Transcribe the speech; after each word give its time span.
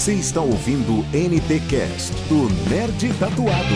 Você 0.00 0.14
está 0.14 0.40
ouvindo 0.40 1.04
NT 1.12 1.60
Cast 1.68 2.14
do 2.26 2.48
Nerd 2.70 3.12
Tatuado. 3.18 3.74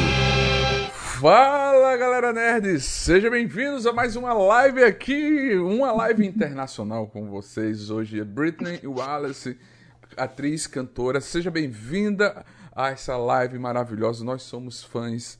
Fala 1.20 1.94
galera 1.98 2.32
nerds, 2.32 2.82
sejam 2.82 3.30
bem-vindos 3.30 3.86
a 3.86 3.92
mais 3.92 4.16
uma 4.16 4.32
live 4.32 4.82
aqui, 4.84 5.54
uma 5.56 5.92
live 5.92 6.26
internacional 6.26 7.06
com 7.08 7.28
vocês. 7.28 7.90
Hoje 7.90 8.20
é 8.20 8.24
Britney 8.24 8.80
Wallace, 8.86 9.58
atriz, 10.16 10.66
cantora. 10.66 11.20
Seja 11.20 11.50
bem-vinda 11.50 12.42
a 12.74 12.88
essa 12.88 13.18
live 13.18 13.58
maravilhosa. 13.58 14.24
Nós 14.24 14.44
somos 14.44 14.82
fãs, 14.82 15.38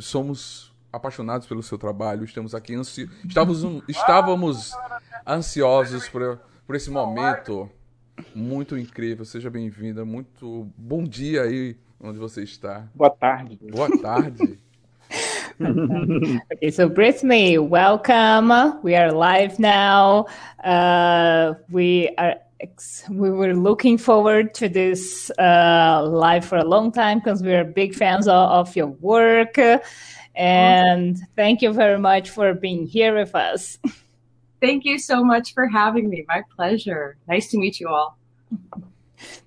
somos 0.00 0.74
apaixonados 0.92 1.46
pelo 1.46 1.62
seu 1.62 1.78
trabalho. 1.78 2.24
Estamos 2.24 2.56
aqui 2.56 2.74
ansi... 2.74 3.08
estávamos, 3.24 3.84
estávamos 3.86 4.72
ansiosos 5.24 6.08
por, 6.08 6.40
por 6.66 6.74
esse 6.74 6.90
momento 6.90 7.70
muito 8.34 8.76
incrível. 8.78 9.24
Seja 9.24 9.50
bem-vinda. 9.50 10.04
Muito 10.04 10.68
bom 10.76 11.04
dia 11.04 11.42
aí 11.42 11.76
onde 12.00 12.18
você 12.18 12.42
está. 12.42 12.86
Boa 12.94 13.10
tarde. 13.10 13.58
Boa 13.70 13.90
tarde. 14.00 14.58
okay, 16.52 16.70
so 16.70 16.88
Brittany, 16.88 17.58
welcome. 17.58 18.80
We 18.82 18.94
are 18.96 19.12
live 19.12 19.58
now. 19.58 20.26
Uh, 20.64 21.54
we 21.70 22.10
are 22.18 22.36
we 23.10 23.30
were 23.30 23.54
looking 23.54 23.98
forward 23.98 24.54
to 24.54 24.68
this 24.68 25.30
uh, 25.38 26.06
live 26.08 26.44
for 26.44 26.58
a 26.58 26.64
long 26.64 26.92
time 26.92 27.18
because 27.18 27.42
we 27.42 27.52
are 27.54 27.64
big 27.64 27.94
fans 27.94 28.28
of, 28.28 28.34
of 28.34 28.76
your 28.76 28.86
work. 28.86 29.58
And 30.34 31.16
awesome. 31.16 31.26
thank 31.36 31.60
you 31.60 31.72
very 31.72 31.98
much 31.98 32.30
for 32.30 32.54
being 32.54 32.86
here 32.86 33.14
with 33.14 33.34
us. 33.34 33.78
Thank 34.62 34.88
you 34.88 35.00
so 35.00 35.24
much 35.24 35.54
for 35.54 35.66
having 35.66 36.08
me. 36.08 36.24
My 36.28 36.44
pleasure. 36.56 37.16
Nice 37.28 37.50
to 37.50 37.58
meet 37.58 37.80
you 37.80 37.88
all. 37.88 38.16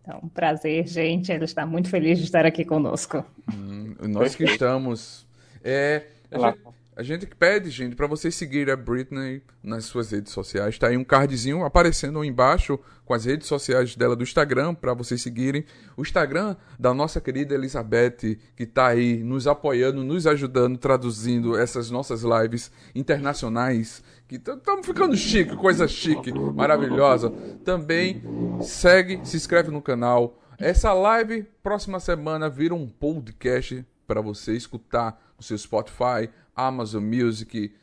Então, 0.01 0.29
prazer, 0.33 0.85
gente. 0.85 1.31
Ele 1.31 1.45
está 1.45 1.65
muito 1.65 1.89
feliz 1.89 2.17
de 2.17 2.25
estar 2.25 2.45
aqui 2.45 2.65
conosco. 2.65 3.23
Hum, 3.53 3.95
nós 4.09 4.35
que 4.35 4.43
estamos. 4.43 5.25
É, 5.63 6.03
a, 6.29 6.37
gente, 6.37 6.59
a 6.97 7.03
gente 7.03 7.25
pede, 7.27 7.69
gente, 7.69 7.95
para 7.95 8.07
vocês 8.07 8.35
seguirem 8.35 8.73
a 8.73 8.75
Britney 8.75 9.41
nas 9.63 9.85
suas 9.85 10.11
redes 10.11 10.33
sociais. 10.33 10.75
Está 10.75 10.87
aí 10.87 10.97
um 10.97 11.03
cardzinho 11.03 11.63
aparecendo 11.63 12.21
embaixo 12.21 12.77
com 13.05 13.13
as 13.13 13.23
redes 13.23 13.47
sociais 13.47 13.95
dela 13.95 14.15
do 14.15 14.23
Instagram 14.23 14.75
para 14.75 14.93
vocês 14.93 15.21
seguirem. 15.21 15.63
O 15.95 16.01
Instagram 16.01 16.57
da 16.77 16.93
nossa 16.93 17.21
querida 17.21 17.55
Elizabeth, 17.55 18.37
que 18.55 18.63
está 18.63 18.87
aí 18.87 19.23
nos 19.23 19.47
apoiando, 19.47 20.03
nos 20.03 20.27
ajudando, 20.27 20.77
traduzindo 20.77 21.57
essas 21.57 21.89
nossas 21.89 22.23
lives 22.23 22.69
internacionais 22.93 24.03
que 24.27 24.35
estamos 24.35 24.85
ficando 24.85 25.15
chique, 25.15 25.55
coisa 25.55 25.87
chique, 25.87 26.31
maravilhosa. 26.33 27.29
Também 27.63 28.23
segue, 28.61 29.23
se 29.23 29.37
inscreve 29.37 29.69
no 29.69 29.81
canal. 29.81 30.39
Essa 30.57 30.93
live, 30.93 31.43
próxima 31.61 31.99
semana, 31.99 32.49
vira 32.49 32.73
um 32.73 32.87
podcast 32.87 33.85
para 34.07 34.21
você 34.21 34.53
escutar 34.53 35.21
no 35.37 35.43
seu 35.43 35.57
Spotify, 35.57 36.29
Amazon 36.55 37.03
Music, 37.03 37.73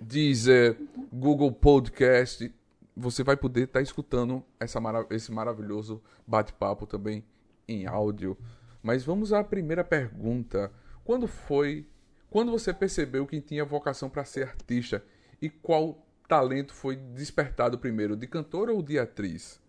Deezer, 0.00 0.78
Google 1.10 1.52
Podcast. 1.52 2.52
Você 2.94 3.22
vai 3.22 3.36
poder 3.36 3.62
estar 3.62 3.78
tá 3.78 3.82
escutando 3.82 4.44
essa 4.60 4.80
marav 4.80 5.06
esse 5.10 5.32
maravilhoso 5.32 6.02
bate-papo 6.26 6.86
também 6.86 7.24
em 7.66 7.86
áudio. 7.86 8.36
Mas 8.82 9.04
vamos 9.04 9.32
à 9.32 9.42
primeira 9.42 9.84
pergunta. 9.84 10.70
Quando 11.02 11.26
foi, 11.26 11.86
quando 12.28 12.52
você 12.52 12.74
percebeu 12.74 13.26
que 13.26 13.40
tinha 13.40 13.64
vocação 13.64 14.10
para 14.10 14.24
ser 14.24 14.48
artista 14.48 15.02
e 15.40 15.48
qual 15.48 16.04
talento 16.28 16.74
foi 16.74 16.96
despertado 16.96 17.78
primeiro, 17.78 18.16
de 18.16 18.26
cantora 18.26 18.72
ou 18.72 18.82
de 18.82 18.98
atriz? 18.98 19.60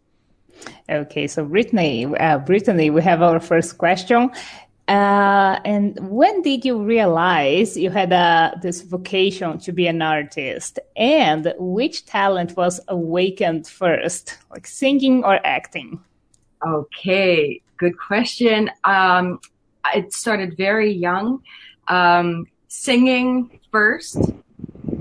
Okay, 0.89 1.27
so 1.27 1.45
Brittany, 1.45 2.05
uh, 2.05 2.37
Brittany, 2.39 2.89
we 2.89 3.01
have 3.01 3.21
our 3.21 3.39
first 3.39 3.77
question. 3.77 4.31
Uh, 4.89 5.59
and 5.65 5.99
when 6.01 6.41
did 6.41 6.65
you 6.65 6.83
realize 6.83 7.77
you 7.77 7.91
had 7.91 8.11
uh, 8.11 8.51
this 8.59 8.81
vocation 8.81 9.59
to 9.59 9.71
be 9.71 9.85
an 9.85 10.01
artist? 10.01 10.79
And 10.97 11.53
which 11.59 12.07
talent 12.07 12.57
was 12.57 12.81
awakened 12.87 13.67
first, 13.67 14.39
like 14.49 14.65
singing 14.65 15.23
or 15.23 15.39
acting? 15.45 15.99
Okay, 16.65 17.61
good 17.77 17.97
question. 17.99 18.71
Um, 18.83 19.39
it 19.93 20.11
started 20.11 20.57
very 20.57 20.91
young, 20.91 21.43
um, 21.87 22.47
singing 22.67 23.59
first, 23.71 24.17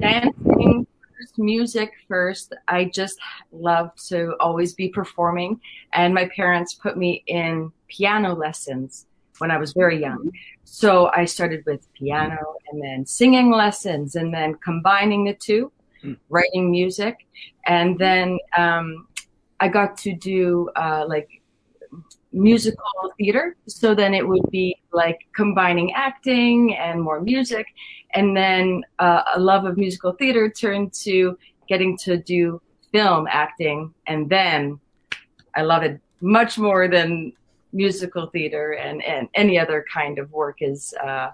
dancing 0.01 0.87
first, 1.19 1.39
music 1.39 1.93
first. 2.07 2.55
I 2.69 2.87
just 2.87 3.19
love 3.53 3.91
to 4.09 4.35
always 4.41 4.75
be 4.75 4.89
performing. 4.89 5.61
And 5.93 6.15
my 6.15 6.29
parents 6.35 6.75
put 6.75 6.97
me 6.97 7.25
in 7.27 7.73
piano 7.89 8.35
lessons 8.35 9.07
when 9.39 9.51
I 9.51 9.59
was 9.59 9.73
very 9.73 10.01
young. 10.01 10.31
So 10.65 11.11
I 11.15 11.25
started 11.25 11.65
with 11.67 11.93
piano 11.95 12.57
and 12.71 12.83
then 12.83 13.07
singing 13.07 13.51
lessons 13.51 14.15
and 14.17 14.35
then 14.35 14.55
combining 14.57 15.25
the 15.25 15.35
two, 15.35 15.73
mm. 16.05 16.17
writing 16.29 16.71
music. 16.71 17.27
And 17.67 17.99
then 17.99 18.39
um, 18.57 19.07
I 19.61 19.69
got 19.69 19.97
to 19.99 20.15
do 20.15 20.71
uh, 20.77 21.05
like 21.09 21.29
musical 22.33 23.13
theater. 23.19 23.57
So 23.67 23.95
then 23.95 24.15
it 24.15 24.27
would 24.27 24.49
be 24.51 24.77
like 24.93 25.19
combining 25.35 25.93
acting 25.93 26.77
and 26.77 27.03
more 27.03 27.21
music. 27.21 27.67
And 28.15 28.37
then 28.37 28.83
uh, 28.99 29.23
a 29.35 29.41
love 29.41 29.65
of 29.65 29.77
musical 29.77 30.13
theater 30.13 30.51
turned 30.51 30.93
to 31.05 31.39
getting 31.69 31.97
to 31.99 32.17
do 32.17 32.61
film 32.93 33.27
acting. 33.31 33.93
And 34.07 34.29
then 34.29 34.81
I 35.55 35.63
love 35.63 35.83
it 35.83 36.01
much 36.21 36.59
more 36.59 36.89
than 36.89 37.33
musical 37.73 38.27
theater 38.29 38.73
and, 38.73 39.03
and 39.05 39.29
any 39.35 39.59
other 39.59 39.85
kind 39.93 40.19
of 40.19 40.31
work 40.33 40.59
is 40.61 40.95
uh, 41.03 41.31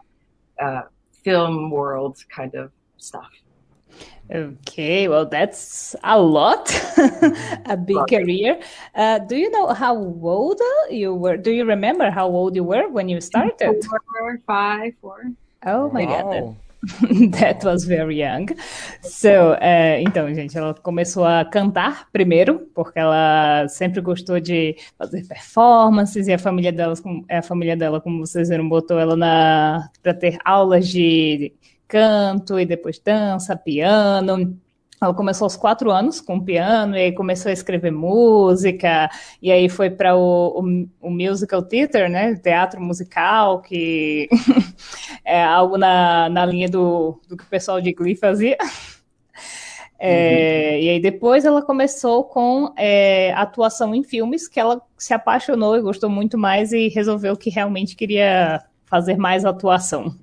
uh, 0.61 0.83
film 1.23 1.71
world 1.71 2.19
kind 2.29 2.55
of 2.55 2.71
stuff. 2.97 3.31
Okay, 4.33 5.07
well, 5.07 5.27
that's 5.27 5.95
a 6.03 6.19
lot, 6.19 6.73
a 7.67 7.77
big 7.77 7.99
career. 8.09 8.59
Uh, 8.95 9.19
do 9.19 9.37
you 9.37 9.51
know 9.51 9.69
how 9.69 9.95
old 9.95 10.61
you 10.91 11.15
were? 11.15 11.37
Do 11.37 11.51
you 11.51 11.67
remember 11.67 12.11
how 12.11 12.29
old 12.29 12.57
you 12.57 12.65
were 12.65 12.89
when 12.89 13.09
you 13.09 13.21
started? 13.21 13.85
Four, 13.85 14.41
five, 14.47 14.95
four. 15.03 15.31
Oh 15.67 15.91
my 15.91 16.07
wow. 16.07 16.23
god. 16.23 16.57
That 17.33 17.65
was 17.65 17.85
very 17.85 18.17
young. 18.17 18.49
So, 19.03 19.57
é, 19.61 20.03
então, 20.03 20.33
gente, 20.35 20.57
ela 20.57 20.75
começou 20.75 21.25
a 21.25 21.45
cantar 21.45 22.09
primeiro, 22.13 22.61
porque 22.75 22.99
ela 22.99 23.67
sempre 23.69 24.01
gostou 24.01 24.41
de 24.41 24.77
fazer 24.99 25.27
performances, 25.27 26.29
e 26.29 26.33
a 26.33 26.39
família 26.39 26.73
dela, 26.73 26.95
a 27.31 27.43
família 27.43 27.77
dela, 27.77 28.01
como 28.01 28.27
vocês 28.27 28.49
viram, 28.49 28.69
botou 28.69 28.99
ela 28.99 29.17
na 29.17 29.89
para 30.03 30.15
ter 30.15 30.39
aulas 30.45 30.89
de 30.89 31.53
canto 31.89 32.59
e 32.59 32.67
depois 32.67 32.99
dança, 32.99 33.57
piano. 33.57 34.59
Ela 35.01 35.13
começou 35.13 35.45
aos 35.45 35.57
quatro 35.57 35.91
anos 35.91 36.21
com 36.21 36.41
piano, 36.41 36.97
e 36.97 37.01
aí 37.01 37.13
começou 37.13 37.51
a 37.51 37.53
escrever 37.53 37.91
música, 37.91 39.11
e 39.43 39.53
aí 39.53 39.69
foi 39.69 39.91
para 39.91 40.17
o, 40.17 40.61
o, 40.61 40.89
o, 41.09 41.11
musical 41.11 41.63
theater, 41.63 42.09
né? 42.09 42.35
Teatro 42.37 42.81
musical, 42.81 43.61
que 43.61 44.29
é 45.25 45.43
algo 45.43 45.77
na, 45.77 46.29
na 46.31 46.47
linha 46.47 46.69
do, 46.69 47.21
do 47.29 47.37
que 47.37 47.45
o 47.45 47.49
pessoal 47.49 47.81
de 47.81 47.93
Glee 47.93 48.17
fazia. 48.17 48.57
É, 49.99 50.73
uhum. 50.73 50.83
E 50.83 50.89
aí 50.91 51.01
depois 51.01 51.45
ela 51.45 51.63
começou 51.63 52.25
com 52.25 52.73
é, 52.77 53.33
atuação 53.35 53.95
em 53.95 54.03
filmes, 54.03 54.49
que 54.49 54.61
ela 54.61 54.81
se 54.99 55.15
apaixonou 55.15 55.77
e 55.77 55.83
gostou 55.83 56.11
muito 56.11 56.37
mais 56.37 56.73
e 56.73 56.89
resolveu 56.89 57.37
que 57.37 57.51
realmente 57.51 57.97
queria 57.97 58.63
fazer 58.85 59.17
mais 59.17 59.45
atuação. 59.45 60.15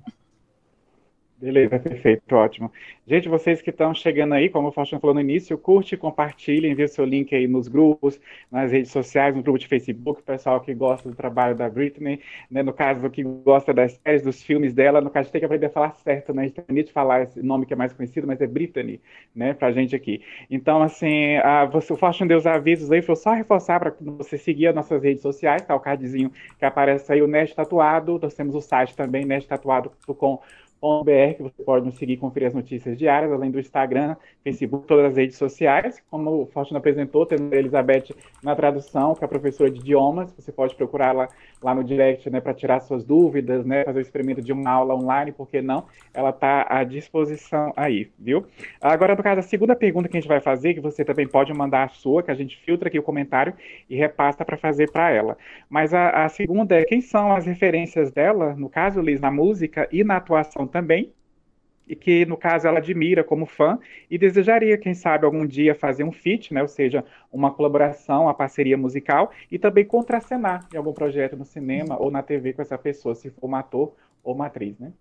Beleza, 1.42 1.76
perfeito, 1.76 2.36
ótimo. 2.36 2.70
Gente, 3.04 3.28
vocês 3.28 3.60
que 3.60 3.70
estão 3.70 3.92
chegando 3.92 4.32
aí, 4.32 4.48
como 4.48 4.68
o 4.68 4.72
Faustino 4.72 5.00
falou 5.00 5.12
no 5.12 5.20
início, 5.20 5.58
curte, 5.58 5.96
compartilhe, 5.96 6.68
envie 6.68 6.86
seu 6.86 7.04
link 7.04 7.34
aí 7.34 7.48
nos 7.48 7.66
grupos, 7.66 8.20
nas 8.48 8.70
redes 8.70 8.92
sociais, 8.92 9.34
no 9.34 9.42
grupo 9.42 9.58
de 9.58 9.66
Facebook, 9.66 10.20
o 10.20 10.24
pessoal 10.24 10.60
que 10.60 10.72
gosta 10.72 11.08
do 11.08 11.16
trabalho 11.16 11.56
da 11.56 11.68
Britney, 11.68 12.20
né, 12.48 12.62
no 12.62 12.72
caso 12.72 13.10
que 13.10 13.24
gosta 13.24 13.74
das 13.74 13.94
séries, 13.94 14.22
dos 14.22 14.40
filmes 14.40 14.72
dela, 14.72 15.00
no 15.00 15.10
caso 15.10 15.32
tem 15.32 15.40
que 15.40 15.44
aprender 15.44 15.66
a 15.66 15.70
falar 15.70 15.90
certo, 15.96 16.32
né, 16.32 16.42
a 16.42 16.46
gente 16.46 16.62
tem 16.62 16.84
que 16.84 16.92
falar 16.92 17.24
esse 17.24 17.42
nome 17.42 17.66
que 17.66 17.72
é 17.72 17.76
mais 17.76 17.92
conhecido, 17.92 18.24
mas 18.24 18.40
é 18.40 18.46
Britney, 18.46 19.00
né, 19.34 19.52
pra 19.52 19.72
gente 19.72 19.96
aqui. 19.96 20.22
Então, 20.48 20.80
assim, 20.80 21.38
a, 21.38 21.64
você, 21.64 21.92
o 21.92 21.96
Faustino 21.96 22.28
deu 22.28 22.38
os 22.38 22.46
avisos 22.46 22.92
aí, 22.92 23.02
foi 23.02 23.16
só 23.16 23.32
reforçar 23.32 23.80
para 23.80 23.92
você 24.00 24.38
seguir 24.38 24.68
as 24.68 24.76
nossas 24.76 25.02
redes 25.02 25.22
sociais, 25.22 25.62
tá, 25.66 25.74
o 25.74 25.80
cardzinho 25.80 26.30
que 26.56 26.64
aparece 26.64 27.12
aí, 27.12 27.20
o 27.20 27.26
Nest 27.26 27.56
Tatuado, 27.56 28.16
nós 28.22 28.32
temos 28.32 28.54
o 28.54 28.60
site 28.60 28.94
também, 28.94 29.26
nesttatuado.com 30.82 31.34
que 31.34 31.42
você 31.42 31.62
pode 31.62 31.86
nos 31.86 31.94
seguir 31.96 32.14
e 32.14 32.16
conferir 32.16 32.48
as 32.48 32.54
notícias 32.54 32.98
diárias, 32.98 33.32
além 33.32 33.50
do 33.50 33.60
Instagram, 33.60 34.16
Facebook, 34.42 34.86
todas 34.86 35.12
as 35.12 35.16
redes 35.16 35.36
sociais. 35.36 36.02
Como 36.10 36.42
o 36.42 36.46
Faustino 36.46 36.78
apresentou, 36.78 37.24
temos 37.24 37.52
a 37.52 37.56
Elizabeth 37.56 38.14
na 38.42 38.56
tradução, 38.56 39.14
que 39.14 39.24
é 39.24 39.28
professora 39.28 39.70
de 39.70 39.80
idiomas. 39.80 40.32
Você 40.32 40.50
pode 40.50 40.74
procurar 40.74 41.12
lá, 41.12 41.74
no 41.74 41.84
direct 41.84 42.28
né, 42.28 42.40
para 42.40 42.52
tirar 42.52 42.80
suas 42.80 43.04
dúvidas, 43.04 43.64
né, 43.64 43.84
fazer 43.84 44.00
o 44.00 44.02
experimento 44.02 44.42
de 44.42 44.52
uma 44.52 44.68
aula 44.70 44.94
online, 44.94 45.30
por 45.30 45.48
que 45.48 45.62
não? 45.62 45.84
Ela 46.12 46.30
está 46.30 46.66
à 46.68 46.82
disposição 46.82 47.72
aí, 47.76 48.10
viu? 48.18 48.44
Agora, 48.80 49.14
no 49.14 49.22
caso, 49.22 49.38
a 49.38 49.42
segunda 49.42 49.76
pergunta 49.76 50.08
que 50.08 50.16
a 50.16 50.20
gente 50.20 50.28
vai 50.28 50.40
fazer, 50.40 50.74
que 50.74 50.80
você 50.80 51.04
também 51.04 51.26
pode 51.26 51.54
mandar 51.54 51.84
a 51.84 51.88
sua, 51.88 52.22
que 52.22 52.30
a 52.30 52.34
gente 52.34 52.58
filtra 52.58 52.88
aqui 52.88 52.98
o 52.98 53.02
comentário 53.02 53.54
e 53.88 53.96
repassa 53.96 54.44
para 54.44 54.56
fazer 54.56 54.90
para 54.90 55.10
ela. 55.10 55.36
Mas 55.70 55.94
a, 55.94 56.24
a 56.24 56.28
segunda 56.28 56.74
é 56.74 56.84
quem 56.84 57.00
são 57.00 57.32
as 57.32 57.46
referências 57.46 58.10
dela, 58.10 58.54
no 58.54 58.68
caso, 58.68 59.00
Liz, 59.00 59.20
na 59.20 59.30
música 59.30 59.88
e 59.92 60.02
na 60.02 60.16
atuação 60.16 60.66
também, 60.72 61.12
e 61.86 61.94
que, 61.94 62.24
no 62.24 62.36
caso, 62.36 62.66
ela 62.66 62.78
admira 62.78 63.22
como 63.22 63.44
fã 63.44 63.78
e 64.10 64.16
desejaria, 64.16 64.78
quem 64.78 64.94
sabe, 64.94 65.24
algum 65.24 65.46
dia 65.46 65.74
fazer 65.74 66.04
um 66.04 66.12
feat, 66.12 66.54
né? 66.54 66.62
ou 66.62 66.68
seja, 66.68 67.04
uma 67.30 67.52
colaboração, 67.52 68.22
uma 68.22 68.34
parceria 68.34 68.78
musical, 68.78 69.30
e 69.50 69.58
também 69.58 69.84
contracenar 69.84 70.66
em 70.72 70.76
algum 70.76 70.92
projeto 70.92 71.36
no 71.36 71.44
cinema 71.44 72.00
ou 72.00 72.10
na 72.10 72.22
TV 72.22 72.52
com 72.52 72.62
essa 72.62 72.78
pessoa, 72.78 73.14
se 73.14 73.30
for 73.30 73.48
um 73.48 73.54
ator 73.54 73.94
ou 74.24 74.34
uma 74.34 74.46
atriz, 74.46 74.78
né? 74.78 74.92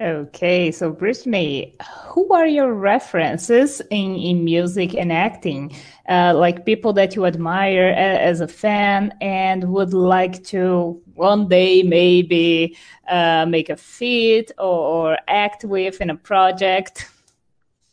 Okay, 0.00 0.70
so 0.70 0.92
Brittany, 0.92 1.74
who 2.06 2.32
are 2.32 2.46
your 2.46 2.72
references 2.72 3.80
in, 3.90 4.14
in 4.14 4.44
music 4.44 4.94
and 4.94 5.12
acting? 5.12 5.74
Uh, 6.08 6.34
like 6.36 6.64
people 6.64 6.92
that 6.92 7.16
you 7.16 7.26
admire 7.26 7.88
as 7.88 8.40
a 8.40 8.46
fan 8.46 9.12
and 9.20 9.64
would 9.64 9.92
like 9.92 10.44
to 10.44 11.02
one 11.14 11.48
day 11.48 11.82
maybe 11.82 12.76
uh, 13.08 13.44
make 13.46 13.70
a 13.70 13.76
feat 13.76 14.52
or, 14.56 14.64
or 14.64 15.18
act 15.26 15.64
with 15.64 16.00
in 16.00 16.10
a 16.10 16.16
project? 16.16 17.10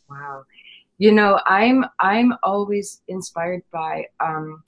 Wow, 0.08 0.44
you 0.98 1.10
know, 1.10 1.40
I'm 1.44 1.86
I'm 1.98 2.34
always 2.44 3.02
inspired 3.08 3.64
by 3.72 4.06
um, 4.20 4.62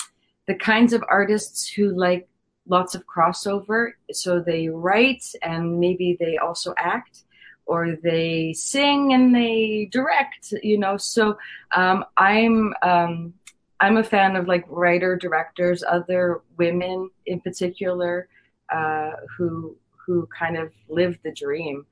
the 0.48 0.56
kinds 0.56 0.92
of 0.92 1.04
artists 1.08 1.70
who 1.70 1.96
like 1.96 2.28
lots 2.66 2.96
of 2.96 3.04
crossover. 3.06 3.92
So 4.10 4.40
they 4.40 4.68
write 4.68 5.24
and 5.40 5.78
maybe 5.78 6.16
they 6.18 6.36
also 6.38 6.74
act 6.78 7.22
or 7.68 7.96
they 8.02 8.54
sing 8.54 9.12
and 9.12 9.32
they 9.34 9.88
direct, 9.92 10.54
you 10.62 10.78
know. 10.78 10.96
So 10.96 11.38
um, 11.76 12.04
I'm 12.16 12.72
um, 12.82 13.34
I'm 13.80 13.98
a 13.98 14.04
fan 14.04 14.34
of 14.36 14.48
like 14.48 14.64
writer 14.68 15.16
directors, 15.16 15.84
other 15.86 16.40
women 16.56 17.10
in 17.26 17.40
particular 17.40 18.28
uh, 18.74 19.12
who 19.36 19.76
who 20.04 20.26
kind 20.36 20.56
of 20.56 20.72
live 20.88 21.18
the 21.22 21.30
dream. 21.30 21.86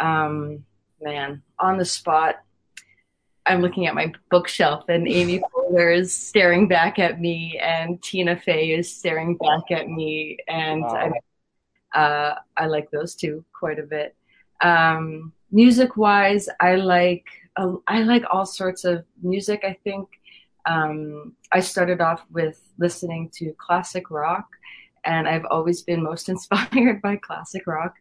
Um, 0.00 0.64
man, 1.02 1.42
on 1.58 1.76
the 1.76 1.84
spot. 1.84 2.36
I'm 3.46 3.62
looking 3.62 3.86
at 3.86 3.94
my 3.94 4.12
bookshelf 4.30 4.90
and 4.90 5.08
Amy 5.08 5.40
Poehler 5.54 5.96
is 5.96 6.14
staring 6.14 6.68
back 6.68 6.98
at 6.98 7.18
me 7.18 7.58
and 7.58 8.00
Tina 8.02 8.36
Fey 8.36 8.72
is 8.72 8.94
staring 8.94 9.38
back 9.38 9.70
at 9.70 9.88
me 9.88 10.36
and 10.48 10.82
wow. 10.82 11.12
I, 11.94 11.98
uh, 11.98 12.38
I 12.58 12.66
like 12.66 12.90
those 12.90 13.14
two 13.14 13.42
quite 13.58 13.78
a 13.78 13.84
bit. 13.84 14.14
Um, 14.60 15.32
music 15.50 15.96
wise, 15.96 16.48
I 16.60 16.76
like 16.76 17.26
uh, 17.56 17.74
I 17.86 18.02
like 18.02 18.24
all 18.30 18.46
sorts 18.46 18.84
of 18.84 19.04
music. 19.22 19.64
I 19.64 19.76
think 19.84 20.08
um, 20.66 21.34
I 21.52 21.60
started 21.60 22.00
off 22.00 22.24
with 22.30 22.60
listening 22.78 23.30
to 23.34 23.54
classic 23.58 24.10
rock, 24.10 24.46
and 25.04 25.28
I've 25.28 25.46
always 25.50 25.82
been 25.82 26.02
most 26.02 26.28
inspired 26.34 27.02
by 27.02 27.16
classic 27.16 27.66
rock. 27.66 27.94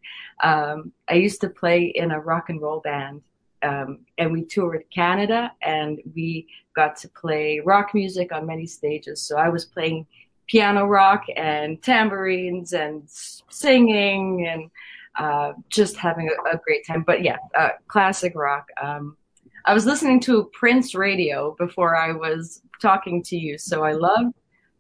Um, 0.44 0.92
I 1.10 1.16
used 1.16 1.42
to 1.42 1.50
play 1.50 1.86
in 1.96 2.12
a 2.12 2.20
rock 2.20 2.50
and 2.50 2.62
roll 2.62 2.82
band, 2.82 3.22
um, 3.64 4.00
and 4.18 4.32
we 4.32 4.46
toured 4.46 4.84
Canada, 4.94 5.52
and 5.62 6.00
we 6.16 6.48
got 6.76 6.96
to 6.98 7.10
play 7.10 7.60
rock 7.66 7.94
music 7.94 8.32
on 8.32 8.46
many 8.46 8.68
stages. 8.68 9.22
So 9.22 9.38
I 9.38 9.50
was 9.50 9.66
playing 9.66 10.06
piano 10.48 10.86
rock 10.86 11.26
and 11.36 11.82
tambourines 11.82 12.74
and 12.74 13.04
singing 13.08 14.48
and 14.48 14.72
uh, 15.18 15.54
just 15.70 15.98
having 15.98 16.30
a, 16.30 16.56
a, 16.56 16.60
great 16.64 16.86
time. 16.86 17.04
But 17.04 17.24
yeah, 17.24 17.38
uh, 17.58 17.70
classic 17.88 18.34
rock. 18.36 18.68
Um, 18.82 19.18
I 19.66 19.74
was 19.74 19.86
listening 19.86 20.20
to 20.22 20.50
Prince 20.54 20.96
radio 20.96 21.56
before 21.58 21.96
I 21.96 22.12
was 22.12 22.62
talking 22.82 23.24
to 23.24 23.36
you, 23.36 23.58
so 23.58 23.84
I 23.84 23.94
love, 23.94 24.28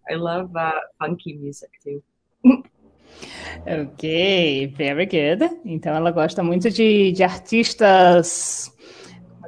I 0.09 0.15
love 0.15 0.55
uh, 0.55 0.79
funky 0.99 1.33
music 1.33 1.71
too. 1.83 2.03
ok, 3.67 4.67
very 4.77 5.05
good. 5.05 5.49
Então 5.65 5.93
ela 5.95 6.11
gosta 6.11 6.43
muito 6.43 6.69
de, 6.69 7.11
de 7.11 7.23
artistas 7.23 8.71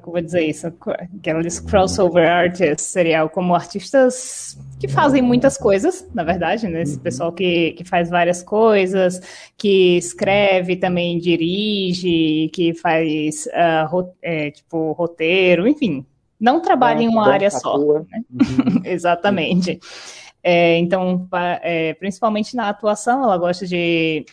vou 0.10 0.22
dizer 0.22 0.46
isso, 0.46 0.68
aqueles 0.68 1.60
crossover 1.60 2.30
artists, 2.30 2.86
seria 2.86 3.28
como 3.28 3.56
artistas 3.56 4.58
que 4.80 4.88
fazem 4.88 5.22
muitas 5.22 5.58
coisas, 5.58 6.08
na 6.14 6.24
verdade, 6.24 6.68
né? 6.68 6.82
Esse 6.82 6.96
uhum. 6.96 7.04
pessoal 7.04 7.32
que, 7.32 7.72
que 7.72 7.84
faz 7.84 8.10
várias 8.10 8.42
coisas, 8.44 9.22
que 9.58 9.98
escreve, 9.98 10.76
também 10.76 11.18
dirige, 11.20 12.50
que 12.54 12.74
faz, 12.74 13.48
uh, 13.48 14.14
é, 14.22 14.52
tipo, 14.52 14.92
roteiro, 14.94 15.68
enfim, 15.68 16.06
não 16.40 16.62
trabalha 16.62 17.00
é, 17.00 17.04
em 17.04 17.08
uma 17.08 17.28
área 17.28 17.52
só. 17.52 17.78
Né? 17.78 18.06
Uhum. 18.32 18.82
Exatamente. 18.86 19.80
É, 20.42 20.78
então, 20.78 21.28
é, 21.62 21.94
principalmente 21.96 22.56
na 22.56 22.70
atuação, 22.70 23.24
ela 23.24 23.38
gosta 23.38 23.68
de 23.68 24.26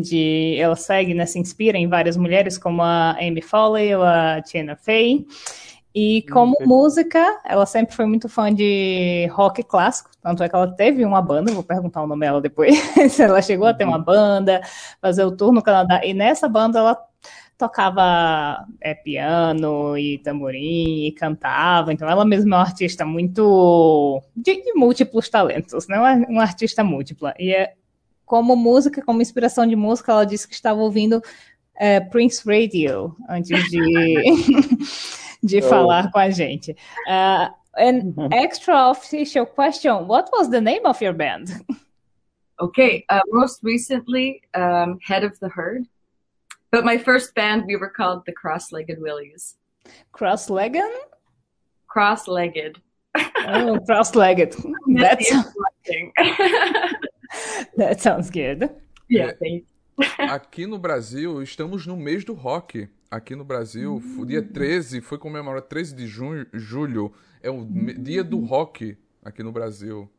de 0.00 0.56
ela 0.58 0.76
segue, 0.76 1.14
né, 1.14 1.26
se 1.26 1.38
inspira 1.38 1.78
em 1.78 1.88
várias 1.88 2.16
mulheres 2.16 2.58
como 2.58 2.82
a 2.82 3.12
Amy 3.20 3.42
Foley 3.42 3.94
ou 3.94 4.02
a 4.02 4.42
Tina 4.42 4.76
Fey. 4.76 5.26
E 5.98 6.26
como 6.30 6.58
música, 6.60 7.40
ela 7.42 7.64
sempre 7.64 7.96
foi 7.96 8.04
muito 8.04 8.28
fã 8.28 8.52
de 8.52 9.26
rock 9.32 9.62
clássico, 9.62 10.10
tanto 10.20 10.42
é 10.42 10.48
que 10.48 10.54
ela 10.54 10.70
teve 10.70 11.02
uma 11.06 11.22
banda, 11.22 11.50
vou 11.52 11.62
perguntar 11.62 12.02
o 12.02 12.06
nome 12.06 12.20
dela 12.20 12.38
depois, 12.38 12.76
se 13.10 13.22
ela 13.22 13.40
chegou 13.40 13.66
a 13.66 13.72
ter 13.72 13.84
uma 13.84 13.96
uhum. 13.96 14.04
banda, 14.04 14.60
fazer 15.00 15.24
o 15.24 15.34
tour 15.34 15.52
no 15.52 15.62
Canadá, 15.62 16.04
e 16.04 16.12
nessa 16.12 16.50
banda 16.50 16.80
ela 16.80 16.98
tocava 17.56 18.62
é, 18.78 18.94
piano 18.94 19.96
e 19.96 20.18
tamborim 20.18 21.06
e 21.06 21.12
cantava, 21.12 21.94
então 21.94 22.06
ela 22.06 22.26
mesma 22.26 22.56
é 22.56 22.58
uma 22.58 22.66
artista 22.66 23.06
muito 23.06 24.22
de, 24.36 24.62
de 24.62 24.74
múltiplos 24.74 25.30
talentos, 25.30 25.88
né? 25.88 25.98
uma, 25.98 26.12
uma 26.28 26.42
artista 26.42 26.84
múltipla, 26.84 27.32
e 27.38 27.54
é 27.54 27.72
como 28.26 28.56
música, 28.56 29.02
como 29.02 29.22
inspiração 29.22 29.66
de 29.66 29.76
música, 29.76 30.12
ela 30.12 30.26
disse 30.26 30.46
que 30.46 30.54
estava 30.54 30.80
ouvindo 30.80 31.22
é, 31.76 32.00
Prince 32.00 32.42
Radio 32.44 33.16
antes 33.28 33.70
de, 33.70 33.80
de 35.42 35.58
oh. 35.58 35.62
falar 35.62 36.10
com 36.10 36.18
a 36.18 36.28
gente. 36.28 36.72
Uh, 37.06 37.54
an 37.78 38.14
extra 38.32 38.90
official 38.90 39.46
question: 39.46 40.06
What 40.06 40.30
was 40.32 40.50
the 40.50 40.60
name 40.60 40.86
of 40.86 41.02
your 41.02 41.14
band? 41.14 41.64
Okay, 42.58 43.04
uh, 43.10 43.20
most 43.30 43.62
recently, 43.62 44.40
um, 44.54 44.98
Head 45.02 45.24
of 45.24 45.38
the 45.40 45.48
Herd. 45.48 45.86
But 46.72 46.84
my 46.84 46.98
first 46.98 47.34
band, 47.34 47.64
we 47.66 47.76
were 47.76 47.90
called 47.90 48.24
the 48.26 48.32
Cross-Legged 48.32 48.98
Willies. 49.00 49.56
Cross-legged? 50.12 50.90
Cross-legged. 51.86 52.80
Oh, 53.46 53.78
cross-legged. 53.86 54.56
That's 54.88 55.30
That 57.76 58.00
sounds 58.00 58.30
good. 58.30 58.70
Yeah, 59.10 59.36
é, 59.42 59.62
aqui 60.30 60.66
no 60.66 60.78
Brasil, 60.78 61.42
estamos 61.42 61.86
no 61.86 61.96
mês 61.96 62.24
do 62.24 62.34
rock. 62.34 62.88
Aqui 63.10 63.36
no 63.36 63.44
Brasil, 63.44 64.02
o 64.18 64.26
dia 64.26 64.42
13 64.42 65.00
foi 65.00 65.16
comemorado 65.16 65.66
13 65.66 65.94
de 65.94 66.06
junho, 66.06 66.44
julho, 66.52 67.12
é 67.40 67.48
o 67.48 67.64
dia 67.64 68.24
do 68.24 68.44
rock 68.44 68.98
aqui 69.24 69.42
no 69.44 69.52
Brasil. 69.52 70.10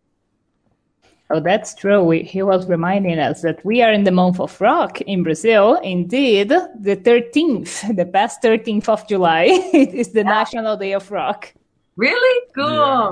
Oh, 1.30 1.42
that's 1.42 1.76
true. 1.76 2.02
We, 2.02 2.24
he 2.24 2.42
was 2.42 2.66
reminding 2.70 3.20
us 3.20 3.42
that 3.42 3.60
we 3.66 3.82
are 3.82 3.92
in 3.92 4.06
the 4.06 4.12
month 4.12 4.40
of 4.40 4.60
rock 4.62 5.02
in 5.02 5.24
Brazil. 5.24 5.76
Indeed, 5.84 6.48
the 6.80 6.96
13th, 6.96 7.98
the 7.98 8.06
past 8.06 8.42
13th 8.42 8.88
of 8.88 9.06
July, 9.10 9.48
it 9.74 9.94
is 9.94 10.14
the 10.14 10.20
yeah. 10.20 10.30
National 10.30 10.78
Day 10.78 10.94
of 10.94 11.12
Rock. 11.12 11.54
Really? 11.98 12.46
Cool. 12.56 12.64
Yeah. 12.66 13.12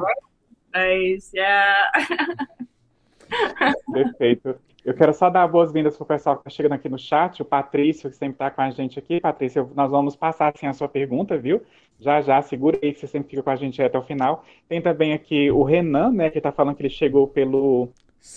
Nice. 0.74 1.32
Yeah. 1.34 1.76
Perfeito. 3.92 4.56
Eu 4.86 4.94
quero 4.94 5.12
só 5.16 5.32
dar 5.32 5.48
boas-vindas 5.48 5.98
para 5.98 6.04
o 6.04 6.08
pessoal 6.08 6.36
que 6.36 6.42
está 6.42 6.52
chegando 6.52 6.74
aqui 6.74 6.88
no 6.88 7.00
chat, 7.00 7.42
o 7.42 7.46
Patrício, 7.46 8.08
que 8.08 8.16
sempre 8.16 8.36
está 8.36 8.52
com 8.52 8.62
a 8.62 8.70
gente 8.70 9.00
aqui. 9.00 9.20
Patrício, 9.20 9.72
nós 9.76 9.90
vamos 9.90 10.16
passar 10.16 10.54
assim, 10.54 10.68
a 10.68 10.74
sua 10.74 10.88
pergunta, 10.88 11.36
viu? 11.38 11.60
Já, 12.00 12.22
já, 12.22 12.40
segura 12.44 12.78
aí 12.84 12.94
que 12.94 13.00
você 13.00 13.08
sempre 13.08 13.32
fica 13.32 13.42
com 13.42 13.50
a 13.50 13.56
gente 13.56 13.82
até 13.82 13.98
o 13.98 14.04
final. 14.04 14.46
Tem 14.70 14.80
também 14.80 15.14
aqui 15.14 15.50
o 15.50 15.64
Renan, 15.64 16.12
né, 16.12 16.30
que 16.30 16.38
está 16.38 16.52
falando 16.52 16.76
que 16.76 16.84
ele 16.84 16.90
chegou 16.90 17.28
pelo, 17.28 17.90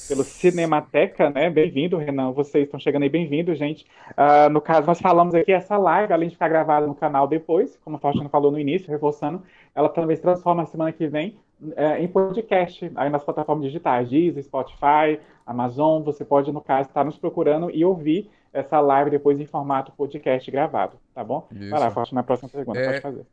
pelo 0.08 0.24
Cinemateca, 0.24 1.28
né? 1.28 1.50
Bem-vindo, 1.50 1.98
Renan. 1.98 2.32
Vocês 2.32 2.64
estão 2.64 2.80
chegando 2.80 3.02
aí, 3.02 3.10
bem-vindo, 3.10 3.54
gente. 3.54 3.84
Uh, 4.12 4.48
no 4.48 4.62
caso, 4.62 4.86
nós 4.86 5.00
falamos 5.00 5.34
aqui, 5.34 5.52
essa 5.52 5.76
live, 5.76 6.14
além 6.14 6.30
de 6.30 6.34
ficar 6.34 6.48
gravada 6.48 6.86
no 6.86 6.94
canal 6.94 7.26
depois, 7.26 7.76
como 7.84 7.96
a 7.96 8.00
Faustina 8.00 8.30
falou 8.30 8.50
no 8.50 8.58
início, 8.58 8.90
reforçando, 8.90 9.42
ela 9.74 9.90
também 9.90 10.16
se 10.16 10.22
transforma 10.22 10.62
na 10.62 10.66
semana 10.66 10.92
que 10.92 11.06
vem 11.06 11.36
é, 11.76 12.00
em 12.02 12.08
podcast, 12.08 12.90
aí 12.94 13.10
nas 13.10 13.24
plataformas 13.24 13.64
digitais, 13.64 14.08
Deezer, 14.08 14.42
Spotify, 14.42 15.20
Amazon, 15.46 16.02
você 16.02 16.24
pode, 16.24 16.52
no 16.52 16.60
caso, 16.60 16.88
estar 16.88 17.04
nos 17.04 17.16
procurando 17.16 17.70
e 17.70 17.84
ouvir 17.84 18.30
essa 18.52 18.80
live 18.80 19.10
depois 19.10 19.40
em 19.40 19.46
formato 19.46 19.92
podcast 19.92 20.50
gravado, 20.50 20.98
tá 21.14 21.22
bom? 21.22 21.46
Isso. 21.52 21.70
Vai 21.70 21.80
lá, 21.80 21.90
Forte, 21.90 22.14
na 22.14 22.22
próxima 22.22 22.48
pergunta, 22.48 22.78
é... 22.78 22.86
pode 22.86 23.00
fazer. 23.00 23.26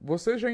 Você 0.00 0.36
já 0.36 0.50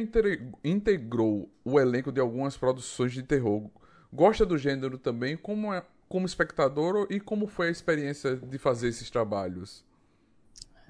integrou 0.62 1.50
o 1.64 1.81
elenco 1.81 2.12
de 2.12 2.21
algumas 2.21 2.57
produções 2.57 3.12
de 3.12 3.23
terror. 3.23 3.69
Gosta 4.12 4.47
do 4.47 4.57
gênero 4.57 4.97
também? 4.97 5.37
Como, 5.37 5.75
é, 5.75 5.83
como 6.09 6.25
espectador 6.25 7.09
e 7.11 7.19
como 7.19 7.49
foi 7.49 7.67
a 7.67 7.71
experiência 7.71 8.37
de 8.37 8.59
fazer 8.59 8.88
esses 8.88 9.11
trabalhos? 9.11 9.85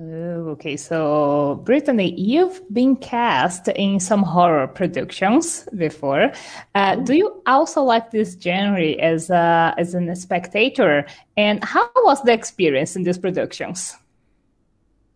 Oh, 0.02 0.48
okay, 0.52 0.78
so 0.78 1.60
Brittany, 1.64 2.14
you've 2.18 2.62
been 2.72 2.96
cast 2.96 3.68
in 3.68 4.00
some 4.00 4.22
horror 4.22 4.66
productions 4.66 5.68
before. 5.76 6.32
Uh, 6.74 6.96
do 6.96 7.12
you 7.12 7.42
also 7.44 7.82
like 7.82 8.10
this 8.10 8.34
genre 8.40 8.80
as 8.80 9.28
a, 9.28 9.74
as 9.76 9.94
a 9.94 10.16
spectator? 10.16 11.04
And 11.36 11.62
how 11.62 11.90
was 11.96 12.22
the 12.22 12.32
experience 12.32 12.96
in 12.96 13.02
these 13.02 13.18
productions? 13.18 13.94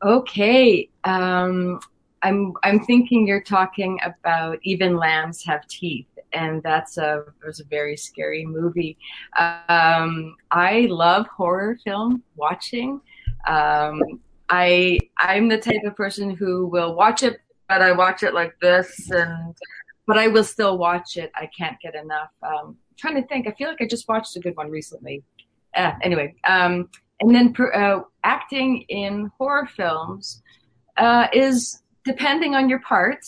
Okay, 0.02 0.90
um, 1.04 1.80
I'm 2.22 2.52
I'm 2.62 2.80
thinking 2.84 3.26
you're 3.26 3.42
talking 3.42 3.98
about 4.04 4.58
Even 4.64 4.98
Lambs 4.98 5.42
Have 5.46 5.66
Teeth, 5.66 6.08
and 6.34 6.62
that's 6.62 6.98
a 6.98 7.24
was 7.42 7.60
a 7.60 7.64
very 7.64 7.96
scary 7.96 8.44
movie. 8.44 8.98
Um, 9.38 10.36
I 10.50 10.88
love 10.90 11.26
horror 11.28 11.78
film 11.84 12.22
watching. 12.36 13.00
Um, 13.46 14.20
I 14.54 15.00
I'm 15.18 15.48
the 15.48 15.58
type 15.58 15.82
of 15.84 15.96
person 15.96 16.30
who 16.30 16.66
will 16.66 16.94
watch 16.94 17.22
it, 17.24 17.40
but 17.68 17.82
I 17.82 17.90
watch 17.90 18.22
it 18.22 18.34
like 18.34 18.54
this, 18.60 19.10
and 19.10 19.54
but 20.06 20.16
I 20.16 20.28
will 20.28 20.44
still 20.44 20.78
watch 20.78 21.16
it. 21.16 21.32
I 21.34 21.48
can't 21.58 21.78
get 21.80 21.94
enough. 21.96 22.30
Um, 22.42 22.76
trying 22.96 23.20
to 23.20 23.26
think. 23.26 23.48
I 23.48 23.52
feel 23.52 23.68
like 23.68 23.82
I 23.82 23.86
just 23.86 24.06
watched 24.08 24.36
a 24.36 24.40
good 24.40 24.56
one 24.56 24.70
recently. 24.70 25.24
Uh, 25.76 25.92
anyway, 26.02 26.34
um, 26.46 26.88
and 27.20 27.34
then 27.34 27.52
uh, 27.74 28.00
acting 28.22 28.82
in 28.82 29.30
horror 29.38 29.66
films 29.66 30.42
uh, 30.98 31.26
is 31.32 31.82
depending 32.04 32.54
on 32.54 32.68
your 32.68 32.80
part 32.80 33.24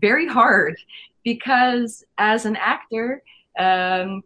very 0.00 0.26
hard 0.26 0.76
because 1.22 2.04
as 2.18 2.46
an 2.46 2.56
actor. 2.56 3.22
Um, 3.56 4.24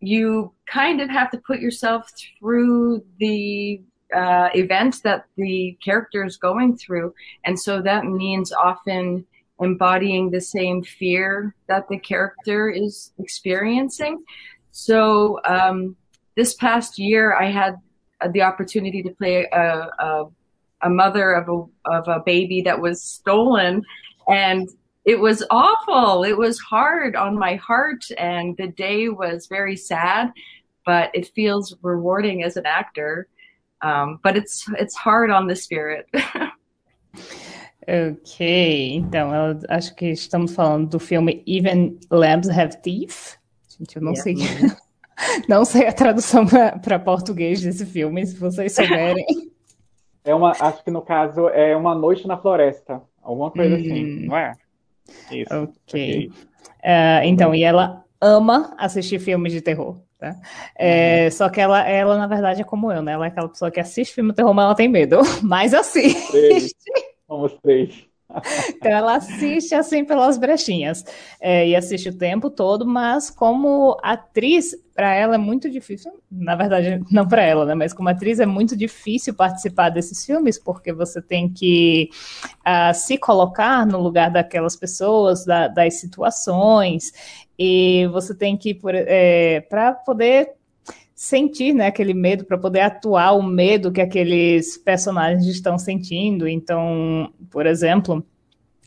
you 0.00 0.52
kind 0.66 1.00
of 1.00 1.08
have 1.08 1.30
to 1.30 1.38
put 1.38 1.60
yourself 1.60 2.10
through 2.38 3.02
the 3.20 3.80
uh, 4.14 4.48
event 4.54 5.02
that 5.02 5.26
the 5.36 5.76
character 5.84 6.24
is 6.24 6.36
going 6.36 6.76
through. 6.76 7.14
And 7.44 7.58
so 7.58 7.82
that 7.82 8.04
means 8.04 8.52
often 8.52 9.26
embodying 9.60 10.30
the 10.30 10.40
same 10.40 10.82
fear 10.82 11.54
that 11.68 11.88
the 11.88 11.98
character 11.98 12.68
is 12.68 13.12
experiencing. 13.18 14.22
So 14.72 15.40
um, 15.44 15.96
this 16.36 16.54
past 16.54 16.98
year, 16.98 17.36
I 17.36 17.50
had 17.50 17.76
the 18.32 18.42
opportunity 18.42 19.02
to 19.02 19.10
play 19.10 19.46
a, 19.52 19.88
a, 19.98 20.24
a 20.82 20.90
mother 20.90 21.32
of 21.32 21.48
a, 21.48 21.90
of 21.90 22.08
a 22.08 22.22
baby 22.24 22.62
that 22.62 22.80
was 22.80 23.02
stolen. 23.02 23.82
And 24.28 24.68
it 25.04 25.20
was 25.20 25.44
awful. 25.50 26.24
It 26.24 26.36
was 26.36 26.58
hard 26.58 27.14
on 27.14 27.38
my 27.38 27.56
heart, 27.56 28.04
and 28.16 28.56
the 28.56 28.68
day 28.68 29.10
was 29.10 29.46
very 29.48 29.76
sad, 29.76 30.32
but 30.86 31.10
it 31.12 31.30
feels 31.34 31.76
rewarding 31.82 32.42
as 32.42 32.56
an 32.56 32.64
actor 32.64 33.28
um, 33.84 34.18
but 34.22 34.36
it's, 34.36 34.66
it's 34.80 34.96
hard 34.96 35.30
on 35.30 35.46
the 35.46 35.54
spirit. 35.54 36.06
ok, 37.86 38.94
então 38.94 39.34
eu 39.34 39.60
acho 39.68 39.94
que 39.94 40.06
estamos 40.06 40.54
falando 40.54 40.88
do 40.88 40.98
filme 40.98 41.42
Even 41.46 41.98
Lambs 42.10 42.48
Have 42.48 42.80
Teeth. 42.82 43.38
Gente, 43.68 43.96
eu 43.96 44.02
não 44.02 44.12
yeah. 44.12 44.22
sei. 44.22 44.36
não 45.48 45.64
sei 45.64 45.86
a 45.86 45.92
tradução 45.92 46.46
para 46.46 46.98
português 46.98 47.60
desse 47.60 47.84
filme, 47.84 48.26
se 48.26 48.36
vocês 48.38 48.74
souberem. 48.74 49.24
É 50.26 50.34
uma, 50.34 50.52
acho 50.52 50.82
que 50.82 50.90
no 50.90 51.02
caso 51.02 51.50
é 51.50 51.76
Uma 51.76 51.94
Noite 51.94 52.26
na 52.26 52.38
Floresta, 52.38 53.02
alguma 53.22 53.50
coisa 53.50 53.76
assim, 53.76 53.90
hum. 53.90 54.16
assim, 54.16 54.26
não 54.26 54.36
é? 54.38 54.54
Isso. 55.30 55.54
Ok. 55.54 55.74
okay. 55.86 56.28
Uh, 56.80 57.24
então, 57.24 57.54
e 57.54 57.62
ela 57.62 58.02
ama 58.18 58.74
assistir 58.78 59.18
filmes 59.18 59.52
de 59.52 59.60
terror. 59.60 59.98
Tá? 60.24 60.40
É, 60.74 61.24
uhum. 61.24 61.30
Só 61.32 61.48
que 61.50 61.60
ela, 61.60 61.86
ela, 61.86 62.16
na 62.16 62.26
verdade, 62.26 62.62
é 62.62 62.64
como 62.64 62.90
eu, 62.90 63.02
né? 63.02 63.12
Ela 63.12 63.26
é 63.26 63.28
aquela 63.28 63.48
pessoa 63.48 63.70
que 63.70 63.78
assiste 63.78 64.14
filme 64.14 64.32
terror, 64.32 64.54
mas 64.54 64.64
ela 64.64 64.74
tem 64.74 64.88
medo. 64.88 65.18
Mas 65.42 65.74
assiste. 65.74 66.30
Três. 66.30 66.74
Somos 67.26 67.52
três. 67.62 68.13
Então 68.68 68.90
ela 68.90 69.16
assiste 69.16 69.74
assim 69.74 70.04
pelas 70.04 70.36
brechinhas 70.38 71.04
é, 71.40 71.68
e 71.68 71.76
assiste 71.76 72.08
o 72.08 72.16
tempo 72.16 72.50
todo, 72.50 72.86
mas 72.86 73.30
como 73.30 73.98
atriz, 74.02 74.74
para 74.94 75.14
ela 75.14 75.34
é 75.34 75.38
muito 75.38 75.70
difícil. 75.70 76.12
Na 76.30 76.54
verdade, 76.54 77.02
não 77.10 77.26
para 77.26 77.42
ela, 77.42 77.64
né? 77.64 77.74
Mas 77.74 77.92
como 77.92 78.08
atriz 78.08 78.40
é 78.40 78.46
muito 78.46 78.76
difícil 78.76 79.34
participar 79.34 79.90
desses 79.90 80.24
filmes 80.24 80.58
porque 80.58 80.92
você 80.92 81.20
tem 81.20 81.48
que 81.48 82.10
uh, 82.60 82.94
se 82.94 83.18
colocar 83.18 83.86
no 83.86 84.00
lugar 84.00 84.30
daquelas 84.30 84.76
pessoas, 84.76 85.44
da, 85.44 85.68
das 85.68 85.94
situações 85.94 87.12
e 87.58 88.06
você 88.12 88.34
tem 88.34 88.56
que 88.56 88.78
é, 89.06 89.60
para 89.68 89.92
poder 89.92 90.52
sentir 91.14 91.72
né, 91.72 91.86
aquele 91.86 92.12
medo, 92.12 92.44
para 92.44 92.58
poder 92.58 92.80
atuar 92.80 93.32
o 93.32 93.42
medo 93.42 93.92
que 93.92 94.00
aqueles 94.00 94.76
personagens 94.76 95.46
estão 95.46 95.78
sentindo. 95.78 96.48
Então, 96.48 97.32
por 97.50 97.66
exemplo, 97.66 98.24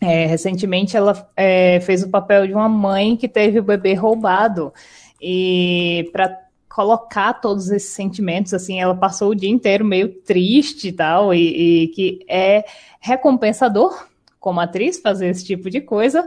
é, 0.02 0.26
recentemente 0.26 0.98
ela 0.98 1.30
é, 1.36 1.80
fez 1.80 2.04
o 2.04 2.10
papel 2.10 2.48
de 2.48 2.54
uma 2.54 2.68
mãe 2.68 3.16
que 3.16 3.28
teve 3.28 3.60
o 3.60 3.64
bebê 3.64 3.94
roubado. 3.94 4.74
E 5.22 6.10
para 6.12 6.38
colocar 6.70 7.34
todos 7.34 7.72
esses 7.72 7.90
sentimentos, 7.90 8.54
assim, 8.54 8.80
ela 8.80 8.94
passou 8.94 9.32
o 9.32 9.36
dia 9.36 9.50
inteiro 9.50 9.84
meio 9.84 10.10
triste 10.22 10.90
e 10.90 10.92
tal, 10.92 11.34
e, 11.34 11.88
que 11.96 12.20
é 12.28 12.64
recompensador 13.00 14.08
como 14.40 14.60
atriz 14.60 15.00
fazer 15.00 15.30
esse 15.30 15.44
tipo 15.44 15.70
de 15.70 15.82
coisa, 15.82 16.26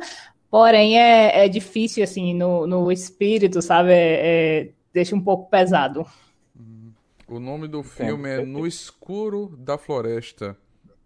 Porém, 0.50 0.98
é, 0.98 1.44
é 1.44 1.48
difícil, 1.48 2.02
assim, 2.02 2.34
no, 2.34 2.66
no 2.66 2.90
espírito, 2.90 3.62
sabe? 3.62 3.92
É, 3.92 3.96
é, 3.96 4.68
deixa 4.92 5.14
um 5.14 5.20
pouco 5.20 5.50
pesado. 5.50 6.06
O 7.26 7.38
nome 7.38 7.68
do 7.68 7.82
filme 7.82 8.28
é 8.28 8.44
No 8.44 8.66
Escuro 8.66 9.56
da 9.56 9.78
Floresta. 9.78 10.56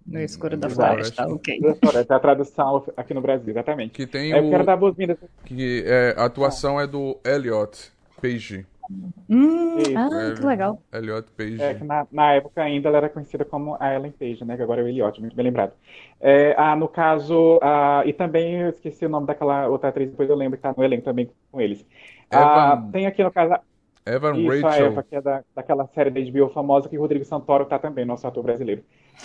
No 0.07 0.21
Escuro 0.21 0.57
da 0.57 0.69
Floresta, 0.69 1.27
ok. 1.27 1.59
É 1.63 2.15
a 2.15 2.19
tradução 2.19 2.85
aqui 2.97 3.15
no 3.15 3.21
Brasil, 3.21 3.51
exatamente. 3.51 3.93
Que 3.93 4.07
tem 4.07 4.33
é, 4.33 4.41
o... 4.41 4.45
Eu 4.45 4.51
quero 4.51 4.65
dar 4.65 4.77
boas-vindas. 4.77 5.19
Que 5.45 5.83
é, 5.87 6.15
a 6.17 6.25
atuação 6.25 6.81
é 6.81 6.87
do 6.87 7.19
Elliot 7.25 7.91
Page. 8.21 8.67
Hum, 9.31 9.79
ah, 9.97 10.35
que 10.37 10.45
legal. 10.45 10.83
Elliot 10.93 11.31
Page. 11.37 11.63
É, 11.63 11.75
que 11.75 11.85
na, 11.85 12.07
na, 12.13 12.33
época 12.33 12.63
ainda 12.63 12.89
ela 12.89 12.99
era 12.99 13.09
conhecida 13.09 13.45
como 13.45 13.77
a 13.81 13.95
Ellen 13.95 14.13
Page, 14.13 14.45
né? 14.45 14.57
Que 14.57 14.63
agora 14.63 14.83
é 14.83 14.85
o 14.85 14.89
Elliot, 14.89 15.21
muito 15.21 15.35
bem 15.35 15.47
lembrado. 15.47 15.73
É, 16.21 16.55
ah, 16.59 16.77
no 16.77 16.87
caso, 16.87 17.59
ah, 17.63 18.03
e 18.05 18.13
também 18.13 18.61
eu 18.61 18.69
esqueci 18.69 19.07
o 19.07 19.09
nome 19.09 19.27
daquela 19.27 19.69
outra 19.69 19.89
atriz, 19.89 20.11
depois 20.11 20.29
eu 20.29 20.37
lembro 20.37 20.59
que 20.59 20.63
tá 20.63 20.75
no 20.77 20.85
elenco 20.85 21.05
também 21.05 21.31
com 21.51 21.61
eles. 21.61 21.87
Ah, 22.31 22.83
tem 22.93 23.07
aqui 23.07 23.23
no 23.23 23.31
caso. 23.31 23.55
Evan 24.07 24.37
Isso, 24.37 24.67
Rachel. 24.67 24.85
a 24.85 24.89
Eva, 24.89 25.03
que 25.03 25.17
é 25.17 25.21
da, 25.21 25.43
daquela 25.55 25.87
série 25.87 26.11
da 26.11 26.21
HBO 26.21 26.51
famosa 26.51 26.89
que 26.91 26.99
o 26.99 27.01
Rodrigo 27.01 27.25
Santoro 27.25 27.65
tá 27.65 27.79
também, 27.79 28.05
nosso 28.05 28.27
ator 28.27 28.43
brasileiro. 28.43 28.83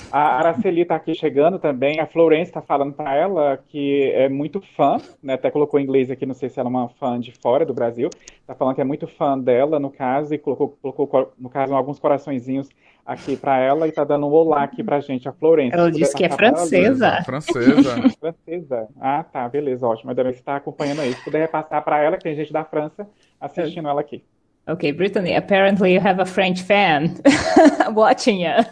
A 0.09 0.37
Araceli 0.37 0.85
tá 0.85 0.95
aqui 0.95 1.13
chegando 1.13 1.59
também, 1.59 1.99
a 1.99 2.05
Florence 2.05 2.51
tá 2.51 2.61
falando 2.61 2.93
para 2.93 3.13
ela 3.13 3.57
que 3.57 4.09
é 4.13 4.29
muito 4.29 4.61
fã, 4.61 4.97
né? 5.21 5.33
Até 5.33 5.51
colocou 5.51 5.79
em 5.79 5.83
inglês 5.83 6.09
aqui, 6.09 6.25
não 6.25 6.33
sei 6.33 6.47
se 6.47 6.59
ela 6.59 6.69
é 6.69 6.71
uma 6.71 6.87
fã 6.89 7.19
de 7.19 7.33
fora 7.41 7.65
do 7.65 7.73
Brasil. 7.73 8.09
Tá 8.47 8.55
falando 8.55 8.75
que 8.75 8.81
é 8.81 8.85
muito 8.85 9.05
fã 9.05 9.37
dela, 9.37 9.79
no 9.79 9.89
caso, 9.89 10.33
e 10.33 10.37
colocou, 10.37 10.77
colocou 10.81 11.33
no 11.37 11.49
caso, 11.49 11.75
alguns 11.75 11.99
coraçõezinhos 11.99 12.69
aqui 13.05 13.35
para 13.35 13.57
ela 13.57 13.85
e 13.85 13.91
tá 13.91 14.05
dando 14.05 14.27
um 14.27 14.31
olá 14.31 14.63
aqui 14.63 14.81
pra 14.81 15.01
gente, 15.01 15.27
a 15.27 15.33
Florence. 15.33 15.75
Ela 15.75 15.91
disse 15.91 16.15
que 16.15 16.23
é 16.23 16.29
francesa. 16.29 17.21
Francesa. 17.25 18.09
francesa. 18.17 18.87
Ah, 19.01 19.23
tá, 19.23 19.49
beleza, 19.49 19.85
ótimo. 19.85 20.11
Ainda 20.11 20.23
bem 20.23 20.31
que 20.31 20.37
você 20.37 20.43
tá 20.45 20.55
acompanhando 20.55 21.01
aí. 21.01 21.13
Se 21.13 21.23
puder 21.23 21.41
repassar 21.41 21.83
para 21.83 22.01
ela, 22.01 22.15
que 22.15 22.23
tem 22.23 22.35
gente 22.35 22.53
da 22.53 22.63
França 22.63 23.09
assistindo 23.41 23.89
ela 23.89 23.99
aqui. 23.99 24.23
Okay, 24.69 24.91
Brittany, 24.91 25.33
apparently 25.33 25.93
you 25.93 25.99
have 25.99 26.19
a 26.19 26.25
French 26.25 26.61
fan 26.61 27.19
watching 27.89 28.45
us. 28.45 28.67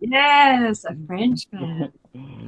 Yes, 0.00 0.86
a 0.86 0.96
French 1.06 1.46
fan. 1.50 1.92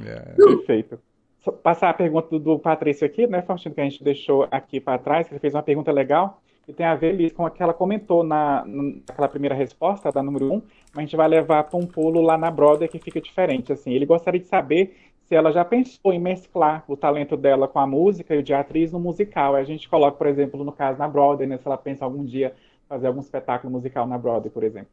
Yeah. 0.03 0.33
Perfeito. 0.35 0.99
Só 1.39 1.51
passar 1.51 1.91
a 1.91 1.93
pergunta 1.93 2.29
do, 2.29 2.39
do 2.39 2.57
Patrício 2.57 3.05
aqui, 3.05 3.27
né, 3.27 3.43
Faustino, 3.43 3.75
que 3.75 3.81
a 3.81 3.83
gente 3.83 4.03
deixou 4.03 4.47
aqui 4.49 4.79
para 4.79 4.97
trás, 4.97 5.29
ele 5.29 5.39
fez 5.39 5.53
uma 5.53 5.61
pergunta 5.61 5.91
legal 5.91 6.41
que 6.65 6.73
tem 6.73 6.83
a 6.83 6.95
ver 6.95 7.31
com 7.33 7.45
o 7.45 7.49
que 7.51 7.61
ela 7.61 7.75
comentou 7.75 8.23
na, 8.23 8.65
naquela 8.65 9.27
primeira 9.27 9.53
resposta, 9.53 10.11
da 10.11 10.23
número 10.23 10.51
1, 10.51 10.55
mas 10.55 10.97
a 10.97 11.01
gente 11.01 11.15
vai 11.15 11.27
levar 11.27 11.63
para 11.65 11.77
um 11.77 11.85
pulo 11.85 12.21
lá 12.21 12.39
na 12.39 12.49
Broadway 12.49 12.89
que 12.89 12.97
fica 12.97 13.21
diferente. 13.21 13.71
Assim, 13.71 13.93
ele 13.93 14.07
gostaria 14.07 14.39
de 14.39 14.47
saber 14.47 14.97
se 15.25 15.35
ela 15.35 15.51
já 15.51 15.63
pensou 15.63 16.11
em 16.11 16.19
mesclar 16.19 16.83
o 16.87 16.97
talento 16.97 17.37
dela 17.37 17.67
com 17.67 17.77
a 17.77 17.85
música 17.85 18.33
e 18.33 18.39
o 18.39 18.43
de 18.43 18.53
atriz 18.53 18.91
no 18.91 18.99
musical. 18.99 19.55
A 19.55 19.63
gente 19.63 19.87
coloca, 19.87 20.17
por 20.17 20.25
exemplo, 20.25 20.63
no 20.63 20.71
caso 20.71 20.97
na 20.97 21.07
Broadway, 21.07 21.47
né, 21.47 21.57
se 21.57 21.67
ela 21.67 21.77
pensa 21.77 22.03
algum 22.03 22.25
dia 22.25 22.55
fazer 22.87 23.07
algum 23.07 23.21
espetáculo 23.21 23.71
musical 23.71 24.07
na 24.07 24.17
Broadway, 24.17 24.49
por 24.49 24.63
exemplo. 24.63 24.91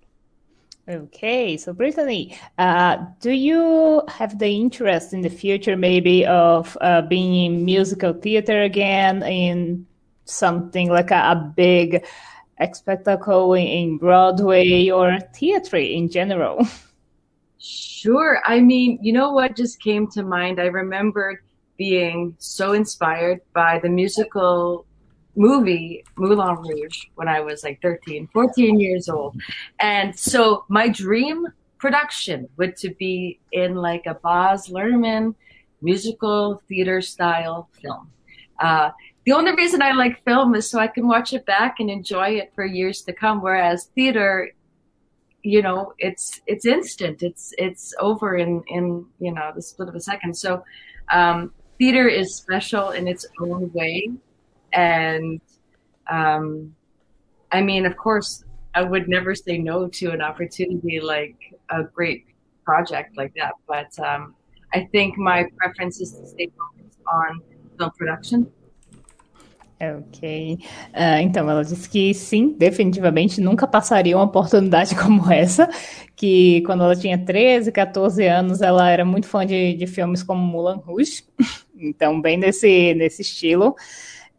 Okay, 0.89 1.57
so 1.57 1.73
Brittany, 1.73 2.37
uh, 2.59 2.97
do 3.21 3.31
you 3.31 4.03
have 4.09 4.37
the 4.39 4.49
interest 4.49 5.15
in 5.15 5.21
the 5.21 5.31
future, 5.31 5.77
maybe, 5.77 6.27
of 6.27 6.77
uh, 6.81 7.03
being 7.03 7.47
in 7.47 7.65
musical 7.65 8.13
theater 8.13 8.63
again, 8.63 9.23
in 9.23 9.87
something 10.25 10.91
like 10.91 11.13
a, 11.13 11.33
a 11.33 11.53
big 11.57 12.05
spectacle 12.73 13.55
in 13.55 13.97
Broadway 13.97 14.91
or 14.91 15.21
theater 15.35 15.77
in 15.77 16.09
general? 16.09 16.67
Sure. 17.65 18.43
I 18.45 18.59
mean, 18.59 18.99
you 19.03 19.13
know 19.13 19.31
what 19.31 19.55
just 19.55 19.81
came 19.81 20.09
to 20.09 20.25
mind? 20.25 20.61
I 20.61 20.65
remembered 20.65 21.39
being 21.79 22.35
so 22.39 22.73
inspired 22.73 23.41
by 23.55 23.79
the 23.79 23.89
musical 23.89 24.85
movie 25.35 26.05
Moulin 26.17 26.57
Rouge 26.57 27.07
when 27.15 27.29
I 27.29 27.41
was 27.41 27.65
like 27.65 27.81
13, 27.83 28.29
14 28.33 28.81
years 28.81 29.09
old. 29.09 29.41
And 29.81 30.17
so 30.19 30.65
my 30.69 30.89
dream 30.89 31.47
production 31.79 32.49
would 32.57 32.77
to 32.77 32.95
be 32.95 33.41
in 33.53 33.75
like 33.75 34.07
a 34.07 34.15
Baz 34.15 34.69
Lerman 34.69 35.35
musical 35.81 36.62
theater 36.69 37.01
style 37.01 37.69
film. 37.81 38.11
Uh, 38.61 38.91
the 39.25 39.33
only 39.33 39.53
reason 39.55 39.83
I 39.83 39.93
like 39.93 40.25
film 40.25 40.55
is 40.55 40.69
so 40.69 40.79
I 40.79 40.87
can 40.87 41.07
watch 41.07 41.33
it 41.33 41.47
back 41.47 41.81
and 41.81 41.91
enjoy 41.91 42.31
it 42.31 42.53
for 42.55 42.65
years 42.65 43.03
to 43.03 43.12
come. 43.12 43.41
Whereas 43.41 43.87
theater, 43.95 44.53
you 45.43 45.62
know, 45.62 45.93
it's 45.99 46.41
it's 46.47 46.67
instant. 46.67 47.23
It's 47.23 47.53
it's 47.59 47.95
over 48.01 48.37
in 48.37 48.62
in 48.69 49.07
you 49.19 49.33
know 49.33 49.53
the 49.55 49.62
split 49.62 49.89
of 49.89 49.95
a 49.95 50.01
second. 50.01 50.37
So 50.37 50.65
um, 51.12 51.53
theater 51.79 52.09
is 52.09 52.35
special 52.35 52.91
in 52.91 53.07
its 53.07 53.27
own 53.41 53.71
way, 53.73 54.11
and 54.73 55.41
um, 56.11 56.75
I 57.50 57.61
mean, 57.62 57.87
of 57.87 57.97
course, 57.97 58.45
I 58.75 58.83
would 58.83 59.09
never 59.09 59.35
say 59.35 59.59
no 59.59 59.88
to 59.88 60.11
an 60.11 60.23
opportunity 60.23 61.00
like 61.00 61.37
a 61.69 61.85
great 61.85 62.26
project 62.64 63.17
like 63.17 63.33
that. 63.37 63.55
But 63.67 63.93
um, 63.99 64.35
I 64.73 64.88
think 64.93 65.19
my 65.19 65.47
preference 65.59 66.00
is 66.00 66.12
to 66.12 66.26
stay 66.26 66.50
focused 66.57 66.99
on 67.07 67.41
film 67.79 67.91
production. 67.99 68.52
Ok. 69.83 70.59
Uh, 70.95 71.21
então, 71.21 71.50
ela 71.50 71.64
disse 71.64 71.88
que 71.88 72.14
sim, 72.14 72.55
definitivamente 72.57 73.41
nunca 73.41 73.67
passaria 73.67 74.17
uma 74.17 74.25
oportunidade 74.25 74.95
como 75.02 75.31
essa, 75.31 75.69
que 76.14 76.62
quando 76.64 76.85
ela 76.85 76.95
tinha 76.95 77.19
13, 77.19 77.73
14 77.73 78.25
anos, 78.25 78.62
ela 78.62 78.88
era 78.88 79.05
muito 79.05 79.26
fã 79.26 79.45
de, 79.45 79.75
de 79.75 79.87
filmes 79.88 80.23
como 80.23 80.41
Mulan 80.41 80.76
Rouge, 80.76 81.25
então 81.76 82.21
bem 82.21 82.37
nesse, 82.37 82.95
nesse 82.95 83.23
estilo 83.23 83.75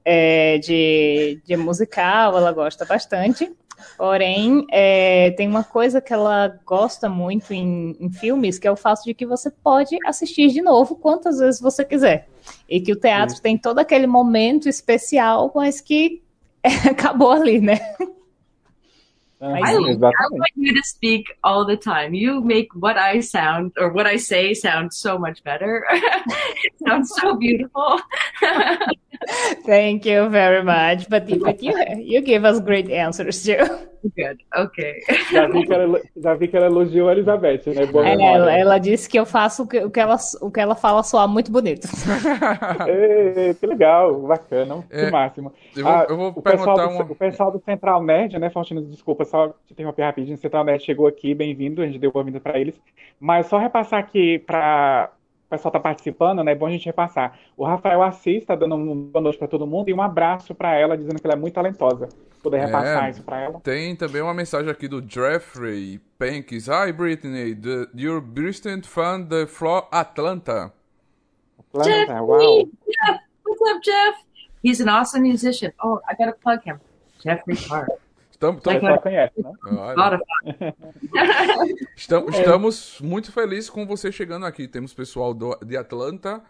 é, 0.06 0.58
de, 0.58 1.42
de 1.46 1.56
musical, 1.58 2.38
ela 2.38 2.52
gosta 2.52 2.86
bastante. 2.86 3.52
Porém, 3.98 4.66
é, 4.72 5.32
tem 5.32 5.48
uma 5.48 5.64
coisa 5.64 6.02
que 6.02 6.14
ela 6.14 6.60
gosta 6.66 7.10
muito 7.10 7.54
em, 7.54 7.96
em, 8.00 8.12
filmes, 8.12 8.58
que 8.58 8.68
é 8.68 8.72
o 8.72 8.76
fato 8.76 9.04
de 9.04 9.14
que 9.14 9.26
você 9.26 9.50
pode 9.50 9.98
assistir 10.06 10.50
de 10.50 10.62
novo 10.62 10.96
quantas 10.96 11.40
vezes 11.40 11.60
você 11.60 11.84
quiser. 11.84 12.28
E 12.68 12.80
que 12.82 12.92
o 12.92 13.00
teatro 13.00 13.42
tem 13.42 13.58
todo 13.58 13.80
aquele 13.80 14.08
momento 14.08 14.70
especial, 14.70 15.52
mas 15.56 15.82
que 15.82 16.22
acabou 16.90 17.32
ali, 17.32 17.60
né? 17.60 17.80
I, 19.42 19.60
I 19.60 19.76
want 19.76 20.54
you 20.56 20.74
to 20.74 20.82
speak 20.84 21.26
all 21.44 21.66
the 21.66 21.76
time. 21.76 22.16
You 22.16 22.42
make 22.42 22.70
what 22.76 22.98
I 22.98 23.20
sound 23.20 23.74
or 23.78 23.92
what 23.92 24.08
I 24.08 24.18
say 24.18 24.54
sound 24.54 24.94
so 24.94 25.20
much 25.20 25.44
better. 25.44 25.86
it 25.92 26.74
sounds 26.88 27.14
so 27.14 27.36
beautiful. 27.36 28.00
Thank 29.66 30.06
you 30.06 30.30
very 30.30 30.64
much. 30.64 31.08
But, 31.10 31.28
but 31.40 31.62
you, 31.62 31.74
you 31.98 32.22
give 32.22 32.46
us 32.46 32.60
great 32.60 32.92
answers 32.92 33.44
too. 33.44 33.58
Good. 34.04 34.44
Ok. 34.54 35.02
Já 35.32 35.48
vi 35.48 35.66
que 35.66 35.74
ela, 35.74 36.02
já 36.18 36.34
vi 36.34 36.48
que 36.50 36.58
ela 36.58 36.66
elogiou 36.66 37.08
a 37.08 37.14
Elizabeth, 37.14 37.62
né? 37.68 37.86
Boa 37.86 38.06
é, 38.06 38.14
ela, 38.14 38.52
ela, 38.52 38.78
disse 38.78 39.08
que 39.08 39.18
eu 39.18 39.26
faço 39.26 39.64
o 39.64 39.68
que, 39.68 39.80
o 39.80 39.90
que, 39.90 40.00
ela, 40.00 40.18
o 40.42 40.52
que 40.52 40.60
ela 40.60 40.76
fala 40.76 41.02
soar 41.04 41.26
muito 41.26 41.50
bonito. 41.50 41.88
Ei, 42.86 43.54
que 43.54 43.66
legal, 43.66 44.14
bacana, 44.24 44.84
é, 44.90 45.06
que 45.06 45.12
máximo. 45.12 45.54
Eu 45.76 45.84
vou, 45.84 45.92
ah, 45.94 46.06
eu 46.10 46.18
vou 46.18 46.28
o, 46.36 46.42
pessoal 46.42 46.76
pessoal 46.76 46.90
do, 46.90 46.96
uma... 46.96 47.04
o 47.04 47.16
pessoal 47.16 47.52
do 47.52 47.60
Central 47.60 48.04
Nerd, 48.04 48.38
né, 48.38 48.50
Faustino, 48.50 48.82
desculpa, 48.82 49.24
só 49.24 49.50
te 49.66 49.72
interromper 49.72 50.04
rapidinho. 50.04 50.36
O 50.36 50.40
Central 50.40 50.66
Nerd 50.66 50.84
chegou 50.84 51.08
aqui, 51.08 51.34
bem-vindo, 51.34 51.82
a 51.82 51.86
gente 51.86 51.98
deu 51.98 52.12
boa-vinda 52.12 52.42
para 52.42 52.60
eles. 52.60 52.76
Mas 53.22 53.46
só 53.46 53.58
repassar 53.58 54.00
aqui 54.02 54.38
para 54.40 55.12
pessoal 55.54 55.70
está 55.70 55.80
participando, 55.80 56.44
né? 56.44 56.52
É 56.52 56.56
bom 56.56 56.66
a 56.66 56.72
gente 56.72 56.86
repassar. 56.86 57.38
O 57.56 57.64
Rafael 57.64 58.02
Assis 58.02 58.42
está 58.42 58.56
dando 58.56 58.76
uma 58.76 58.96
boa 58.96 59.22
noite 59.22 59.38
para 59.38 59.48
todo 59.48 59.68
mundo 59.68 59.90
e 59.90 59.94
um 59.94 60.02
abraço 60.02 60.56
para 60.56 60.74
ela, 60.76 60.98
dizendo 60.98 61.22
que 61.22 61.28
ela 61.28 61.36
é 61.36 61.40
muito 61.40 61.54
talentosa. 61.54 62.10
Poder 62.42 62.58
repassar 62.60 63.06
É, 63.06 63.10
isso 63.12 63.24
para 63.24 63.40
ela. 63.42 63.60
Tem 63.62 63.96
também 63.96 64.22
uma 64.22 64.34
mensagem 64.34 64.70
aqui 64.70 64.88
do 64.88 65.02
Jeffrey 65.08 66.00
Pankis. 66.18 66.68
Hi, 66.68 66.92
Brittany. 66.92 67.56
The, 67.56 67.88
your 67.96 68.20
distant 68.20 68.86
fan 68.86 69.26
the 69.28 69.46
Flo 69.46 69.88
Atlanta. 69.92 70.74
Atlanta, 71.60 71.90
Jeff, 71.90 72.12
uau. 72.22 72.66
Jeff, 72.66 73.20
what's 73.46 73.62
up, 73.72 73.82
Jeff? 73.84 74.18
He's 74.64 74.82
an 74.82 74.90
awesome 74.90 75.22
musician. 75.24 75.72
Oh, 75.84 76.00
I 76.10 76.16
gotta 76.16 76.34
plug 76.34 76.62
him. 76.66 76.80
Jeffrey 77.24 77.56
Clark. 77.56 77.90
Estamos, 78.44 78.62
Você 78.62 78.74
estamos, 78.74 79.02
conhece, 79.02 79.42
né? 79.42 79.52
olha, 79.96 80.20
estamos, 81.96 82.38
estamos 82.38 83.00
muito 83.00 83.32
felizes 83.32 83.70
com 83.70 83.86
você 83.86 84.12
chegando 84.12 84.46
aqui. 84.46 84.68
Temos 84.68 84.94
pessoal 84.94 85.34
do, 85.34 85.58
de 85.66 85.78
Atlanta, 85.78 86.44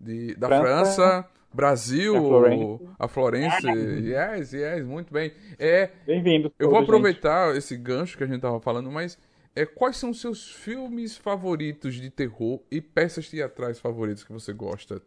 de, 0.00 0.34
da 0.36 0.48
França, 0.48 0.62
França, 0.62 1.28
Brasil, 1.52 2.16
a 2.16 2.20
Florence. 2.20 2.88
a 2.98 3.08
Florence. 3.08 3.68
Yes, 3.68 4.52
yes, 4.54 4.86
muito 4.86 5.12
bem. 5.12 5.32
É, 5.58 5.90
Bem-vindo. 6.06 6.50
Eu 6.58 6.70
vou 6.70 6.78
aproveitar 6.78 7.54
esse 7.54 7.76
gancho 7.76 8.16
que 8.16 8.24
a 8.24 8.26
gente 8.26 8.40
tava 8.40 8.58
falando, 8.58 8.90
mas 8.90 9.18
é, 9.54 9.66
quais 9.66 9.98
são 9.98 10.08
os 10.08 10.22
seus 10.22 10.50
filmes 10.50 11.18
favoritos 11.18 11.96
de 11.96 12.08
terror 12.08 12.60
e 12.70 12.80
peças 12.80 13.28
teatrais 13.28 13.78
favoritas 13.78 14.24
que 14.24 14.32
você 14.32 14.54
gosta? 14.54 15.02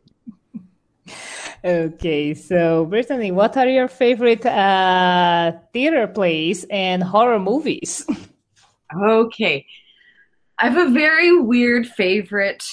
Okay, 1.63 2.33
so 2.33 2.85
Brittany, 2.85 3.31
what 3.31 3.55
are 3.55 3.67
your 3.67 3.87
favorite 3.87 4.43
uh, 4.45 5.51
theater 5.73 6.07
plays 6.07 6.65
and 6.71 7.03
horror 7.03 7.39
movies? 7.39 8.05
Okay. 8.93 9.65
I 10.59 10.69
have 10.69 10.89
a 10.89 10.91
very 10.91 11.39
weird 11.39 11.87
favorite 11.87 12.63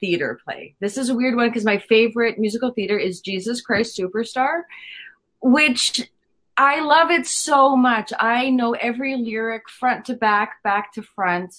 theater 0.00 0.40
play. 0.44 0.74
This 0.80 0.98
is 0.98 1.08
a 1.08 1.14
weird 1.14 1.36
one 1.36 1.48
because 1.48 1.64
my 1.64 1.78
favorite 1.78 2.38
musical 2.38 2.72
theater 2.72 2.98
is 2.98 3.20
Jesus 3.20 3.60
Christ 3.60 3.96
Superstar, 3.96 4.62
which 5.40 6.10
I 6.56 6.80
love 6.80 7.10
it 7.10 7.26
so 7.26 7.76
much. 7.76 8.12
I 8.18 8.50
know 8.50 8.72
every 8.72 9.14
lyric 9.16 9.68
front 9.68 10.06
to 10.06 10.14
back, 10.14 10.62
back 10.64 10.92
to 10.94 11.02
front. 11.02 11.54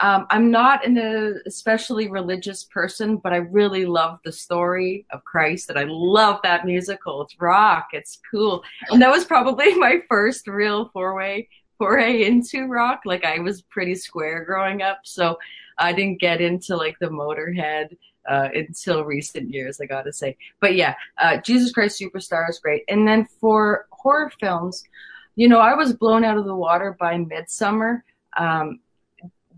Um, 0.00 0.26
I'm 0.30 0.50
not 0.50 0.86
an 0.86 0.96
especially 1.46 2.08
religious 2.08 2.64
person, 2.64 3.18
but 3.18 3.32
I 3.32 3.36
really 3.36 3.84
love 3.84 4.18
the 4.24 4.32
story 4.32 5.06
of 5.10 5.24
Christ 5.24 5.68
and 5.68 5.78
I 5.78 5.84
love 5.86 6.40
that 6.42 6.64
musical. 6.64 7.22
It's 7.22 7.38
rock. 7.40 7.88
It's 7.92 8.18
cool. 8.30 8.62
And 8.90 9.02
that 9.02 9.10
was 9.10 9.24
probably 9.24 9.74
my 9.78 10.00
first 10.08 10.48
real 10.48 10.88
four-way 10.92 11.48
foray 11.76 12.24
into 12.24 12.66
rock. 12.66 13.00
Like 13.04 13.24
I 13.24 13.38
was 13.40 13.62
pretty 13.62 13.94
square 13.94 14.44
growing 14.44 14.82
up, 14.82 15.00
so 15.04 15.38
I 15.78 15.92
didn't 15.92 16.20
get 16.20 16.40
into 16.40 16.76
like 16.76 16.96
the 17.00 17.08
Motorhead 17.08 17.96
uh, 18.28 18.48
until 18.54 19.04
recent 19.04 19.50
years, 19.50 19.80
I 19.80 19.86
gotta 19.86 20.12
say. 20.12 20.36
But 20.60 20.76
yeah, 20.76 20.94
uh, 21.18 21.38
Jesus 21.38 21.72
Christ 21.72 22.00
Superstar 22.00 22.48
is 22.48 22.58
great. 22.58 22.84
And 22.88 23.08
then 23.08 23.26
for 23.40 23.86
horror 23.90 24.30
films, 24.38 24.84
you 25.36 25.48
know, 25.48 25.58
I 25.58 25.74
was 25.74 25.94
blown 25.94 26.24
out 26.24 26.36
of 26.36 26.44
the 26.44 26.54
water 26.54 26.96
by 27.00 27.16
Midsummer. 27.16 28.04
Um, 28.36 28.80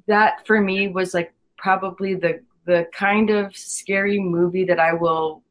that 0.06 0.46
for 0.46 0.60
me 0.60 0.88
was 0.88 1.14
like 1.14 1.32
probably 1.56 2.14
the 2.14 2.40
the 2.64 2.86
kind 2.92 3.30
of 3.30 3.56
scary 3.56 4.20
movie 4.20 4.64
that 4.64 4.78
I 4.78 4.92
will 4.92 5.42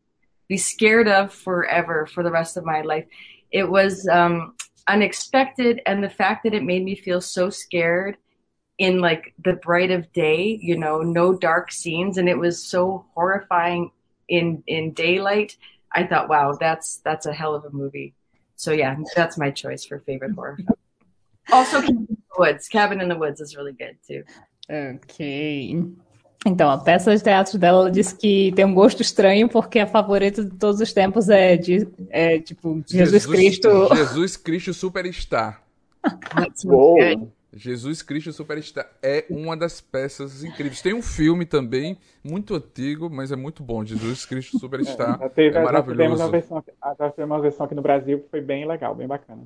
be 0.47 0.57
scared 0.57 1.07
of 1.07 1.33
forever 1.33 2.05
for 2.05 2.23
the 2.23 2.31
rest 2.31 2.57
of 2.57 2.65
my 2.65 2.81
life. 2.81 3.05
It 3.51 3.69
was 3.69 4.07
um, 4.07 4.55
unexpected, 4.87 5.81
and 5.85 6.03
the 6.03 6.09
fact 6.09 6.43
that 6.43 6.53
it 6.53 6.63
made 6.63 6.83
me 6.83 6.95
feel 6.95 7.21
so 7.21 7.49
scared 7.49 8.17
in 8.77 8.99
like 8.99 9.33
the 9.43 9.53
bright 9.53 9.91
of 9.91 10.11
day, 10.13 10.59
you 10.61 10.77
know, 10.77 11.01
no 11.01 11.33
dark 11.33 11.71
scenes, 11.71 12.17
and 12.17 12.27
it 12.27 12.37
was 12.37 12.65
so 12.65 13.05
horrifying 13.13 13.91
in 14.27 14.63
in 14.67 14.93
daylight. 14.93 15.57
I 15.93 16.05
thought, 16.07 16.29
wow, 16.29 16.57
that's 16.59 16.97
that's 16.97 17.25
a 17.25 17.33
hell 17.33 17.55
of 17.55 17.65
a 17.65 17.69
movie. 17.69 18.13
So 18.55 18.71
yeah, 18.71 18.95
that's 19.15 19.37
my 19.37 19.51
choice 19.51 19.85
for 19.85 19.99
favorite 19.99 20.33
horror. 20.33 20.57
Also, 21.49 21.81
Cabin 21.81 21.91
in 21.91 22.05
the 22.05 22.39
Woods. 22.39 22.67
Cabin 22.67 23.01
in 23.03 23.07
the 23.07 23.15
Woods 23.15 23.39
is 23.39 23.55
really 23.55 23.73
good 23.73 23.97
too. 24.07 24.23
Ok. 24.69 25.83
Então, 26.45 26.71
a 26.71 26.77
peça 26.77 27.15
de 27.15 27.23
teatro 27.23 27.59
dela 27.59 27.81
ela 27.81 27.91
disse 27.91 28.15
que 28.15 28.51
tem 28.55 28.65
um 28.65 28.73
gosto 28.73 29.01
estranho 29.01 29.47
porque 29.47 29.77
a 29.79 29.85
favorita 29.85 30.43
de 30.43 30.57
todos 30.57 30.81
os 30.81 30.91
tempos 30.91 31.29
é, 31.29 31.55
de, 31.55 31.87
é 32.09 32.39
tipo 32.39 32.83
Jesus, 32.87 33.25
Cristo. 33.27 33.95
Jesus 33.95 34.37
Cristo 34.37 34.73
Superstar. 34.73 35.61
That's 36.35 36.63
good. 36.63 37.27
Jesus 37.53 38.01
Cristo 38.01 38.31
Superstar 38.31 38.89
é 39.03 39.25
uma 39.29 39.55
das 39.55 39.81
peças 39.81 40.43
incríveis. 40.43 40.81
Tem 40.81 40.93
um 40.95 41.01
filme 41.01 41.45
também, 41.45 41.97
muito 42.23 42.55
antigo, 42.55 43.09
mas 43.09 43.31
é 43.31 43.35
muito 43.35 43.61
bom. 43.61 43.85
Jesus 43.85 44.25
Cristo 44.25 44.57
Superstar 44.57 45.19
Já, 45.19 45.29
teve, 45.29 45.57
é 45.57 45.61
já 45.61 45.83
tivemos 45.83 46.19
uma 46.19 46.29
maravilhoso. 46.29 46.31
versão, 46.31 46.63
tivemos 47.11 47.19
uma 47.19 47.41
versão 47.41 47.65
aqui 47.67 47.75
no 47.75 47.81
Brasil 47.83 48.19
que 48.19 48.29
foi 48.29 48.41
bem 48.41 48.65
legal, 48.65 48.95
bem 48.95 49.07
bacana. 49.07 49.43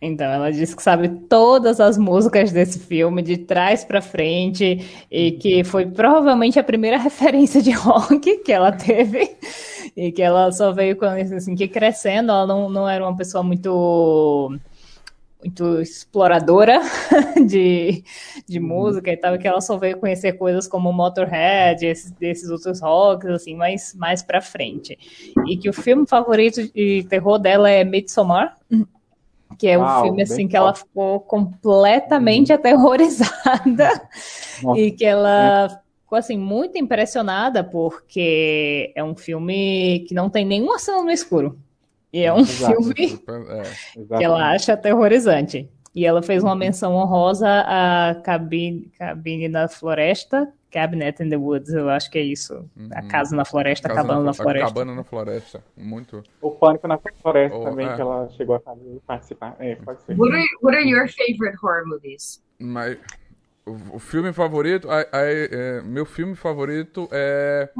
Então, 0.00 0.26
ela 0.26 0.52
disse 0.52 0.76
que 0.76 0.82
sabe 0.82 1.08
todas 1.08 1.80
as 1.80 1.98
músicas 1.98 2.52
desse 2.52 2.78
filme, 2.78 3.20
de 3.20 3.36
trás 3.36 3.84
para 3.84 4.00
frente, 4.00 5.06
e 5.10 5.32
que 5.32 5.64
foi 5.64 5.86
provavelmente 5.86 6.58
a 6.58 6.64
primeira 6.64 6.96
referência 7.02 7.60
de 7.60 7.72
rock 7.72 8.38
que 8.38 8.52
ela 8.52 8.70
teve, 8.70 9.36
e 9.96 10.12
que 10.12 10.22
ela 10.22 10.52
só 10.52 10.72
veio 10.72 10.96
com 10.96 11.06
isso, 11.16 11.34
assim, 11.34 11.56
que 11.56 11.66
crescendo, 11.66 12.30
ela 12.30 12.46
não, 12.46 12.70
não 12.70 12.88
era 12.88 13.04
uma 13.04 13.16
pessoa 13.16 13.42
muito 13.42 14.58
muito 15.40 15.80
exploradora 15.80 16.80
de, 17.46 18.02
de 18.48 18.58
uhum. 18.58 18.66
música 18.66 19.12
e 19.12 19.16
tal, 19.16 19.38
que 19.38 19.46
ela 19.46 19.60
só 19.60 19.76
veio 19.76 19.96
conhecer 19.96 20.32
coisas 20.32 20.66
como 20.66 20.92
Motorhead, 20.92 21.86
esses, 21.86 22.10
desses 22.10 22.50
outros 22.50 22.80
rocks, 22.80 23.30
assim, 23.30 23.54
mais, 23.54 23.94
mais 23.94 24.22
pra 24.22 24.40
frente. 24.40 24.98
E 25.46 25.56
que 25.56 25.68
o 25.68 25.72
filme 25.72 26.06
favorito 26.06 26.60
de 26.72 27.06
terror 27.08 27.38
dela 27.38 27.70
é 27.70 27.84
Midsommar, 27.84 28.56
que 29.56 29.66
é 29.66 29.78
um 29.78 30.02
filme, 30.02 30.22
assim, 30.22 30.46
que 30.46 30.56
ela 30.56 30.74
ficou 30.74 31.20
completamente 31.20 32.52
uhum. 32.52 32.58
aterrorizada 32.58 34.08
Nossa. 34.62 34.80
e 34.80 34.92
que 34.92 35.04
ela 35.04 35.80
ficou, 36.02 36.18
assim, 36.18 36.36
muito 36.36 36.76
impressionada 36.76 37.64
porque 37.64 38.92
é 38.94 39.02
um 39.02 39.16
filme 39.16 40.04
que 40.08 40.14
não 40.14 40.28
tem 40.28 40.44
nenhuma 40.44 40.78
cena 40.78 41.02
no 41.02 41.10
escuro. 41.10 41.58
E 42.12 42.22
é 42.22 42.32
um 42.32 42.38
Exato. 42.38 42.82
filme 42.82 43.20
é, 43.48 44.16
que 44.18 44.24
ela 44.24 44.50
acha 44.50 44.72
aterrorizante. 44.72 45.68
E 45.94 46.06
ela 46.06 46.22
fez 46.22 46.42
uma 46.42 46.54
menção 46.54 46.94
honrosa 46.94 47.48
à 47.66 48.14
cabine, 48.22 48.90
cabine 48.98 49.48
na 49.48 49.68
floresta, 49.68 50.52
Cabinet 50.70 51.22
in 51.22 51.30
the 51.30 51.36
Woods, 51.36 51.70
eu 51.70 51.88
acho 51.88 52.10
que 52.10 52.18
é 52.18 52.22
isso. 52.22 52.68
Uhum. 52.76 52.88
A 52.92 53.02
casa 53.02 53.34
na 53.34 53.44
floresta, 53.44 53.88
casa 53.88 54.02
cabana 54.02 54.20
na, 54.20 54.26
na, 54.26 54.34
floresta. 54.34 54.68
Cabana 54.68 54.94
na 54.94 55.04
floresta, 55.04 55.64
muito. 55.76 56.22
O 56.42 56.50
Pânico 56.50 56.86
na 56.86 56.98
Floresta 56.98 57.58
também, 57.58 57.88
é. 57.88 57.94
que 57.94 58.00
ela 58.00 58.28
chegou 58.30 58.56
a 58.56 58.60
participar. 59.06 59.56
É, 59.58 59.76
pode 59.76 60.02
ser. 60.02 60.18
What 60.18 60.34
are, 60.34 60.46
what 60.62 60.76
are 60.76 60.88
your 60.88 61.08
favorite 61.08 61.56
horror 61.62 61.86
movies? 61.86 62.42
My, 62.58 62.98
o, 63.64 63.96
o 63.96 63.98
filme 63.98 64.32
favorito, 64.32 64.88
I, 64.88 65.02
I, 65.12 65.48
é, 65.50 65.82
meu 65.82 66.04
filme 66.04 66.34
favorito 66.34 67.08
é... 67.10 67.70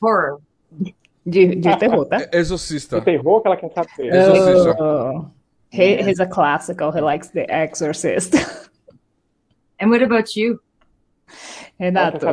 Horror. 0.00 0.40
De, 1.24 1.54
de 1.54 1.76
terror, 1.76 2.04
tá? 2.06 2.28
Exorcista. 2.32 2.98
De 2.98 3.04
terror 3.04 3.42
que 3.42 3.48
ela 3.48 3.56
quer 3.56 3.70
saber. 3.72 4.12
Exorcista. 4.12 4.82
Oh, 4.82 5.26
he, 5.70 6.02
he's 6.02 6.18
a 6.18 6.26
classical. 6.26 6.90
He 6.90 7.00
likes 7.00 7.30
The 7.30 7.46
Exorcist. 7.48 8.34
And 9.78 9.90
what 9.90 10.02
about 10.02 10.36
you? 10.36 10.60
Renato. 11.82 12.24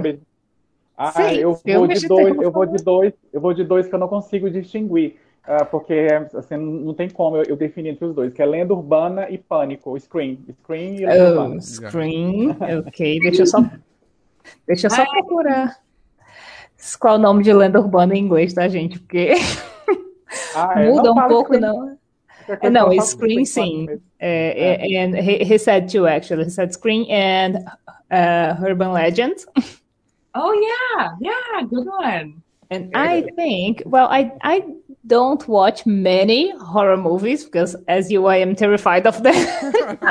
Ah, 0.96 1.12
Sim, 1.12 1.36
eu 1.36 1.54
vou 1.54 1.88
de 1.88 2.08
dois, 2.08 2.42
eu 2.42 2.52
vou 2.52 2.66
de 2.66 2.84
dois, 2.84 3.14
eu 3.32 3.42
vou 3.42 3.54
de 3.54 3.64
dois 3.64 3.88
que 3.88 3.96
eu 3.96 4.00
não 4.00 4.08
consigo 4.08 4.50
distinguir. 4.50 5.18
Uh, 5.48 5.66
porque 5.72 6.08
assim, 6.36 6.58
não 6.58 6.94
tem 6.94 7.10
como 7.10 7.38
eu, 7.38 7.44
eu, 7.48 7.56
definir 7.56 7.92
entre 7.92 8.06
os 8.06 8.14
dois, 8.14 8.34
que 8.34 8.42
é 8.42 8.46
lenda 8.46 8.74
urbana 8.74 9.28
e 9.30 9.38
pânico, 9.38 9.98
Scream. 9.98 10.38
Scream 10.62 10.96
e 10.96 11.06
lenda 11.06 11.24
oh, 11.24 11.44
urbana. 11.44 11.62
Scream, 11.62 12.56
ok, 12.86 13.20
deixa 13.22 13.42
eu 13.42 13.48
só, 13.48 13.66
deixa 14.68 14.88
eu 14.88 14.92
só 14.92 15.06
procurar. 15.06 15.80
Qual 17.00 17.16
o 17.16 17.18
nome 17.18 17.44
de 17.44 17.54
lenda 17.54 17.80
urbana 17.80 18.16
em 18.16 18.20
inglês, 18.20 18.54
tá, 18.54 18.68
gente? 18.68 19.00
Porque 19.00 19.32
ah, 20.54 20.82
é. 20.82 20.90
muda 20.90 21.14
não 21.14 21.26
um 21.26 21.28
pouco, 21.28 21.54
screen. 21.54 21.62
não. 21.62 21.98
É, 22.62 22.70
não, 22.70 23.02
Screen 23.02 23.46
sim. 23.46 23.88
É, 24.20 24.96
é. 24.96 25.04
And 25.04 25.16
he, 25.16 25.58
said 25.58 25.88
two 25.88 26.06
actually. 26.06 26.46
He 26.46 26.50
said 26.50 26.74
Screen 26.74 27.08
and 27.12 27.64
uh, 28.12 28.56
Urban 28.64 28.92
Legend. 28.92 29.38
Oh 30.36 30.54
yeah, 30.54 31.12
yeah, 31.20 31.62
good 31.68 31.86
one. 31.86 32.44
And 32.72 32.92
I 32.96 33.24
think, 33.36 33.82
well, 33.86 34.08
I 34.10 34.32
I 34.44 34.64
don't 35.08 35.48
watch 35.48 35.86
many 35.88 36.52
horror 36.58 36.98
movies 36.98 37.46
because, 37.46 37.76
as 37.88 38.12
you, 38.12 38.28
I 38.28 38.38
am 38.38 38.56
terrified 38.56 39.08
of 39.08 39.24
them. 39.24 39.34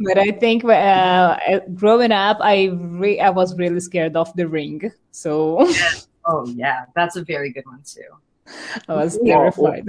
but 0.00 0.16
I 0.16 0.30
think 0.32 0.64
uh, 0.64 1.36
growing 1.74 2.10
up, 2.10 2.38
I 2.40 2.70
re- 2.72 3.20
I 3.20 3.28
was 3.28 3.54
really 3.58 3.80
scared 3.80 4.16
of 4.16 4.34
The 4.34 4.48
Ring. 4.48 4.92
So. 5.10 5.68
Oh 6.26 6.46
yeah, 6.56 6.86
that's 6.96 7.16
a 7.16 7.22
very 7.22 7.52
good 7.52 7.66
one 7.66 7.82
too. 7.84 8.00
I 8.88 8.94
was 8.94 9.18
terrified. 9.22 9.84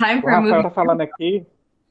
Time 0.00 0.22
for 0.22 0.30
o 0.30 0.40
Rafael 0.40 0.62
tá 0.62 0.70
falando 0.70 1.02
aqui 1.02 1.46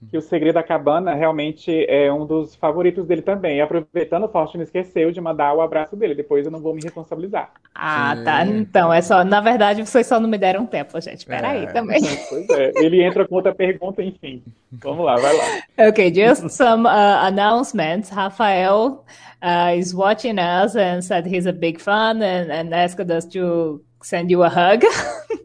que 0.10 0.18
o 0.18 0.22
Segredo 0.22 0.56
da 0.56 0.64
Cabana 0.64 1.14
realmente 1.14 1.86
é 1.90 2.12
um 2.12 2.26
dos 2.26 2.56
favoritos 2.56 3.06
dele 3.06 3.22
também. 3.22 3.58
E 3.58 3.62
aproveitando, 3.62 4.26
o 4.26 4.30
Faustino 4.30 4.64
esqueceu 4.64 5.12
de 5.12 5.20
mandar 5.22 5.54
o 5.54 5.62
abraço 5.62 5.96
dele. 5.96 6.16
Depois 6.16 6.46
eu 6.46 6.52
não 6.52 6.60
vou 6.60 6.74
me 6.74 6.82
responsabilizar. 6.82 7.52
Ah, 7.74 8.16
tá. 8.24 8.46
Então, 8.46 8.94
é 8.94 9.02
só. 9.02 9.24
Na 9.24 9.42
verdade, 9.42 9.86
vocês 9.86 10.08
só 10.08 10.20
não 10.20 10.30
me 10.30 10.38
deram 10.38 10.66
tempo, 10.66 11.00
gente. 11.00 11.26
Peraí 11.26 11.64
é. 11.64 11.68
também. 11.68 12.02
Pois 12.30 12.50
é. 12.50 12.72
Ele 12.78 13.04
entra 13.04 13.28
com 13.28 13.36
outra 13.36 13.54
pergunta, 13.54 14.02
enfim. 14.02 14.42
Vamos 14.72 15.06
lá, 15.06 15.16
vai 15.16 15.36
lá. 15.36 15.88
Ok, 15.88 16.14
just 16.14 16.50
some 16.50 16.86
uh, 16.86 17.26
announcements. 17.26 18.10
Rafael 18.10 19.06
uh, 19.42 19.78
is 19.78 19.94
watching 19.94 20.38
us 20.40 20.76
and 20.76 21.02
said 21.02 21.26
he's 21.28 21.46
a 21.46 21.54
big 21.54 21.80
fan 21.80 22.22
and, 22.22 22.52
and 22.52 22.74
asked 22.74 23.10
us 23.12 23.26
to 23.26 23.82
send 24.02 24.32
you 24.32 24.44
a 24.44 24.50
hug. 24.50 24.84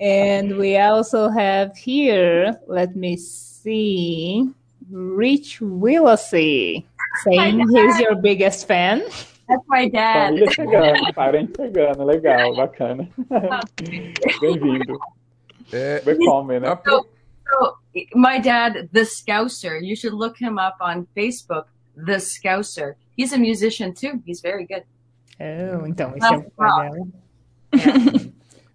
And 0.00 0.56
we 0.56 0.76
also 0.78 1.28
have 1.28 1.76
here, 1.76 2.58
let 2.66 2.96
me 2.96 3.16
see, 3.16 4.50
Rich 4.90 5.60
Willacy 5.60 6.84
saying 7.22 7.68
he's 7.68 8.00
your 8.00 8.16
biggest 8.16 8.66
fan. 8.66 9.02
That's 9.48 9.62
my 9.68 9.88
dad. 9.88 10.34
Família 10.34 10.50
chegando, 10.50 11.14
parente 11.14 11.56
chegando, 11.56 12.04
legal, 12.04 12.56
bacana. 12.56 13.08
Bem-vindo. 14.40 14.98
É, 15.72 16.02
Welcome, 16.04 16.60
né? 16.60 16.78
So, 16.84 17.06
so, 17.50 17.76
my 18.14 18.38
dad, 18.38 18.88
The 18.92 19.04
Scouser, 19.04 19.80
you 19.82 19.96
should 19.96 20.14
look 20.14 20.38
him 20.38 20.58
up 20.58 20.76
on 20.80 21.06
Facebook, 21.16 21.66
The 21.96 22.20
Scouser. 22.20 22.94
He's 23.16 23.32
a 23.32 23.38
musician 23.38 23.94
too. 23.94 24.22
He's 24.24 24.40
very 24.40 24.66
good. 24.66 24.84
Oh, 25.40 25.86
então, 25.86 26.14
esse 26.16 26.26
é 26.26 26.38
um 26.38 27.12
o 27.72 27.74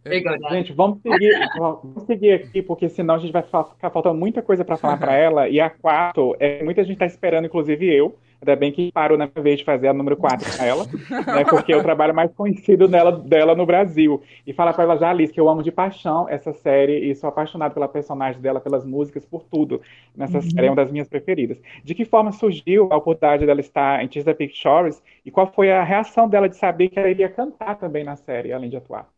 pai 0.09 0.39
dela. 0.39 0.55
Gente, 0.55 0.73
vamos 0.73 0.99
seguir, 1.01 1.39
vamos 1.57 2.03
seguir 2.05 2.31
aqui, 2.33 2.61
porque 2.61 2.89
senão 2.89 3.15
a 3.15 3.19
gente 3.19 3.31
vai 3.31 3.43
ficar 3.43 3.89
faltando 3.89 4.15
muita 4.15 4.41
coisa 4.41 4.65
para 4.65 4.77
falar 4.77 4.97
para 4.97 5.15
ela. 5.15 5.47
E 5.47 5.59
a 5.59 5.69
4, 5.69 6.35
é, 6.39 6.63
muita 6.63 6.83
gente 6.83 6.93
está 6.93 7.05
esperando, 7.05 7.45
inclusive 7.45 7.85
eu. 7.85 8.15
Ainda 8.41 8.55
bem 8.55 8.71
que 8.71 8.89
parou 8.93 9.17
na 9.17 9.25
vez 9.25 9.59
de 9.59 9.65
fazer 9.65 9.89
a 9.89 9.93
número 9.93 10.15
4 10.15 10.49
para 10.55 10.65
ela, 10.65 10.85
né, 11.27 11.43
porque 11.49 11.73
é 11.73 11.77
o 11.77 11.83
trabalho 11.83 12.15
mais 12.15 12.31
conhecido 12.33 12.87
dela, 12.87 13.11
dela 13.11 13.53
no 13.53 13.65
Brasil. 13.65 14.21
E 14.47 14.53
fala 14.53 14.71
para 14.71 14.85
ela 14.85 14.95
já, 14.95 15.09
Alice, 15.09 15.33
que 15.33 15.39
eu 15.39 15.49
amo 15.49 15.61
de 15.61 15.71
paixão 15.71 16.27
essa 16.29 16.53
série 16.53 17.09
e 17.09 17.15
sou 17.15 17.27
apaixonado 17.27 17.73
pela 17.73 17.87
personagem 17.87 18.41
dela, 18.41 18.61
pelas 18.61 18.85
músicas, 18.85 19.25
por 19.25 19.43
tudo. 19.43 19.81
Nessa 20.15 20.37
uhum. 20.37 20.41
série 20.41 20.67
é 20.67 20.69
uma 20.69 20.77
das 20.77 20.91
minhas 20.91 21.09
preferidas. 21.09 21.61
De 21.83 21.93
que 21.93 22.05
forma 22.05 22.31
surgiu 22.31 22.87
a 22.91 22.95
oportunidade 22.95 23.45
dela 23.45 23.59
estar 23.59 24.01
em 24.03 24.09
Chesapeake 24.09 24.55
Shores 24.55 25.03
e 25.25 25.31
qual 25.31 25.51
foi 25.51 25.69
a 25.71 25.83
reação 25.83 26.29
dela 26.29 26.47
de 26.47 26.55
saber 26.55 26.87
que 26.87 26.97
ela 26.97 27.09
iria 27.09 27.27
cantar 27.27 27.75
também 27.75 28.05
na 28.05 28.15
série, 28.15 28.53
além 28.53 28.69
de 28.69 28.77
atuar? 28.77 29.09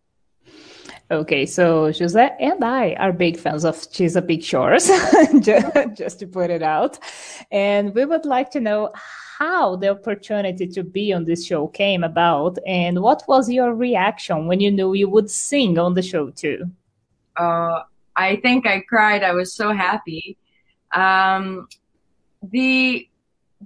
Okay, 1.12 1.46
so 1.46 1.90
José 1.90 2.34
and 2.40 2.64
I 2.64 2.94
are 2.94 3.12
big 3.12 3.38
fans 3.38 3.66
of 3.66 3.76
Chesapeake 3.92 4.46
Shores, 4.46 4.88
just 5.94 6.20
to 6.20 6.26
put 6.26 6.50
it 6.50 6.64
out. 6.64 7.00
And 7.52 7.94
we 7.94 8.06
would 8.06 8.26
like 8.26 8.50
to 8.52 8.62
know 8.62 8.94
how 9.38 9.76
the 9.76 9.90
opportunity 9.90 10.68
to 10.68 10.84
be 10.84 11.12
on 11.12 11.26
this 11.26 11.46
show 11.46 11.68
came 11.68 12.06
about 12.06 12.60
and 12.66 13.02
what 13.02 13.24
was 13.28 13.50
your 13.50 13.76
reaction 13.76 14.48
when 14.48 14.62
you 14.62 14.72
knew 14.72 14.94
you 14.94 15.10
would 15.10 15.30
sing 15.30 15.78
on 15.78 15.96
the 15.96 16.02
show 16.02 16.30
too? 16.30 16.64
Uh, 17.36 17.82
I 18.16 18.38
think 18.38 18.66
I 18.66 18.80
cried. 18.80 19.22
I 19.22 19.34
was 19.34 19.54
so 19.54 19.74
happy. 19.74 20.38
Um, 20.94 21.68
the 22.42 23.10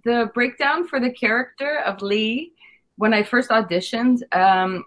the 0.03 0.31
breakdown 0.33 0.87
for 0.87 0.99
the 0.99 1.11
character 1.11 1.79
of 1.85 2.01
Lee 2.01 2.53
when 2.97 3.13
I 3.13 3.21
first 3.21 3.49
auditioned 3.49 4.23
um, 4.35 4.85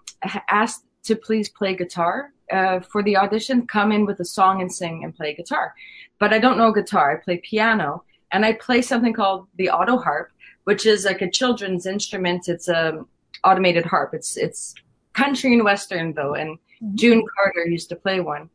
asked 0.49 0.83
to 1.03 1.15
please 1.15 1.47
play 1.47 1.73
guitar 1.75 2.33
uh, 2.51 2.79
for 2.79 3.03
the 3.03 3.17
audition, 3.17 3.67
come 3.67 3.91
in 3.91 4.05
with 4.05 4.19
a 4.19 4.25
song 4.25 4.61
and 4.61 4.71
sing 4.71 5.03
and 5.03 5.15
play 5.15 5.33
guitar. 5.33 5.73
But 6.19 6.33
I 6.33 6.39
don't 6.39 6.57
know 6.57 6.71
guitar. 6.71 7.11
I 7.11 7.23
play 7.23 7.37
piano 7.37 8.03
and 8.31 8.45
I 8.45 8.53
play 8.53 8.81
something 8.81 9.13
called 9.13 9.47
the 9.55 9.69
auto 9.69 9.97
harp, 9.97 10.31
which 10.65 10.85
is 10.85 11.05
like 11.05 11.21
a 11.21 11.29
children's 11.29 11.85
instrument. 11.85 12.47
It's 12.47 12.67
a 12.67 13.05
automated 13.43 13.85
harp. 13.85 14.13
It's 14.13 14.37
it's 14.37 14.75
country 15.13 15.53
and 15.53 15.63
western 15.63 16.13
though, 16.13 16.33
and 16.33 16.57
mm-hmm. 16.57 16.95
June 16.95 17.23
Carter 17.35 17.65
used 17.65 17.89
to 17.89 17.95
play 17.95 18.19
one 18.19 18.49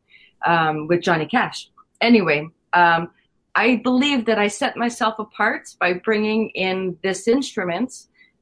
um, 0.45 0.87
with 0.87 1.01
Johnny 1.01 1.25
Cash. 1.25 1.69
Anyway, 2.01 2.49
um, 2.73 3.09
I 3.55 3.77
believe 3.77 4.25
that 4.25 4.37
I 4.37 4.47
set 4.47 4.75
myself 4.75 5.15
apart 5.17 5.75
by 5.79 5.93
bringing 5.93 6.49
in 6.49 6.97
this 7.01 7.27
instrument 7.27 7.93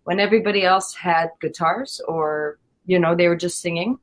when 0.04 0.20
everybody 0.20 0.63
else 0.66 0.94
had 0.94 1.30
guitars 1.39 2.02
or 2.08 2.60
you 2.86 3.00
know 3.00 3.16
they 3.16 3.28
were 3.28 3.36
just 3.36 3.62
singing 3.62 4.00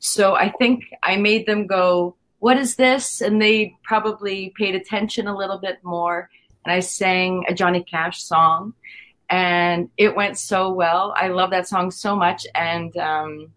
so 0.00 0.34
I 0.34 0.48
think 0.48 0.84
I 1.02 1.16
made 1.16 1.46
them 1.46 1.66
go, 1.66 2.16
what 2.38 2.56
is 2.56 2.74
this? 2.74 3.20
And 3.20 3.40
they 3.40 3.76
probably 3.84 4.52
paid 4.56 4.74
attention 4.74 5.26
a 5.26 5.36
little 5.36 5.58
bit 5.58 5.78
more. 5.84 6.30
And 6.64 6.72
I 6.72 6.80
sang 6.80 7.44
a 7.48 7.54
Johnny 7.54 7.84
Cash 7.84 8.22
song 8.22 8.72
and 9.28 9.90
it 9.98 10.16
went 10.16 10.38
so 10.38 10.72
well. 10.72 11.14
I 11.16 11.28
love 11.28 11.50
that 11.50 11.68
song 11.68 11.90
so 11.90 12.16
much. 12.16 12.46
And, 12.54 12.96
um, 12.96 13.52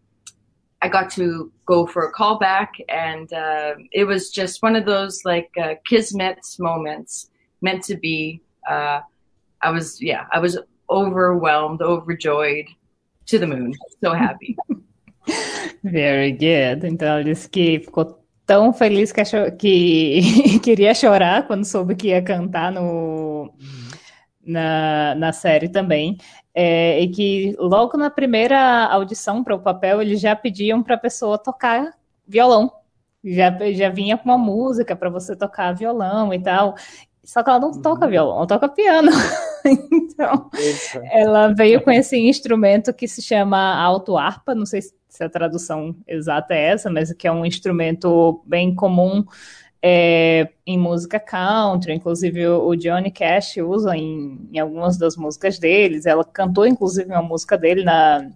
I 0.82 0.90
got 0.90 1.10
to 1.12 1.50
go 1.66 1.88
for 1.88 2.08
a 2.08 2.14
callback 2.14 2.68
and, 2.90 3.32
uh, 3.32 3.76
it 3.94 4.04
was 4.04 4.30
just 4.30 4.62
one 4.62 4.76
of 4.76 4.86
those 4.86 5.24
like, 5.24 5.50
uh, 5.62 5.76
kismet 5.88 6.40
moments 6.60 7.30
meant 7.62 7.86
to 7.86 7.96
be. 7.96 8.42
Uh, 8.70 9.00
I 9.62 9.72
was, 9.72 10.02
yeah, 10.02 10.26
I 10.34 10.40
was 10.40 10.58
overwhelmed, 10.90 11.82
overjoyed, 11.82 12.66
to 13.28 13.40
the 13.40 13.48
moon. 13.48 13.74
So 14.02 14.12
happy. 14.12 14.58
Very 15.84 16.32
good. 16.32 16.88
Então 16.88 17.08
ela 17.08 17.24
disse 17.24 17.50
que 17.50 17.80
ficou 17.80 18.24
tão 18.46 18.74
feliz 18.74 19.12
que, 19.12 19.22
achou, 19.22 19.52
que 19.52 20.60
queria 20.64 20.94
chorar 20.94 21.48
quando 21.48 21.66
soube 21.66 21.96
que 21.96 22.10
ia 22.10 22.22
cantar 22.22 22.72
no, 22.72 23.54
na, 24.46 25.16
na 25.16 25.32
série 25.32 25.70
também. 25.70 26.18
É, 26.54 27.00
e 27.02 27.10
que 27.10 27.56
logo 27.58 27.98
na 27.98 28.10
primeira 28.10 28.86
audição 28.86 29.44
para 29.44 29.56
o 29.56 29.60
papel 29.60 30.02
eles 30.02 30.22
já 30.22 30.36
pediam 30.36 30.84
para 30.84 30.96
a 30.96 31.00
pessoa 31.00 31.38
tocar 31.38 31.94
violão. 32.28 32.72
Já, 33.24 33.50
já 33.72 33.90
vinha 33.90 34.18
com 34.18 34.26
uma 34.26 34.38
música 34.38 34.96
para 34.96 35.10
você 35.10 35.36
tocar 35.36 35.74
violão 35.74 36.34
e 36.34 36.40
tal. 36.40 36.76
Só 37.24 37.42
que 37.42 37.50
ela 37.50 37.60
não 37.60 37.72
toca 37.82 38.06
uhum. 38.06 38.12
violão, 38.12 38.38
ela 38.38 38.48
toca 38.48 38.68
piano. 38.68 39.12
então, 39.66 40.50
Eita. 40.54 41.08
ela 41.12 41.54
veio 41.54 41.82
com 41.82 41.90
esse 41.92 42.18
instrumento 42.18 42.94
que 42.94 43.08
se 43.08 43.22
chama 43.22 43.76
auto-harpa, 43.82 44.54
não 44.54 44.66
sei 44.66 44.82
se 44.82 45.24
a 45.24 45.30
tradução 45.30 45.96
exata 46.08 46.54
é 46.54 46.72
essa, 46.72 46.90
mas 46.90 47.14
que 47.14 47.28
é 47.28 47.32
um 47.32 47.46
instrumento 47.46 48.42
bem 48.46 48.76
comum 48.76 49.24
é, 49.86 50.50
em 50.66 50.78
música 50.78 51.20
country, 51.20 51.94
inclusive 51.94 52.48
o 52.48 52.74
Johnny 52.76 53.12
Cash 53.12 53.58
usa 53.58 53.96
em, 53.98 54.50
em 54.52 54.58
algumas 54.58 54.98
das 54.98 55.18
músicas 55.18 55.60
deles, 55.60 56.06
ela 56.06 56.24
cantou 56.24 56.66
inclusive 56.66 57.12
uma 57.12 57.22
música 57.22 57.58
dele 57.58 57.84
na 57.84 58.30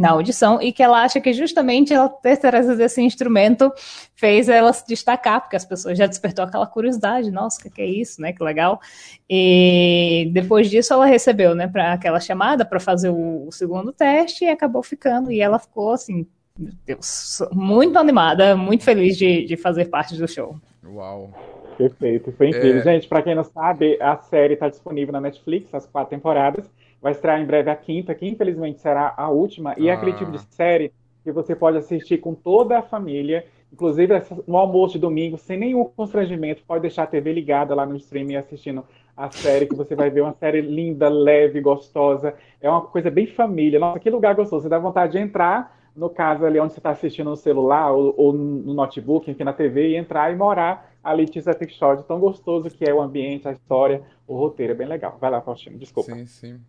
na 0.00 0.12
audição 0.12 0.62
e 0.62 0.72
que 0.72 0.82
ela 0.82 1.02
acha 1.02 1.20
que 1.20 1.30
justamente 1.30 1.92
ela 1.92 2.08
ter 2.08 2.38
trazido 2.38 2.82
esse 2.82 3.02
instrumento 3.02 3.70
fez 4.16 4.48
ela 4.48 4.72
se 4.72 4.86
destacar, 4.86 5.42
porque 5.42 5.56
as 5.56 5.64
pessoas 5.66 5.98
já 5.98 6.06
despertou 6.06 6.42
aquela 6.42 6.66
curiosidade, 6.66 7.30
nossa, 7.30 7.60
o 7.68 7.70
que, 7.70 7.82
é 7.82 7.86
isso, 7.86 8.18
né? 8.18 8.32
Que 8.32 8.42
legal. 8.42 8.80
E 9.28 10.30
depois 10.32 10.70
disso 10.70 10.94
ela 10.94 11.04
recebeu, 11.04 11.54
né, 11.54 11.68
para 11.68 11.92
aquela 11.92 12.18
chamada 12.18 12.64
para 12.64 12.80
fazer 12.80 13.10
o, 13.10 13.46
o, 13.46 13.52
segundo 13.52 13.92
teste 13.92 14.46
e 14.46 14.48
acabou 14.48 14.82
ficando 14.82 15.30
e 15.30 15.42
ela 15.42 15.58
ficou 15.58 15.92
assim, 15.92 16.26
meu 16.58 16.72
Deus, 16.86 17.42
muito 17.52 17.98
animada, 17.98 18.56
muito 18.56 18.84
feliz 18.84 19.18
de, 19.18 19.44
de 19.44 19.56
fazer 19.58 19.90
parte 19.90 20.16
do 20.16 20.26
show. 20.26 20.56
Uau. 20.82 21.30
Perfeito, 21.76 22.32
foi 22.32 22.48
incrível. 22.48 22.80
É... 22.80 22.84
Gente, 22.84 23.06
para 23.06 23.22
quem 23.22 23.34
não 23.34 23.44
sabe, 23.44 23.98
a 24.00 24.16
série 24.16 24.54
está 24.54 24.68
disponível 24.68 25.12
na 25.12 25.20
Netflix, 25.20 25.74
as 25.74 25.86
quatro 25.86 26.10
temporadas. 26.10 26.70
Vai 27.00 27.12
estrear 27.12 27.40
em 27.40 27.46
breve 27.46 27.70
a 27.70 27.76
quinta, 27.76 28.14
que 28.14 28.26
infelizmente 28.26 28.80
será 28.80 29.14
a 29.16 29.30
última. 29.30 29.74
E 29.78 29.88
ah. 29.88 29.92
é 29.92 29.96
aquele 29.96 30.12
tipo 30.12 30.30
de 30.30 30.38
ah. 30.38 30.46
série 30.50 30.92
que 31.22 31.32
você 31.32 31.54
pode 31.54 31.78
assistir 31.78 32.18
com 32.18 32.34
toda 32.34 32.78
a 32.78 32.82
família, 32.82 33.44
inclusive 33.72 34.14
no 34.46 34.56
almoço 34.56 34.94
de 34.94 35.00
domingo, 35.00 35.38
sem 35.38 35.58
nenhum 35.58 35.84
constrangimento. 35.84 36.62
Pode 36.66 36.82
deixar 36.82 37.04
a 37.04 37.06
TV 37.06 37.32
ligada 37.32 37.74
lá 37.74 37.86
no 37.86 37.96
streaming 37.96 38.36
assistindo 38.36 38.84
a 39.16 39.30
série, 39.30 39.66
que 39.66 39.74
você 39.74 39.94
vai 39.94 40.08
ver 40.08 40.22
uma 40.22 40.32
série 40.32 40.60
linda, 40.60 41.08
leve, 41.08 41.60
gostosa. 41.60 42.34
É 42.60 42.70
uma 42.70 42.80
coisa 42.82 43.10
bem 43.10 43.26
família. 43.26 43.78
Nossa, 43.78 44.00
que 44.00 44.08
lugar 44.08 44.34
gostoso. 44.34 44.62
Você 44.62 44.68
dá 44.68 44.78
vontade 44.78 45.12
de 45.12 45.18
entrar, 45.18 45.78
no 45.94 46.08
caso 46.08 46.44
ali 46.46 46.58
onde 46.58 46.72
você 46.72 46.80
está 46.80 46.90
assistindo 46.90 47.28
no 47.28 47.36
celular 47.36 47.92
ou, 47.92 48.14
ou, 48.16 48.32
no 48.32 48.72
notebook, 48.72 49.30
enfim, 49.30 49.44
na 49.44 49.52
TV, 49.52 49.90
e 49.90 49.96
entrar 49.96 50.32
e 50.32 50.36
morar 50.36 50.90
ali 51.04 51.30
Chesapeake 51.30 51.74
Shore. 51.74 52.02
Tão 52.04 52.18
gostoso 52.18 52.70
que 52.70 52.88
é 52.88 52.94
o 52.94 53.00
ambiente, 53.00 53.46
a 53.46 53.52
história, 53.52 54.02
o 54.26 54.36
roteiro. 54.36 54.72
É 54.72 54.76
bem 54.76 54.88
legal. 54.88 55.18
Vai 55.20 55.30
lá, 55.30 55.42
Faustino, 55.42 55.78
desculpa. 55.78 56.14
Sim, 56.14 56.26
sim. 56.26 56.60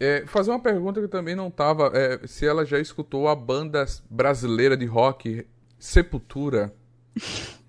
É, 0.00 0.24
fazer 0.26 0.50
uma 0.50 0.60
pergunta 0.60 0.98
que 0.98 1.08
também 1.08 1.36
não 1.36 1.48
estava. 1.48 1.92
É, 1.94 2.26
se 2.26 2.46
ela 2.46 2.64
já 2.64 2.78
escutou 2.78 3.28
a 3.28 3.34
banda 3.34 3.84
brasileira 4.08 4.74
de 4.74 4.86
rock 4.86 5.46
Sepultura. 5.78 6.72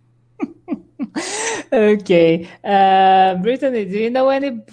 ok. 1.71 2.47
Uh, 2.63 3.41
Brittany, 3.41 3.85
do 3.85 3.97
you 3.97 4.11
know 4.11 4.29
any. 4.29 4.63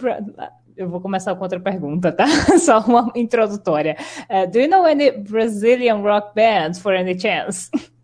Eu 0.76 0.88
vou 0.88 1.00
começar 1.00 1.34
com 1.34 1.42
outra 1.42 1.58
pergunta, 1.58 2.12
tá? 2.12 2.26
Só 2.58 2.78
uma 2.80 3.10
introdutória. 3.16 3.96
Uh, 4.30 4.48
do 4.48 4.60
you 4.60 4.68
know 4.68 4.86
any 4.86 5.10
Brazilian 5.10 6.02
rock 6.02 6.32
bands 6.36 6.78
for 6.78 6.94
any 6.94 7.18
chance? 7.18 7.68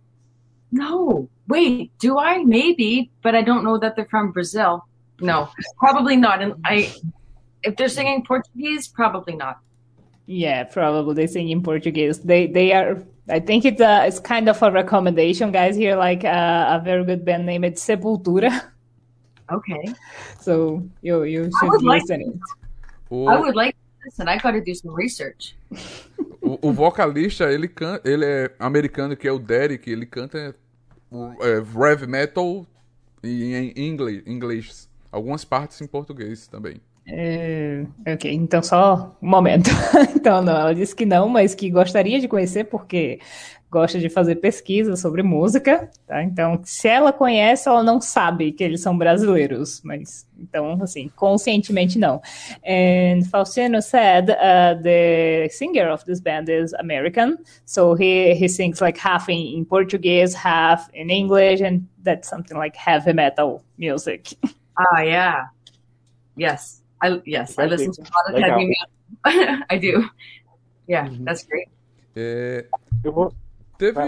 No. 0.75 1.29
Wait, 1.47 1.93
do 2.01 2.19
I? 2.19 2.45
Maybe, 2.45 3.13
but 3.23 3.37
I 3.37 3.43
don't 3.43 3.63
know 3.63 3.79
that 3.79 3.95
they're 3.95 4.09
from 4.11 4.33
Brazil. 4.33 4.83
No, 5.21 5.49
probably 5.79 6.17
not. 6.17 6.43
And 6.43 6.55
I 6.65 6.93
if 7.65 7.77
they're 7.77 7.89
singing 7.89 8.25
Portuguese, 8.25 8.89
probably 8.89 9.37
not. 9.37 9.59
Yeah, 10.27 10.65
probably 10.65 11.15
they 11.15 11.27
sing 11.27 11.49
in 11.51 11.63
Portuguese. 11.63 12.21
They 12.21 12.47
they 12.47 12.73
are. 12.73 13.03
I 13.29 13.41
think 13.41 13.65
it's 13.65 13.81
a 13.81 14.07
it's 14.07 14.21
kind 14.21 14.49
of 14.49 14.63
a 14.63 14.71
recommendation, 14.71 15.53
guys. 15.53 15.77
Here, 15.77 15.97
like 15.97 16.25
uh, 16.25 16.79
a 16.79 16.81
very 16.83 17.05
good 17.05 17.25
band 17.25 17.47
name. 17.47 17.65
It's 17.65 17.85
Sepultura. 17.85 18.71
Okay. 19.53 19.85
So 20.41 20.83
you 21.03 21.25
you 21.25 21.51
should 21.61 21.83
listen 21.83 22.21
like, 22.21 22.29
it. 22.29 22.41
O... 23.11 23.27
I 23.27 23.39
would 23.39 23.55
like 23.55 23.75
to 23.75 24.07
listen. 24.07 24.29
I 24.29 24.39
got 24.39 24.53
to 24.53 24.63
do 24.63 24.75
some 24.75 24.95
research. 24.95 25.55
o, 26.41 26.69
o, 26.69 26.73
vocalista 26.73 27.53
ele 27.53 27.69
canta, 27.69 28.09
ele 28.09 28.25
é 28.25 28.51
americano 28.59 29.15
que 29.15 29.29
é 29.29 29.33
o 29.33 29.39
Derek. 29.39 29.91
Ele 29.91 30.07
canta 30.07 30.55
é, 31.41 31.55
rev 31.61 32.07
metal 32.07 32.67
em, 33.23 33.73
em 33.77 33.89
inglês, 33.89 34.23
inglês. 34.27 34.89
Algumas 35.13 35.45
partes 35.45 35.81
em 35.83 35.87
português 35.87 36.47
também. 36.47 36.81
É, 37.07 37.85
ok, 38.07 38.33
então 38.33 38.63
só 38.63 39.17
um 39.21 39.29
momento. 39.29 39.69
então, 40.17 40.43
não, 40.43 40.57
ela 40.57 40.75
disse 40.75 40.97
que 40.97 41.05
não, 41.05 41.29
mas 41.29 41.55
que 41.55 41.71
gostaria 41.71 42.19
de 42.19 42.27
conhecer 42.27 42.65
porque 42.65 43.21
gosta 43.71 43.99
de 43.99 44.09
fazer 44.09 44.37
pesquisa 44.37 44.97
sobre 44.97 45.21
música, 45.23 45.91
tá? 46.07 46.23
Então, 46.23 46.61
se 46.63 46.87
ela 46.89 47.13
conhece, 47.13 47.69
ela 47.69 47.83
não 47.83 48.01
sabe 48.01 48.53
que 48.53 48.63
eles 48.63 48.81
são 48.81 48.97
brasileiros, 48.97 49.83
mas 49.85 50.27
então, 50.39 50.81
assim, 50.81 51.11
conscientemente 51.17 51.99
não. 51.99 52.23
And 52.65 53.25
Faustino 53.29 53.83
said 53.83 54.31
uh, 54.31 54.81
the 54.81 55.49
singer 55.51 55.91
of 55.91 56.05
this 56.05 56.21
band 56.21 56.45
is 56.49 56.73
American, 56.75 57.37
so 57.67 57.95
he 57.95 58.33
he 58.35 58.49
sings 58.49 58.81
like 58.81 58.99
half 58.99 59.29
in, 59.29 59.59
in 59.59 59.65
Portuguese, 59.65 60.35
half 60.37 60.89
in 60.95 61.11
English, 61.11 61.61
and 61.61 61.83
that's 62.03 62.29
something 62.29 62.57
like 62.57 62.77
heavy 62.77 63.13
metal 63.13 63.63
music. 63.77 64.35
Ah, 64.77 65.03
yeah, 65.03 65.45
yes. 66.37 66.84
I 67.05 67.21
yes, 67.27 67.59
I 67.59 67.67
listen 67.67 67.93
to 67.93 68.03
a 68.03 68.11
lot 68.17 68.35
of 68.35 68.43
heavy 68.43 68.67
metal. 68.67 69.65
I 69.71 69.79
do. 69.79 70.09
Yeah, 70.89 71.09
uhum. 71.09 71.25
that's 71.25 71.45
great. 71.45 71.69
É, 72.17 72.67
teve, 73.77 73.99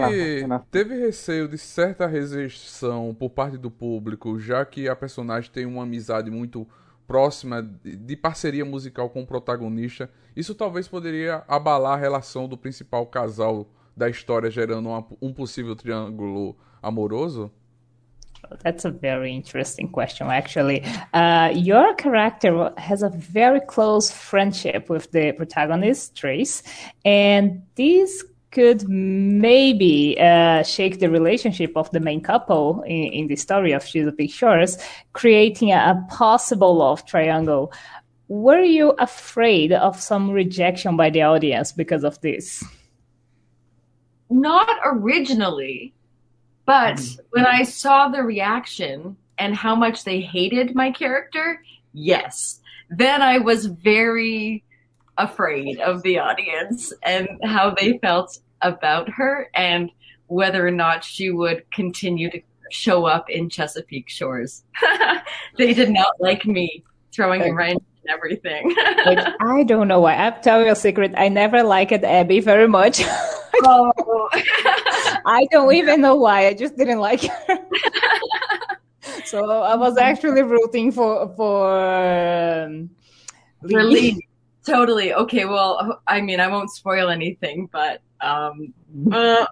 teve 0.71 0.95
receio 0.95 1.47
de 1.47 1.57
certa 1.57 2.07
rejeição 2.07 3.13
por 3.13 3.29
parte 3.29 3.57
do 3.57 3.69
público, 3.69 4.39
já 4.39 4.65
que 4.65 4.87
a 4.87 4.95
personagem 4.95 5.51
tem 5.51 5.65
uma 5.65 5.83
amizade 5.83 6.31
muito 6.31 6.67
próxima 7.05 7.61
de 7.61 8.15
parceria 8.15 8.65
musical 8.65 9.09
com 9.09 9.21
o 9.21 9.27
protagonista. 9.27 10.09
Isso 10.35 10.55
talvez 10.55 10.87
poderia 10.87 11.43
abalar 11.47 11.93
a 11.93 12.01
relação 12.01 12.47
do 12.47 12.57
principal 12.57 13.05
casal 13.05 13.67
da 13.95 14.09
história, 14.09 14.49
gerando 14.49 14.89
uma, 14.89 15.05
um 15.21 15.33
possível 15.33 15.75
triângulo 15.75 16.55
amoroso? 16.81 17.51
That's 18.63 18.85
a 18.85 18.91
very 18.91 19.35
interesting 19.35 19.89
question, 19.89 20.27
actually. 20.27 20.83
Uh, 21.13 21.51
your 21.53 21.93
character 21.95 22.71
has 22.77 23.03
a 23.03 23.09
very 23.09 23.59
close 23.59 24.11
friendship 24.11 24.89
with 24.89 25.11
the 25.11 25.33
protagonist, 25.33 26.15
Trace, 26.15 26.63
and 27.03 27.63
this 27.75 28.23
could 28.51 28.87
maybe 28.87 30.17
uh, 30.19 30.63
shake 30.63 30.99
the 30.99 31.09
relationship 31.09 31.75
of 31.75 31.91
the 31.91 31.99
main 31.99 32.21
couple 32.21 32.81
in, 32.83 33.11
in 33.13 33.27
the 33.27 33.35
story 33.35 33.73
of 33.73 33.85
Chesapeake 33.85 34.31
Shores, 34.31 34.77
creating 35.13 35.71
a, 35.71 35.75
a 35.75 36.07
possible 36.09 36.75
love 36.75 37.05
triangle. 37.05 37.71
Were 38.29 38.63
you 38.63 38.91
afraid 38.99 39.73
of 39.73 39.99
some 39.99 40.31
rejection 40.31 40.97
by 40.97 41.09
the 41.09 41.21
audience 41.21 41.71
because 41.71 42.03
of 42.03 42.19
this? 42.21 42.63
Not 44.29 44.69
originally. 44.85 45.93
But 46.67 46.97
mm. 46.97 47.19
when 47.31 47.47
I 47.47 47.63
saw 47.63 48.09
the 48.09 48.21
reaction 48.21 49.17
and 49.39 49.55
how 49.55 49.75
much 49.75 50.03
they 50.03 50.19
hated 50.21 50.75
my 50.75 50.91
character, 50.91 51.63
yes. 51.93 52.59
Then 52.89 53.23
I 53.23 53.39
was 53.39 53.65
very 53.65 54.63
afraid 55.17 55.79
of 55.79 56.03
the 56.03 56.19
audience 56.19 56.93
and 57.03 57.27
how 57.43 57.71
they 57.71 57.97
felt 57.99 58.37
about 58.61 59.09
her 59.09 59.49
and 59.55 59.89
whether 60.27 60.67
or 60.67 60.71
not 60.71 61.03
she 61.03 61.31
would 61.31 61.63
continue 61.71 62.29
to 62.29 62.41
show 62.69 63.05
up 63.05 63.29
in 63.29 63.49
Chesapeake 63.49 64.09
Shores. 64.09 64.63
they 65.57 65.73
did 65.73 65.89
not 65.89 66.19
like 66.19 66.45
me 66.45 66.83
throwing 67.13 67.41
a 67.43 67.53
wrench 67.53 67.81
and 68.07 68.15
everything. 68.15 68.73
I 69.39 69.63
don't 69.63 69.87
know 69.87 69.99
why. 69.99 70.15
I'll 70.15 70.39
tell 70.41 70.63
you 70.63 70.71
a 70.71 70.75
secret. 70.75 71.13
I 71.17 71.29
never 71.29 71.63
liked 71.63 71.91
Abby 71.91 72.39
very 72.39 72.67
much. 72.67 73.01
oh. 73.63 74.29
I 75.25 75.45
don't 75.51 75.73
even 75.73 76.01
know 76.01 76.15
why. 76.15 76.47
I 76.47 76.53
just 76.53 76.77
didn't 76.77 76.99
like 76.99 77.23
her. 77.23 77.59
so 79.25 79.61
I 79.61 79.75
was 79.75 79.97
actually 79.97 80.43
rooting 80.43 80.91
for 80.91 81.33
for 81.35 82.63
um, 82.65 82.89
Lee. 83.61 83.83
Lee. 83.83 84.27
Totally. 84.65 85.13
Okay. 85.13 85.45
Well, 85.45 86.01
I 86.07 86.21
mean, 86.21 86.39
I 86.39 86.47
won't 86.47 86.71
spoil 86.71 87.09
anything, 87.09 87.69
but 87.71 88.01
um, 88.19 88.73
uh... 89.11 89.45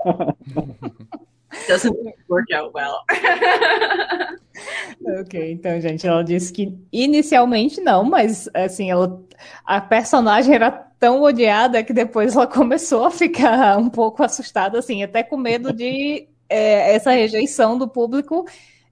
doesn't 1.68 1.96
work 2.30 2.52
out 2.54 2.72
well. 2.74 3.00
ok, 5.22 5.52
então, 5.52 5.80
gente, 5.82 6.08
ela 6.08 6.24
disse 6.24 6.52
que 6.52 6.74
inicialmente 6.92 7.82
não, 7.82 8.04
mas 8.04 8.50
assim, 8.54 8.90
ela, 8.90 9.22
a 9.66 9.82
personagem 9.82 10.56
era 10.56 10.72
tão 11.00 11.22
odiada 11.22 11.84
que 11.84 11.94
depois 11.94 12.36
ela 12.36 12.48
começou 12.48 13.06
a 13.06 13.12
ficar 13.12 13.78
um 13.78 13.90
pouco 13.90 14.24
assustada, 14.24 14.80
assim, 14.80 15.04
até 15.04 15.24
com 15.24 15.38
medo 15.38 15.74
de 15.74 16.28
é, 16.50 16.96
essa 16.96 17.12
rejeição 17.12 17.78
do 17.78 17.88
público 17.88 18.46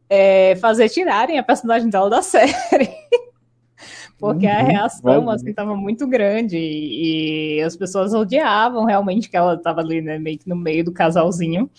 é, 0.10 0.56
fazer 0.58 0.90
tirarem 0.90 1.40
a 1.40 1.44
personagem 1.44 1.90
dela 1.90 2.10
da 2.10 2.22
série. 2.22 2.54
Porque 4.20 4.48
a 4.48 4.60
uhum. 4.60 4.68
reação, 4.68 5.30
assim, 5.30 5.50
estava 5.50 5.76
muito 5.76 6.08
grande 6.08 6.58
e, 6.58 7.58
e, 7.58 7.62
as 7.62 7.76
pessoas 7.76 8.14
odiavam 8.14 8.86
realmente 8.86 9.30
que 9.30 9.36
ela 9.36 9.56
estava 9.56 9.82
ali, 9.82 10.02
né, 10.02 10.18
meio 10.18 10.38
que 10.38 10.48
no 10.48 10.56
meio 10.56 10.86
do 10.86 10.94
casalzinho. 10.94 11.70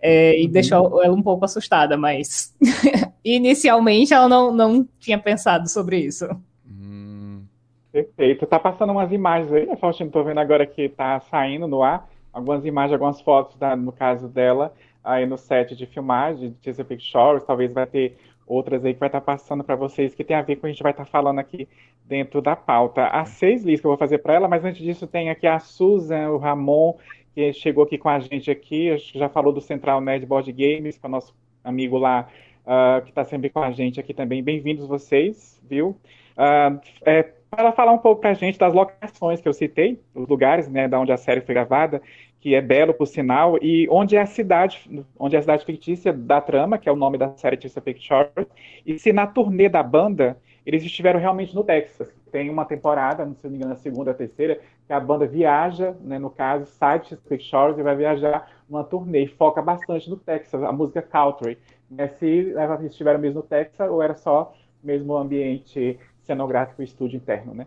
É, 0.00 0.40
e 0.40 0.46
uhum. 0.46 0.52
deixou 0.52 1.02
ela 1.02 1.14
um 1.14 1.22
pouco 1.22 1.44
assustada, 1.44 1.96
mas 1.96 2.54
inicialmente 3.24 4.14
ela 4.14 4.28
não, 4.28 4.52
não 4.52 4.88
tinha 5.00 5.18
pensado 5.18 5.68
sobre 5.68 5.98
isso. 5.98 6.28
Hum. 6.64 7.42
Perfeito. 7.90 8.46
Tá 8.46 8.60
passando 8.60 8.90
umas 8.90 9.10
imagens 9.10 9.52
aí, 9.52 9.66
né, 9.66 9.76
Faustino? 9.76 10.10
Tô 10.10 10.22
vendo 10.22 10.38
agora 10.38 10.64
que 10.66 10.88
tá 10.88 11.18
saindo 11.20 11.66
no 11.66 11.82
ar 11.82 12.08
algumas 12.32 12.64
imagens, 12.64 12.92
algumas 12.92 13.20
fotos, 13.20 13.56
da, 13.56 13.74
no 13.76 13.92
caso 13.92 14.28
dela, 14.28 14.72
aí 15.02 15.26
no 15.26 15.36
set 15.36 15.74
de 15.74 15.86
filmagem 15.86 16.50
de 16.50 16.56
Chesapeake 16.62 17.02
Shores. 17.02 17.44
Talvez 17.44 17.72
vai 17.72 17.86
ter 17.86 18.16
outras 18.46 18.84
aí 18.84 18.94
que 18.94 19.00
vai 19.00 19.08
estar 19.08 19.20
tá 19.20 19.26
passando 19.26 19.62
para 19.62 19.76
vocês 19.76 20.14
que 20.14 20.24
tem 20.24 20.36
a 20.36 20.42
ver 20.42 20.56
com 20.56 20.60
o 20.60 20.62
que 20.62 20.66
a 20.68 20.70
gente 20.70 20.82
vai 20.82 20.92
estar 20.92 21.04
tá 21.04 21.10
falando 21.10 21.38
aqui 21.38 21.68
dentro 22.04 22.40
da 22.40 22.56
pauta. 22.56 23.06
As 23.06 23.30
seis 23.30 23.62
listas 23.62 23.80
que 23.82 23.86
eu 23.86 23.90
vou 23.90 23.98
fazer 23.98 24.18
para 24.18 24.34
ela, 24.34 24.48
mas 24.48 24.64
antes 24.64 24.82
disso 24.82 25.06
tem 25.06 25.30
aqui 25.30 25.46
a 25.46 25.58
Susan, 25.58 26.30
o 26.30 26.38
Ramon 26.38 26.94
que 27.38 27.52
chegou 27.52 27.84
aqui 27.84 27.96
com 27.96 28.08
a 28.08 28.18
gente 28.18 28.50
aqui, 28.50 28.98
já 29.14 29.28
falou 29.28 29.52
do 29.52 29.60
Central 29.60 30.00
Nerd 30.00 30.26
Board 30.26 30.50
Games, 30.50 30.98
que 30.98 31.06
é 31.06 31.08
o 31.08 31.12
nosso 31.12 31.32
amigo 31.62 31.96
lá, 31.96 32.26
uh, 32.66 33.00
que 33.04 33.10
está 33.10 33.22
sempre 33.22 33.48
com 33.48 33.60
a 33.60 33.70
gente 33.70 34.00
aqui 34.00 34.12
também. 34.12 34.42
Bem-vindos 34.42 34.88
vocês, 34.88 35.62
viu? 35.62 35.90
Uh, 36.36 36.80
é, 37.02 37.22
para 37.48 37.70
falar 37.70 37.92
um 37.92 37.98
pouco 37.98 38.20
para 38.20 38.30
a 38.30 38.34
gente 38.34 38.58
das 38.58 38.74
locações 38.74 39.40
que 39.40 39.48
eu 39.48 39.52
citei, 39.52 40.00
os 40.12 40.26
lugares, 40.26 40.68
né, 40.68 40.88
da 40.88 40.98
onde 40.98 41.12
a 41.12 41.16
série 41.16 41.40
foi 41.40 41.54
gravada, 41.54 42.02
que 42.40 42.56
é 42.56 42.60
belo 42.60 42.92
por 42.92 43.06
sinal, 43.06 43.56
e 43.62 43.88
onde 43.88 44.16
é 44.16 44.20
a 44.20 44.26
cidade, 44.26 44.90
onde 45.16 45.36
é 45.36 45.38
a 45.38 45.42
cidade 45.42 45.64
fictícia 45.64 46.12
da 46.12 46.40
trama, 46.40 46.76
que 46.76 46.88
é 46.88 46.92
o 46.92 46.96
nome 46.96 47.18
da 47.18 47.36
série 47.36 47.60
Chesapeake 47.60 48.02
Shores, 48.02 48.48
e 48.84 48.98
se 48.98 49.12
na 49.12 49.28
turnê 49.28 49.68
da 49.68 49.84
banda 49.84 50.36
eles 50.68 50.84
estiveram 50.84 51.18
realmente 51.18 51.54
no 51.54 51.64
Texas. 51.64 52.12
Tem 52.30 52.50
uma 52.50 52.66
temporada, 52.66 53.24
não 53.24 53.34
se 53.34 53.48
me 53.48 53.56
engano, 53.56 53.72
a 53.72 53.76
segunda, 53.76 54.12
terceira, 54.12 54.60
que 54.86 54.92
a 54.92 55.00
banda 55.00 55.26
viaja, 55.26 55.96
né, 56.02 56.18
no 56.18 56.28
caso, 56.28 56.66
sai 56.66 57.00
de 57.00 57.38
Shores 57.38 57.78
e 57.78 57.82
vai 57.82 57.96
viajar 57.96 58.50
numa 58.68 58.84
turnê 58.84 59.24
e 59.24 59.28
foca 59.28 59.62
bastante 59.62 60.10
no 60.10 60.18
Texas, 60.18 60.62
a 60.62 60.70
música 60.70 61.00
country. 61.00 61.56
Né, 61.90 62.08
se 62.08 62.26
eles 62.26 62.82
estiveram 62.82 63.18
mesmo 63.18 63.40
no 63.40 63.46
Texas 63.46 63.90
ou 63.90 64.02
era 64.02 64.14
só 64.14 64.54
mesmo 64.84 65.14
o 65.14 65.16
ambiente 65.16 65.98
cenográfico 66.20 66.82
e 66.82 66.84
estúdio 66.84 67.16
interno, 67.16 67.54
né? 67.54 67.66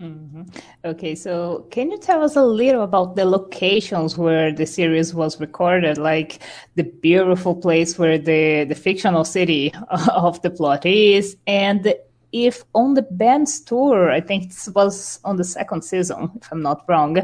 Mm 0.00 0.28
-hmm. 0.34 0.90
Okay, 0.90 1.14
so 1.14 1.64
can 1.70 1.92
you 1.92 1.98
tell 1.98 2.24
us 2.24 2.36
a 2.36 2.44
little 2.44 2.82
about 2.82 3.14
the 3.14 3.24
locations 3.24 4.18
where 4.18 4.52
the 4.52 4.66
series 4.66 5.14
was 5.14 5.38
recorded, 5.38 5.96
like 5.96 6.40
the 6.74 6.82
beautiful 6.82 7.54
place 7.54 7.96
where 7.96 8.18
the, 8.18 8.66
the 8.66 8.74
fictional 8.74 9.24
city 9.24 9.70
of 10.16 10.40
the 10.40 10.50
plot 10.50 10.84
is, 10.84 11.38
and 11.46 11.94
if 12.32 12.64
on 12.74 12.94
the 12.94 13.02
band's 13.02 13.60
tour, 13.60 14.10
I 14.10 14.20
think 14.20 14.48
this 14.48 14.68
was 14.68 15.20
on 15.24 15.36
the 15.36 15.44
second 15.44 15.82
season, 15.82 16.30
if 16.40 16.50
I'm 16.50 16.62
not 16.62 16.84
wrong, 16.88 17.18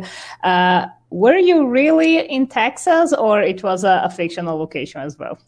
uh, 0.44 0.86
were 1.10 1.38
you 1.38 1.66
really 1.66 2.18
in 2.18 2.46
Texas 2.46 3.12
or 3.14 3.40
it 3.40 3.62
was 3.62 3.84
a, 3.84 4.02
a 4.04 4.10
fictional 4.10 4.58
location 4.58 5.00
as 5.00 5.18
well? 5.18 5.38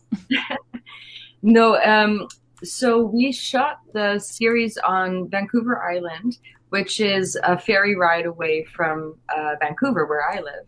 no, 1.43 1.77
um, 1.83 2.27
so 2.65 3.05
we 3.05 3.33
shot 3.33 3.81
the 3.93 4.19
series 4.19 4.79
on 4.79 5.29
Vancouver 5.29 5.83
Island, 5.83 6.39
which 6.71 7.01
is 7.01 7.39
a 7.45 7.59
ferry 7.59 7.97
ride 7.97 8.27
away 8.27 8.65
from 8.65 9.17
uh, 9.35 9.57
Vancouver, 9.61 10.07
where 10.07 10.29
I 10.29 10.41
live. 10.41 10.67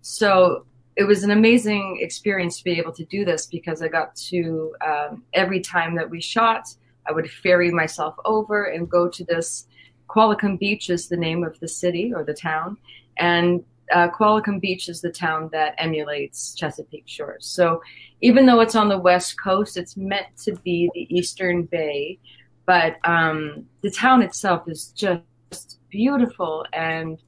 So 0.00 0.66
it 0.96 1.04
was 1.04 1.22
an 1.22 1.30
amazing 1.30 1.98
experience 2.00 2.58
to 2.58 2.64
be 2.64 2.78
able 2.78 2.92
to 2.92 3.04
do 3.06 3.24
this 3.24 3.46
because 3.46 3.82
I 3.82 3.88
got 3.88 4.14
to 4.16 4.74
um, 4.86 5.22
every 5.32 5.60
time 5.60 5.94
that 5.96 6.08
we 6.08 6.20
shot, 6.20 6.68
I 7.06 7.12
would 7.12 7.30
ferry 7.30 7.70
myself 7.70 8.14
over 8.24 8.64
and 8.64 8.88
go 8.88 9.08
to 9.08 9.24
this. 9.24 9.66
Qualicum 10.08 10.58
Beach 10.58 10.90
is 10.90 11.08
the 11.08 11.16
name 11.16 11.42
of 11.42 11.58
the 11.60 11.68
city 11.68 12.12
or 12.14 12.22
the 12.22 12.34
town, 12.34 12.76
and 13.18 13.64
uh, 13.92 14.08
Qualicum 14.08 14.60
Beach 14.60 14.88
is 14.88 15.00
the 15.00 15.10
town 15.10 15.48
that 15.52 15.74
emulates 15.78 16.54
Chesapeake 16.54 17.06
Shores. 17.06 17.46
So 17.46 17.82
even 18.20 18.46
though 18.46 18.60
it's 18.60 18.74
on 18.74 18.88
the 18.88 18.98
west 18.98 19.40
coast, 19.40 19.76
it's 19.76 19.96
meant 19.96 20.26
to 20.44 20.54
be 20.56 20.90
the 20.94 21.14
Eastern 21.14 21.64
Bay, 21.64 22.18
but 22.66 22.96
um, 23.04 23.66
the 23.82 23.90
town 23.90 24.22
itself 24.22 24.68
is 24.68 24.88
just 24.88 25.78
beautiful 25.90 26.64
and 26.72 27.18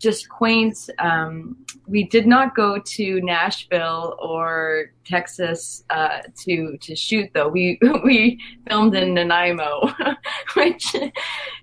just 0.00 0.28
quaint. 0.28 0.76
Um, 0.98 1.56
we 1.86 2.04
did 2.04 2.26
not 2.26 2.56
go 2.56 2.80
to 2.80 3.20
Nashville 3.20 4.16
or 4.18 4.92
Texas 5.04 5.84
uh, 5.90 6.20
to 6.40 6.76
to 6.78 6.96
shoot 6.96 7.30
though. 7.34 7.48
We 7.48 7.78
we 8.04 8.40
filmed 8.66 8.96
in 8.96 9.14
Nanaimo, 9.14 9.92
which, 10.54 10.96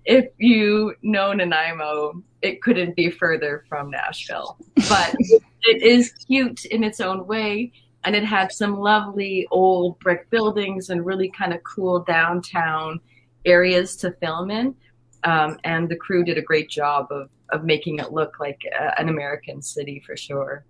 if 0.06 0.28
you 0.38 0.96
know 1.02 1.34
Nanaimo, 1.34 2.22
it 2.42 2.62
couldn't 2.62 2.96
be 2.96 3.10
further 3.10 3.66
from 3.68 3.90
Nashville. 3.90 4.58
But 4.88 5.16
it 5.64 5.82
is 5.82 6.12
cute 6.12 6.66
in 6.66 6.84
its 6.84 7.02
own 7.02 7.26
way, 7.26 7.74
and 8.04 8.16
it 8.16 8.24
had 8.24 8.52
some 8.52 8.78
lovely 8.78 9.48
old 9.52 10.00
brick 10.00 10.30
buildings 10.30 10.90
and 10.90 11.06
really 11.06 11.30
kind 11.30 11.54
of 11.54 11.64
cool 11.64 12.00
downtown 12.04 13.00
areas 13.46 13.96
to 13.98 14.12
film 14.12 14.52
in. 14.52 14.76
Um, 15.24 15.58
and 15.64 15.90
the 15.90 15.96
crew 15.96 16.24
did 16.24 16.38
a 16.38 16.42
great 16.42 16.70
job 16.70 17.08
of 17.12 17.30
of 17.50 17.64
making 17.64 18.00
it 18.00 18.12
look 18.12 18.40
like 18.40 18.60
a, 18.78 19.00
an 19.00 19.10
American 19.10 19.62
city 19.62 20.04
for 20.06 20.18
sure. 20.18 20.66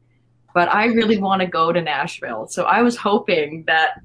But 0.53 0.69
I 0.73 0.85
really 0.85 1.17
want 1.17 1.41
to 1.41 1.47
go 1.47 1.71
to 1.71 1.81
Nashville, 1.81 2.47
so 2.47 2.63
I 2.65 2.81
was 2.81 2.95
hoping 2.95 3.63
that 3.67 4.01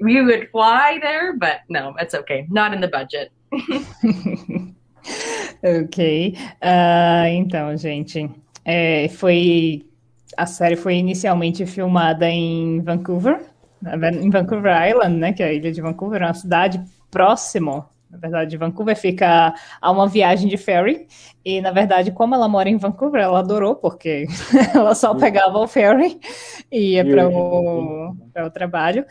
we 0.00 0.20
would 0.22 0.50
fly 0.50 0.98
there, 1.00 1.36
but 1.36 1.60
no, 1.68 1.94
it's 1.98 2.14
okay. 2.14 2.46
Not 2.50 2.74
in 2.74 2.80
the 2.80 2.88
budget. 2.88 3.32
ok. 5.62 6.34
Uh, 6.62 7.26
então, 7.28 7.76
gente, 7.76 8.30
é, 8.64 9.08
foi 9.08 9.86
a 10.36 10.46
série 10.46 10.76
foi 10.76 10.94
inicialmente 10.94 11.66
filmada 11.66 12.28
em 12.28 12.80
Vancouver, 12.80 13.40
em 14.22 14.30
Vancouver 14.30 14.72
Island, 14.88 15.18
né, 15.18 15.32
que 15.32 15.42
é 15.42 15.46
a 15.46 15.52
ilha 15.52 15.72
de 15.72 15.80
Vancouver, 15.80 16.22
uma 16.22 16.34
cidade 16.34 16.80
próximo 17.10 17.84
na 18.10 18.18
verdade, 18.18 18.56
Vancouver 18.56 18.96
fica 18.96 19.54
a 19.80 19.90
uma 19.90 20.08
viagem 20.08 20.48
de 20.48 20.56
ferry. 20.56 21.06
E, 21.44 21.60
na 21.60 21.70
verdade, 21.70 22.10
como 22.10 22.34
ela 22.34 22.48
mora 22.48 22.68
em 22.68 22.76
Vancouver, 22.76 23.22
ela 23.22 23.38
adorou, 23.38 23.76
porque 23.76 24.26
ela 24.74 24.94
só 24.94 25.14
pegava 25.14 25.58
o 25.58 25.68
ferry 25.68 26.18
e 26.70 26.94
ia 26.94 27.04
para 27.04 27.28
o, 27.28 28.10
o 28.10 28.50
trabalho. 28.50 29.06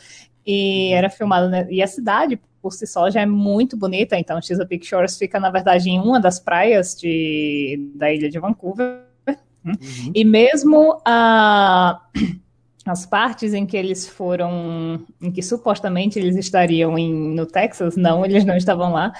E 0.45 0.91
era 0.93 1.09
filmada. 1.09 1.47
Né? 1.47 1.67
E 1.69 1.81
a 1.81 1.87
cidade, 1.87 2.39
por 2.61 2.73
si 2.73 2.85
só, 2.85 3.09
já 3.09 3.21
é 3.21 3.25
muito 3.25 3.77
bonita. 3.77 4.19
Então, 4.19 4.41
Chesapeake 4.41 4.85
Shores 4.85 5.17
fica, 5.17 5.39
na 5.39 5.49
verdade, 5.49 5.89
em 5.89 5.99
uma 5.99 6.19
das 6.19 6.39
praias 6.39 6.93
de, 6.95 7.91
da 7.95 8.11
ilha 8.11 8.29
de 8.29 8.37
Vancouver. 8.37 9.05
Uhum. 9.63 10.11
E 10.13 10.25
mesmo 10.25 11.01
a 11.05 12.01
as 12.89 13.05
partes 13.05 13.53
em 13.53 13.65
que 13.65 13.77
eles 13.77 14.07
foram, 14.07 15.05
em 15.21 15.31
que 15.31 15.41
supostamente 15.41 16.17
eles 16.19 16.35
estariam 16.35 16.97
em, 16.97 17.13
no 17.33 17.45
Texas, 17.45 17.95
não, 17.95 18.25
eles 18.25 18.45
não 18.45 18.55
estavam 18.55 18.91
lá, 18.91 19.11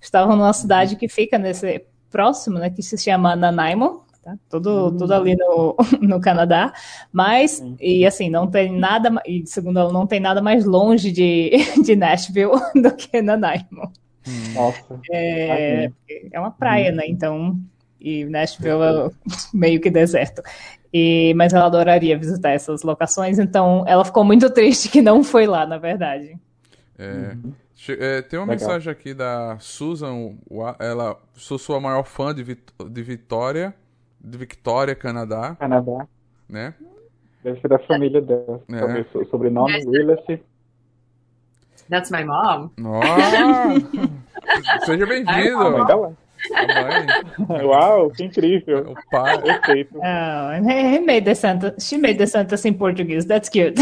estavam 0.00 0.36
numa 0.36 0.52
cidade 0.52 0.96
que 0.96 1.08
fica 1.08 1.38
nesse 1.38 1.84
próximo, 2.10 2.58
né, 2.58 2.70
que 2.70 2.82
se 2.82 2.96
chama 2.96 3.34
Nanaimo, 3.34 4.04
tá? 4.22 4.36
Tudo, 4.48 4.86
uhum. 4.86 4.96
tudo 4.96 5.12
ali 5.12 5.36
no, 5.36 5.76
no 6.00 6.20
Canadá, 6.20 6.72
mas, 7.12 7.62
e 7.80 8.06
assim, 8.06 8.30
não 8.30 8.48
tem 8.48 8.72
nada, 8.72 9.10
e 9.26 9.46
segundo 9.46 9.78
ela, 9.78 9.92
não 9.92 10.06
tem 10.06 10.20
nada 10.20 10.40
mais 10.40 10.64
longe 10.64 11.10
de, 11.10 11.50
de 11.82 11.96
Nashville 11.96 12.52
do 12.80 12.94
que 12.94 13.20
Nanaimo. 13.20 13.92
Nossa. 14.54 15.00
É, 15.10 15.90
é 16.32 16.40
uma 16.40 16.50
praia, 16.50 16.92
né, 16.92 17.04
então, 17.06 17.58
e 18.00 18.24
Nashville 18.26 18.82
é 18.82 19.10
meio 19.52 19.80
que 19.80 19.90
deserto. 19.90 20.42
E, 20.96 21.34
mas 21.34 21.52
ela 21.52 21.66
adoraria 21.66 22.16
visitar 22.16 22.50
essas 22.50 22.84
locações, 22.84 23.40
então 23.40 23.82
ela 23.84 24.04
ficou 24.04 24.22
muito 24.22 24.48
triste 24.48 24.88
que 24.88 25.02
não 25.02 25.24
foi 25.24 25.44
lá, 25.44 25.66
na 25.66 25.76
verdade. 25.76 26.38
É, 26.96 27.34
uhum. 27.34 27.52
é, 27.98 28.22
tem 28.22 28.38
uma 28.38 28.46
Legal. 28.46 28.68
mensagem 28.68 28.92
aqui 28.92 29.12
da 29.12 29.58
Susan, 29.58 30.36
ela 30.78 31.16
sou 31.32 31.58
sua 31.58 31.80
maior 31.80 32.04
fã 32.04 32.32
de, 32.32 32.44
Vit 32.44 32.62
de 32.88 33.02
Vitória, 33.02 33.74
de 34.20 34.38
Victoria, 34.38 34.94
Canadá. 34.94 35.56
Canadá. 35.58 36.06
Né? 36.48 36.72
Deve 37.42 37.60
ser 37.60 37.66
da 37.66 37.78
família 37.80 38.22
dela. 38.22 38.62
É. 38.68 39.18
O 39.18 39.24
sobrenome, 39.26 39.84
Willis. 39.88 40.40
That's 41.90 42.08
my 42.12 42.24
mom. 42.24 42.70
Oh, 42.78 43.00
seja 44.86 45.04
bem-vindo. 45.04 46.16
Uau, 47.64 48.10
que 48.10 48.24
incrível. 48.24 48.92
O 48.92 49.10
pai. 49.10 49.40
Perfeito. 49.42 49.96
Oh, 49.96 50.00
and 50.02 50.70
he 50.70 51.00
made 51.00 51.24
the 51.24 51.34
sentence. 51.34 51.86
She 51.86 51.96
made 51.96 52.18
the 52.18 52.26
sentence 52.26 52.66
in 52.68 52.74
Portuguese. 52.74 53.26
That's 53.26 53.48
cute. 53.48 53.74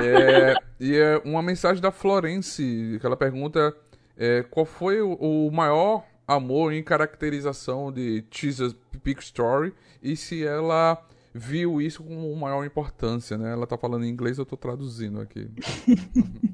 é, 0.00 0.54
e 0.80 0.96
é 0.96 1.20
uma 1.24 1.42
mensagem 1.42 1.82
da 1.82 1.90
Florence, 1.90 2.98
que 3.00 3.06
ela 3.06 3.16
pergunta 3.16 3.74
é, 4.16 4.42
qual 4.50 4.66
foi 4.66 5.00
o, 5.00 5.14
o, 5.14 5.50
maior 5.50 6.04
amor 6.26 6.72
em 6.72 6.82
caracterização 6.82 7.92
de 7.92 8.24
Jesus 8.30 8.74
Peak 9.02 9.22
Story 9.22 9.72
e 10.02 10.16
se 10.16 10.46
ela 10.46 11.02
viu 11.34 11.80
isso 11.80 12.04
com 12.04 12.34
maior 12.34 12.64
importância, 12.64 13.38
né? 13.38 13.52
Ela 13.52 13.66
tá 13.66 13.78
falando 13.78 14.04
em 14.04 14.08
inglês, 14.08 14.38
eu 14.38 14.46
tô 14.46 14.56
traduzindo 14.56 15.20
aqui. 15.20 15.50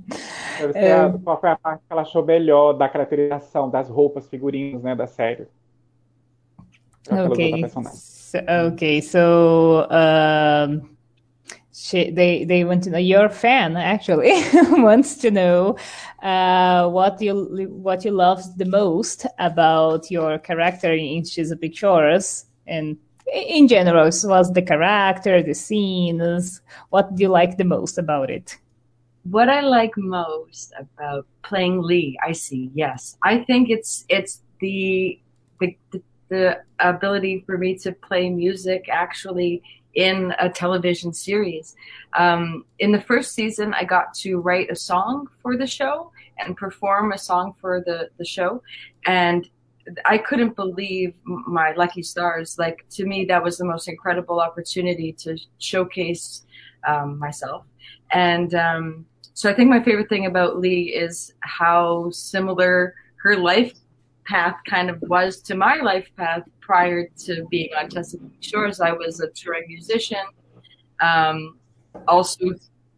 É... 0.75 1.09
Qual 1.23 1.41
foi 1.41 1.51
a 1.51 1.57
parte 1.57 1.81
que 1.87 1.93
ela 1.93 2.03
achou 2.03 2.25
melhor 2.25 2.73
da 2.73 2.89
caracterização 2.89 3.71
das 3.71 3.89
roupas, 3.89 4.27
figurinos, 4.27 4.83
né, 4.83 4.93
da 4.97 5.07
série? 5.07 5.47
Okay. 7.09 7.69
So, 7.69 8.39
okay, 8.73 9.01
so 9.01 9.87
um, 9.89 10.89
she, 11.73 12.11
they 12.11 12.45
they 12.45 12.65
want 12.65 12.83
to 12.85 12.91
know 12.91 12.99
your 12.99 13.31
fan 13.31 13.77
actually 13.77 14.33
wants 14.83 15.17
to 15.19 15.31
know 15.31 15.77
uh, 16.23 16.89
what 16.89 17.23
you 17.23 17.69
what 17.71 18.05
you 18.05 18.11
love 18.11 18.43
the 18.57 18.65
most 18.65 19.27
about 19.39 20.11
your 20.11 20.39
character 20.39 20.93
in 20.93 21.25
Chesapeake 21.25 21.77
Shores 21.77 22.47
and 22.67 22.97
in 23.33 23.69
general, 23.69 24.11
was 24.25 24.53
the 24.53 24.63
character, 24.63 25.43
the 25.43 25.55
scenes? 25.55 26.61
What 26.91 27.15
do 27.15 27.23
you 27.23 27.29
like 27.29 27.57
the 27.57 27.65
most 27.65 27.99
about 27.99 28.31
it? 28.31 28.57
What 29.25 29.49
I 29.49 29.61
like 29.61 29.97
most 29.97 30.73
about 30.79 31.27
playing 31.43 31.83
Lee, 31.83 32.19
I 32.25 32.33
see. 32.33 32.71
Yes, 32.75 33.17
I 33.23 33.45
think 33.45 33.69
it's 33.69 34.05
it's 34.09 34.43
the 34.61 35.21
the, 35.61 36.03
the 36.29 36.61
ability 36.79 37.43
for 37.47 37.59
me 37.59 37.77
to 37.79 37.93
play 37.93 38.31
music 38.31 38.89
actually 38.91 39.63
in 39.95 40.33
a 40.39 40.49
television 40.49 41.13
series. 41.13 41.75
Um, 42.17 42.65
in 42.79 42.93
the 42.93 43.01
first 43.01 43.35
season, 43.35 43.75
I 43.75 43.85
got 43.85 44.15
to 44.23 44.39
write 44.39 44.71
a 44.71 44.77
song 44.77 45.29
for 45.43 45.57
the 45.57 45.67
show 45.67 46.13
and 46.39 46.57
perform 46.57 47.13
a 47.13 47.19
song 47.19 47.55
for 47.61 47.83
the, 47.85 48.09
the 48.19 48.25
show. 48.25 48.63
And 49.07 49.49
I 50.05 50.19
couldn't 50.19 50.57
believe 50.57 51.15
my 51.25 51.73
lucky 51.73 52.03
stars. 52.03 52.59
Like 52.59 52.85
to 52.91 53.05
me, 53.07 53.25
that 53.27 53.43
was 53.43 53.59
the 53.59 53.65
most 53.65 53.89
incredible 53.89 54.41
opportunity 54.41 55.13
to 55.15 55.37
showcase 55.59 56.45
um, 56.87 57.19
myself. 57.19 57.65
And 58.13 58.55
um, 58.55 59.07
so 59.35 59.51
I 59.51 59.55
think 59.55 59.71
my 59.71 59.83
favorite 59.83 60.09
thing 60.09 60.27
about 60.27 60.59
Lee 60.59 60.95
is 60.95 61.33
how 61.41 62.11
similar 62.11 62.95
her 63.23 63.37
life 63.37 63.75
path 64.27 64.57
kind 64.69 64.91
of 64.91 65.01
was 65.03 65.41
to 65.43 65.55
my 65.55 65.77
life 65.77 66.09
path 66.17 66.43
prior 66.61 67.09
to 67.25 67.47
being 67.51 67.71
on 67.79 67.89
Chesapeake 67.89 68.31
Shores. 68.41 68.81
I 68.81 68.93
was 68.93 69.21
a 69.21 69.29
touring 69.31 69.65
musician, 69.69 70.25
um, 71.01 71.59
also 72.07 72.51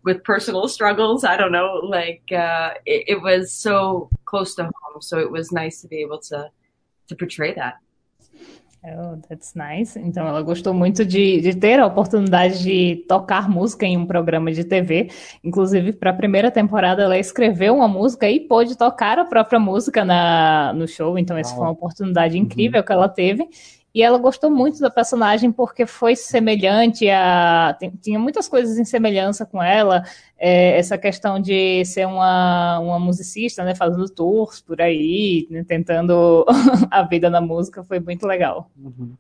with 0.03 0.25
personal 0.25 0.67
struggles. 0.67 1.25
I 1.25 1.37
don't 1.37 1.53
know, 1.53 1.81
like 1.85 2.23
uh, 2.33 2.71
it, 2.87 3.05
it 3.09 3.23
was 3.23 3.53
so 3.53 4.09
close 4.25 4.55
to 4.57 4.65
home. 4.65 5.01
So 5.01 5.19
it 5.19 5.31
was 5.31 5.53
nice 5.53 5.81
to 5.83 5.89
be 5.89 5.99
able 5.99 6.19
to 6.21 6.51
to 7.11 7.17
portray 7.17 7.55
that. 7.55 7.77
Oh, 8.83 9.21
that's 9.29 9.55
nice. 9.55 9.99
Então, 9.99 10.27
ela 10.27 10.41
gostou 10.41 10.73
muito 10.73 11.05
de, 11.05 11.43
de 11.43 11.55
ter 11.55 11.79
a 11.79 11.87
oportunidade 11.87 12.63
de 12.63 13.05
tocar 13.07 13.47
música 13.47 13.85
em 13.85 13.99
um 13.99 14.07
programa 14.07 14.51
de 14.51 14.65
TV. 14.65 15.11
Inclusive, 15.45 15.93
para 15.93 16.11
a 16.11 16.15
primeira 16.15 16.51
temporada, 16.51 17.03
ela 17.03 17.19
escreveu 17.19 17.77
uma 17.77 17.87
música 17.87 18.31
e 18.31 18.41
pôde 18.41 18.79
tocar 18.79 19.19
a 19.19 19.27
própria 19.27 19.61
música 19.61 20.03
na, 20.03 20.73
no 20.73 20.89
show. 20.89 21.19
Então, 21.19 21.37
essa 21.37 21.55
foi 21.55 21.63
uma 21.63 21.73
oportunidade 21.73 22.39
incrível 22.39 22.81
uhum. 22.81 22.87
que 22.87 22.93
ela 22.93 23.09
teve. 23.09 23.47
E 23.95 24.03
ela 24.03 24.19
gostou 24.19 24.51
muito 24.51 24.81
da 24.81 24.89
personagem 24.89 25.51
porque 25.51 25.85
foi 25.85 26.15
semelhante 26.15 27.09
a. 27.11 27.77
Tinha 28.01 28.19
muitas 28.19 28.49
coisas 28.49 28.79
em 28.79 28.85
semelhança 28.85 29.45
com 29.45 29.63
ela. 29.63 30.05
É, 30.39 30.79
essa 30.79 30.97
questão 30.97 31.41
de 31.41 31.85
ser 31.85 32.07
uma, 32.07 32.79
uma 32.79 32.99
musicista, 32.99 33.65
né? 33.65 33.75
Fazendo 33.75 34.09
tours 34.09 34.61
por 34.61 34.81
aí, 34.81 35.47
né, 35.51 35.65
tentando 35.67 36.47
a 36.91 37.03
vida 37.03 37.29
na 37.29 37.41
música, 37.41 37.83
foi 37.83 37.99
muito 37.99 38.27
legal. 38.27 38.71
Uhum. 38.79 39.15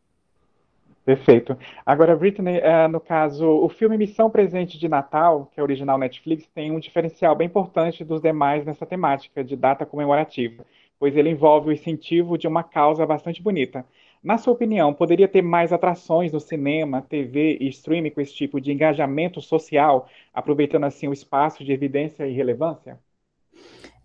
Perfeito. 1.05 1.59
Agora, 1.85 2.15
Britney, 2.15 2.59
uh, 2.59 2.89
no 2.89 3.01
caso, 3.01 3.45
o 3.45 3.69
filme 3.69 3.99
Missão 3.99 4.31
Presente 4.31 4.79
de 4.79 4.89
Natal, 4.89 5.51
que 5.53 5.59
é 5.59 5.63
original 5.63 5.99
Netflix, 5.99 6.47
tem 6.55 6.71
um 6.71 6.79
diferencial 6.79 7.35
bem 7.35 7.47
importante 7.47 8.05
dos 8.05 8.21
demais 8.21 8.65
nessa 8.65 8.87
temática 8.87 9.43
de 9.43 9.57
data 9.57 9.85
comemorativa, 9.85 10.65
pois 11.01 11.17
ele 11.17 11.31
envolve 11.31 11.71
o 11.71 11.73
incentivo 11.73 12.39
de 12.39 12.47
uma 12.47 12.63
causa 12.63 13.05
bastante 13.05 13.43
bonita. 13.43 13.85
Na 14.23 14.37
sua 14.37 14.53
opinião, 14.53 14.93
poderia 14.93 15.27
ter 15.27 15.41
mais 15.41 15.73
atrações 15.73 16.31
no 16.31 16.41
cinema, 16.41 17.01
TV 17.01 17.57
e 17.59 17.69
streaming 17.69 18.11
com 18.11 18.21
esse 18.21 18.35
tipo 18.35 18.61
de 18.61 18.71
engajamento 18.71 19.41
social, 19.41 20.09
aproveitando 20.33 20.85
assim 20.85 21.09
o 21.09 21.13
espaço 21.13 21.65
de 21.65 21.73
evidência 21.73 22.27
e 22.27 22.33
relevância? 22.33 22.99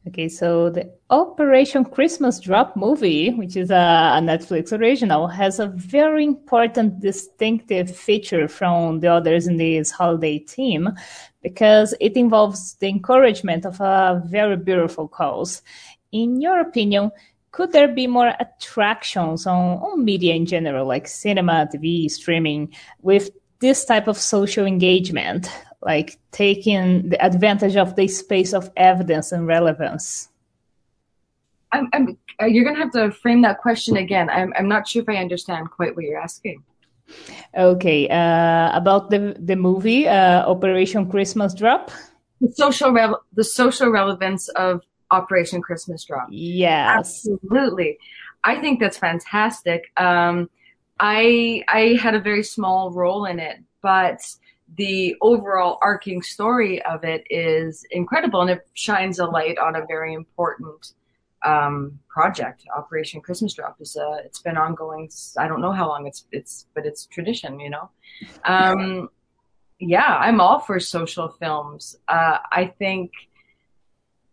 Okay, 0.07 0.30
so 0.30 0.70
the 0.70 0.88
Operation 1.09 1.84
Christmas 1.84 2.39
Drop 2.39 2.78
movie, 2.78 3.32
which 3.32 3.57
is 3.57 3.72
a, 3.72 4.22
Netflix 4.22 4.72
original, 4.72 5.28
has 5.28 5.59
a 5.59 5.68
very 5.68 6.24
important 6.24 6.99
distinctive 6.99 7.89
feature 7.89 8.47
from 8.47 8.99
the 8.99 9.07
others 9.07 9.47
in 9.47 9.57
this 9.57 9.89
holiday 9.89 10.38
theme 10.38 10.93
because 11.41 11.95
it 11.99 12.16
involves 12.16 12.76
the 12.76 12.88
encouragement 12.88 13.66
of 13.66 13.82
a 13.82 14.22
very 14.28 14.55
beautiful 14.55 15.07
cause. 15.07 15.63
In 16.11 16.39
your 16.39 16.59
opinion, 16.59 17.11
could 17.56 17.72
there 17.72 17.88
be 17.88 18.06
more 18.06 18.34
attractions 18.41 19.47
on, 19.47 19.78
on 19.78 20.03
media 20.03 20.36
in 20.36 20.45
general, 20.45 20.86
like 20.86 21.08
cinema, 21.08 21.70
TV, 21.74 22.12
streaming, 22.12 22.76
with 23.01 23.30
this 23.60 23.86
type 23.86 24.10
of 24.10 24.18
social 24.18 24.66
engagement, 24.66 25.47
like 25.82 26.20
taking 26.32 27.08
the 27.08 27.26
advantage 27.26 27.78
of 27.78 27.95
the 27.95 28.10
space 28.10 28.53
of 28.53 28.70
evidence 28.76 29.32
and 29.32 29.47
relevance? 29.47 30.28
I'm, 31.72 31.88
I'm, 31.93 32.18
uh, 32.41 32.45
you're 32.45 32.66
going 32.66 32.76
to 32.76 32.82
have 32.82 32.91
to 32.91 33.12
frame 33.12 33.41
that 33.43 33.60
question 33.60 33.95
again. 33.95 34.30
I'm, 34.30 34.51
I'm 34.58 34.68
not 34.68 34.86
sure 34.86 35.03
if 35.03 35.08
I 35.08 35.16
understand 35.16 35.72
quite 35.72 35.95
what 35.95 36.03
you're 36.03 36.20
asking. 36.20 36.62
Okay, 37.56 38.10
uh, 38.10 38.78
about 38.78 39.12
the 39.12 39.38
the 39.39 39.56
movie 39.56 40.08
uh, 40.08 40.43
Operation 40.49 41.08
Christmas 41.10 41.53
Drop. 41.53 41.91
The 42.41 42.51
social 42.51 42.91
the 43.34 43.43
social 43.43 43.89
relevance 43.91 44.49
of 44.49 44.82
Operation 45.12 45.62
Christmas 45.62 46.03
Drop. 46.03 46.28
Yes. 46.30 46.97
Absolutely. 46.97 47.97
I 48.43 48.60
think 48.60 48.80
that's 48.80 48.97
fantastic. 48.97 49.91
Um, 49.97 50.49
I 50.99 51.64
I 51.68 51.97
had 52.01 52.16
a 52.16 52.20
very 52.20 52.43
small 52.43 52.91
role 52.91 53.26
in 53.26 53.39
it, 53.39 53.58
but 53.82 54.22
the 54.78 55.16
overall 55.22 55.78
arcing 55.82 56.22
story 56.22 56.82
of 56.84 57.03
it 57.03 57.26
is 57.30 57.86
incredible 57.91 58.41
and 58.41 58.49
it 58.49 58.68
shines 58.74 59.20
a 59.20 59.26
light 59.26 59.58
on 59.60 59.76
a 59.76 59.86
very 59.86 60.14
important 60.14 60.93
um, 61.45 61.99
project. 62.10 62.64
Operation 62.76 63.22
Christmas 63.22 63.53
Drop 63.53 63.80
is 63.80 63.95
a, 63.95 64.22
it's 64.26 64.41
been 64.41 64.58
ongoing. 64.58 65.10
I 65.38 65.47
don't 65.47 65.62
know 65.62 65.72
how 65.72 65.88
long 65.88 66.08
it's, 66.08 66.26
it's, 66.32 66.66
but 66.74 66.86
it's 66.86 67.06
tradition, 67.06 67.60
you 67.60 67.70
know? 67.70 67.89
Um, 68.43 69.10
yeah, 69.80 70.18
I'm 70.18 70.41
all 70.41 70.60
for 70.60 70.80
social 70.80 71.30
films. 71.30 71.97
Uh, 72.08 72.39
I 72.51 72.74
think, 72.80 73.12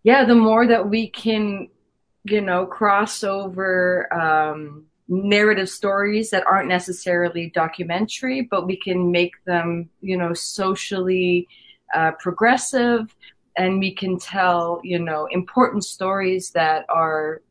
yeah, 0.02 0.24
the 0.24 0.34
more 0.34 0.66
that 0.66 0.88
we 0.88 1.08
can, 1.08 1.68
you 2.24 2.40
know, 2.40 2.66
cross 2.66 3.22
over 3.22 4.12
um, 4.12 4.84
narrative 5.08 5.68
stories 5.68 6.30
that 6.30 6.46
aren't 6.46 6.68
necessarily 6.68 7.50
documentary, 7.50 8.42
but 8.42 8.66
we 8.66 8.76
can 8.76 9.10
make 9.10 9.32
them, 9.44 9.88
you 10.00 10.16
know, 10.16 10.32
socially 10.34 11.46
uh, 11.94 12.12
progressive, 12.18 13.14
and 13.56 13.78
we 13.78 13.94
can 13.94 14.18
tell, 14.18 14.80
you 14.82 14.98
know, 14.98 15.26
important 15.30 15.84
stories 15.84 16.50
that 16.50 16.86
are, 16.88 17.42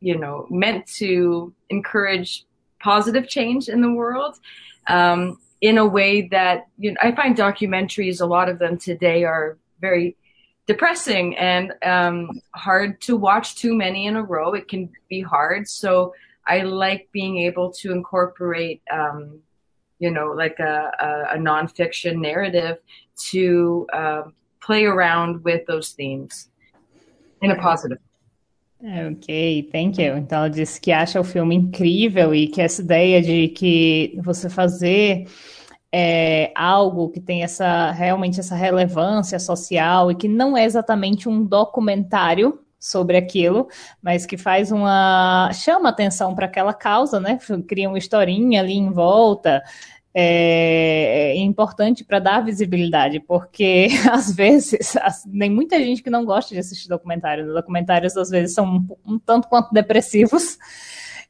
you 0.00 0.16
know, 0.16 0.46
meant 0.50 0.86
to 0.86 1.52
encourage 1.70 2.44
positive 2.80 3.28
change 3.28 3.68
in 3.68 3.80
the 3.80 3.92
world. 3.92 4.38
Um, 4.86 5.38
in 5.62 5.78
a 5.78 5.86
way 5.86 6.28
that 6.28 6.66
you 6.78 6.92
know, 6.92 6.98
I 7.02 7.12
find 7.12 7.36
documentaries, 7.36 8.20
a 8.20 8.26
lot 8.26 8.48
of 8.48 8.58
them 8.58 8.76
today 8.78 9.24
are 9.24 9.56
very 9.80 10.16
depressing 10.66 11.36
and 11.36 11.72
um, 11.82 12.30
hard 12.54 13.00
to 13.02 13.16
watch 13.16 13.56
too 13.56 13.74
many 13.74 14.06
in 14.06 14.16
a 14.16 14.22
row. 14.22 14.54
It 14.54 14.68
can 14.68 14.90
be 15.08 15.20
hard. 15.20 15.68
So 15.68 16.14
I 16.46 16.62
like 16.62 17.08
being 17.12 17.38
able 17.38 17.72
to 17.72 17.92
incorporate, 17.92 18.82
um, 18.90 19.40
you 19.98 20.10
know, 20.10 20.28
like 20.28 20.58
a, 20.58 20.90
a, 21.00 21.36
a 21.36 21.38
nonfiction 21.38 22.20
narrative 22.20 22.78
to 23.30 23.86
uh, 23.92 24.22
play 24.60 24.84
around 24.84 25.44
with 25.44 25.66
those 25.66 25.90
themes 25.90 26.48
in 27.42 27.50
a 27.50 27.56
positive 27.56 27.98
Ok, 28.82 29.68
thank 29.72 30.00
you. 30.00 30.16
Então 30.18 30.38
ela 30.38 30.50
disse 30.50 30.78
que 30.80 30.92
acha 30.92 31.18
o 31.18 31.24
filme 31.24 31.54
incrível 31.54 32.34
e 32.34 32.46
que 32.46 32.60
essa 32.60 32.82
ideia 32.82 33.22
de 33.22 33.48
que 33.48 34.18
você 34.22 34.50
fazer 34.50 35.26
é, 35.92 36.52
algo 36.54 37.08
que 37.08 37.20
tem 37.20 37.42
essa 37.42 37.90
realmente 37.92 38.40
essa 38.40 38.54
relevância 38.54 39.38
social 39.38 40.10
e 40.10 40.14
que 40.14 40.28
não 40.28 40.56
é 40.56 40.64
exatamente 40.64 41.28
um 41.28 41.44
documentário 41.44 42.60
sobre 42.78 43.16
aquilo, 43.16 43.68
mas 44.02 44.26
que 44.26 44.36
faz 44.36 44.70
uma 44.70 45.50
chama 45.52 45.88
atenção 45.88 46.34
para 46.34 46.46
aquela 46.46 46.72
causa, 46.72 47.18
né? 47.18 47.38
Cria 47.66 47.88
uma 47.88 47.98
historinha 47.98 48.60
ali 48.60 48.74
em 48.74 48.90
volta. 48.90 49.62
É, 50.18 51.34
é 51.36 51.36
importante 51.36 52.02
para 52.02 52.18
dar 52.18 52.40
visibilidade, 52.40 53.20
porque 53.20 53.88
às 54.10 54.34
vezes 54.34 54.96
nem 55.26 55.50
muita 55.50 55.78
gente 55.78 56.02
que 56.02 56.08
não 56.08 56.24
gosta 56.24 56.54
de 56.54 56.60
assistir 56.60 56.88
documentários. 56.88 57.48
Os 57.48 57.54
documentários 57.54 58.16
às 58.16 58.30
vezes 58.30 58.54
são 58.54 58.66
um, 58.66 59.14
um 59.14 59.18
tanto 59.18 59.48
quanto 59.48 59.72
depressivos. 59.72 60.58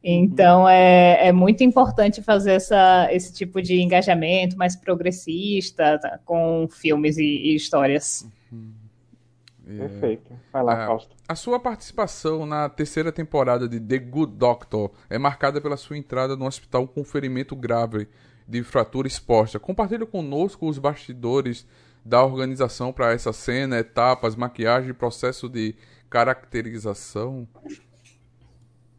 Então 0.03 0.69
é, 0.69 1.29
é 1.29 1.33
muito 1.33 1.65
importante 1.65 2.23
fazer 2.23 2.53
essa, 2.53 3.09
esse 3.11 3.33
tipo 3.33 3.61
de 3.61 3.81
engajamento 3.81 4.57
mais 4.57 4.77
progressista 4.77 5.99
tá, 5.99 6.21
com 6.25 6.69
filmes 6.71 7.17
e, 7.19 7.25
e 7.25 7.57
histórias. 7.57 8.29
Uhum. 8.53 9.79
Perfeito. 9.79 10.33
Vai 10.53 10.63
lá, 10.63 10.85
é, 10.85 10.87
Fausto. 10.87 11.17
A 11.29 11.35
sua 11.35 11.59
participação 11.59 12.47
na 12.47 12.69
terceira 12.69 13.11
temporada 13.11 13.69
de 13.69 13.81
The 13.81 13.99
Good 13.99 14.35
Doctor 14.37 14.93
é 15.11 15.19
marcada 15.19 15.61
pela 15.61 15.77
sua 15.77 15.99
entrada 15.99 16.37
no 16.37 16.47
hospital 16.47 16.87
com 16.87 17.03
ferimento 17.03 17.57
grave 17.57 18.07
de 18.47 18.63
fratura 18.63 19.09
exposta. 19.09 19.59
Compartilhe 19.59 20.07
conosco 20.07 20.69
os 20.69 20.79
bastidores 20.79 21.67
da 22.05 22.23
organização 22.25 22.93
para 22.93 23.13
essa 23.13 23.33
cena, 23.33 23.79
etapas, 23.79 24.37
maquiagem 24.37 24.91
e 24.91 24.95
processo 24.95 25.49
de 25.49 25.75
caracterização. 26.09 27.49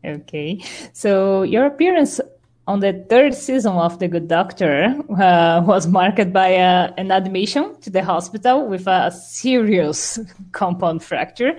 Okay, 0.06 0.64
so 0.93 1.43
your 1.43 1.66
appearance 1.66 2.22
on 2.68 2.82
the 2.82 3.06
third 3.10 3.34
season 3.34 3.74
of 3.74 3.98
The 4.00 4.08
Good 4.08 4.28
Doctor 4.28 4.95
uh, 5.10 5.62
was 5.66 5.88
marked 5.88 6.34
by 6.34 6.56
uh, 6.56 6.93
an 6.98 7.12
admission 7.12 7.80
to 7.82 7.89
the 7.89 8.04
hospital 8.04 8.68
with 8.68 8.88
a 8.88 9.12
serious 9.12 10.20
compound 10.52 11.04
fracture. 11.04 11.58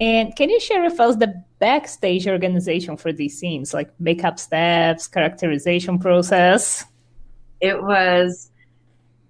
And 0.00 0.34
can 0.34 0.50
you 0.50 0.58
share 0.58 0.82
with 0.82 0.98
us 0.98 1.16
the 1.16 1.42
backstage 1.58 2.26
organization 2.26 2.96
for 2.96 3.12
these 3.12 3.38
scenes, 3.38 3.72
like 3.72 3.90
makeup 4.00 4.38
steps, 4.38 5.06
characterization 5.06 5.98
process? 5.98 6.84
It 7.60 7.82
was 7.82 8.49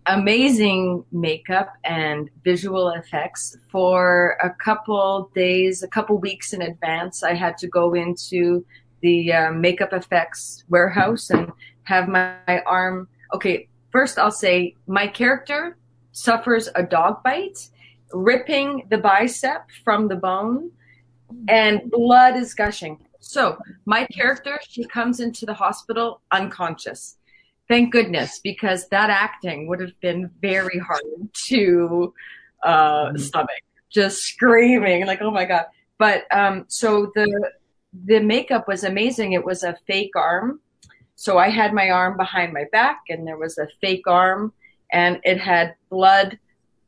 amazing 0.06 1.04
makeup 1.12 1.72
and 1.84 2.30
visual 2.42 2.90
effects 2.90 3.56
for 3.70 4.38
a 4.42 4.50
couple 4.50 5.30
days, 5.34 5.82
a 5.82 5.88
couple 5.88 6.18
weeks 6.18 6.52
in 6.52 6.62
advance. 6.62 7.22
I 7.22 7.34
had 7.34 7.58
to 7.58 7.68
go 7.68 7.94
into 7.94 8.64
the 9.00 9.32
uh, 9.32 9.52
makeup 9.52 9.92
effects 9.92 10.64
warehouse 10.68 11.30
and 11.30 11.50
have 11.84 12.08
my, 12.08 12.34
my 12.46 12.60
arm. 12.62 13.08
Okay, 13.34 13.68
first 13.90 14.18
I'll 14.18 14.30
say 14.30 14.74
my 14.86 15.06
character 15.06 15.76
suffers 16.12 16.68
a 16.74 16.82
dog 16.82 17.22
bite, 17.22 17.68
ripping 18.12 18.86
the 18.90 18.98
bicep 18.98 19.66
from 19.84 20.08
the 20.08 20.16
bone, 20.16 20.70
and 21.48 21.90
blood 21.90 22.36
is 22.36 22.54
gushing. 22.54 22.98
So 23.20 23.58
my 23.84 24.06
character, 24.06 24.58
she 24.66 24.84
comes 24.84 25.20
into 25.20 25.46
the 25.46 25.54
hospital 25.54 26.20
unconscious. 26.32 27.16
Thank 27.70 27.92
goodness, 27.92 28.40
because 28.40 28.88
that 28.88 29.10
acting 29.10 29.68
would 29.68 29.78
have 29.78 29.98
been 30.00 30.28
very 30.42 30.80
hard 30.80 31.04
to 31.46 32.12
uh, 32.64 33.04
mm-hmm. 33.04 33.16
stomach. 33.16 33.62
Just 33.90 34.22
screaming 34.22 35.06
like, 35.06 35.22
"Oh 35.22 35.30
my 35.30 35.44
god!" 35.44 35.66
But 35.96 36.24
um, 36.34 36.64
so 36.66 37.12
the 37.14 37.52
the 37.92 38.18
makeup 38.18 38.66
was 38.66 38.82
amazing. 38.82 39.34
It 39.34 39.44
was 39.44 39.62
a 39.62 39.76
fake 39.86 40.16
arm. 40.16 40.58
So 41.14 41.38
I 41.38 41.48
had 41.48 41.72
my 41.72 41.90
arm 41.90 42.16
behind 42.16 42.52
my 42.52 42.64
back 42.72 43.02
and 43.08 43.24
there 43.24 43.36
was 43.36 43.56
a 43.56 43.68
fake 43.80 44.08
arm 44.08 44.52
and 44.90 45.20
it 45.22 45.38
had 45.38 45.76
blood 45.90 46.40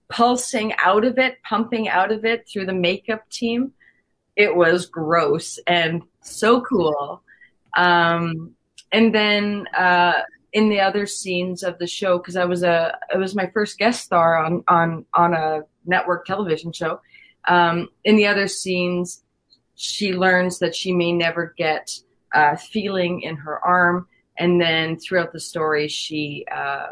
pulsing 0.09 0.73
out 0.79 1.05
of 1.05 1.17
it, 1.17 1.37
pumping 1.45 1.89
out 1.89 2.11
of 2.11 2.25
it 2.25 2.49
through 2.49 2.67
the 2.67 2.73
makeup 2.73 3.29
team. 3.31 3.73
It 4.35 4.57
was 4.57 4.87
gross 4.87 5.61
and 5.65 6.03
so 6.23 6.61
cool. 6.63 7.23
Um, 7.77 8.57
and 8.91 9.15
then, 9.15 9.69
uh, 9.77 10.23
in 10.53 10.69
the 10.69 10.81
other 10.81 11.07
scenes 11.07 11.63
of 11.63 11.79
the 11.79 11.87
show, 11.87 12.19
cause 12.19 12.37
I 12.37 12.45
was 12.45 12.63
a, 12.63 12.99
it 13.13 13.19
was 13.19 13.35
my 13.35 13.49
first 13.49 13.79
guest 13.79 14.05
star 14.05 14.37
on, 14.45 14.63
on, 14.69 15.07
on 15.15 15.35
a 15.35 15.63
network 15.87 16.27
television 16.27 16.73
show. 16.73 17.01
Um, 17.49 17.89
in 18.05 18.17
the 18.17 18.27
other 18.27 18.49
scenes, 18.49 19.25
she 19.75 20.13
learns 20.13 20.59
that 20.59 20.75
she 20.75 20.93
may 20.93 21.13
never 21.13 21.55
get 21.57 21.99
uh, 22.35 22.57
feeling 22.57 23.23
in 23.23 23.37
her 23.37 23.59
arm. 23.65 24.07
And 24.39 24.61
then 24.61 24.99
throughout 24.99 25.33
the 25.33 25.41
story, 25.41 25.89
she 25.89 26.47
uh, 26.55 26.87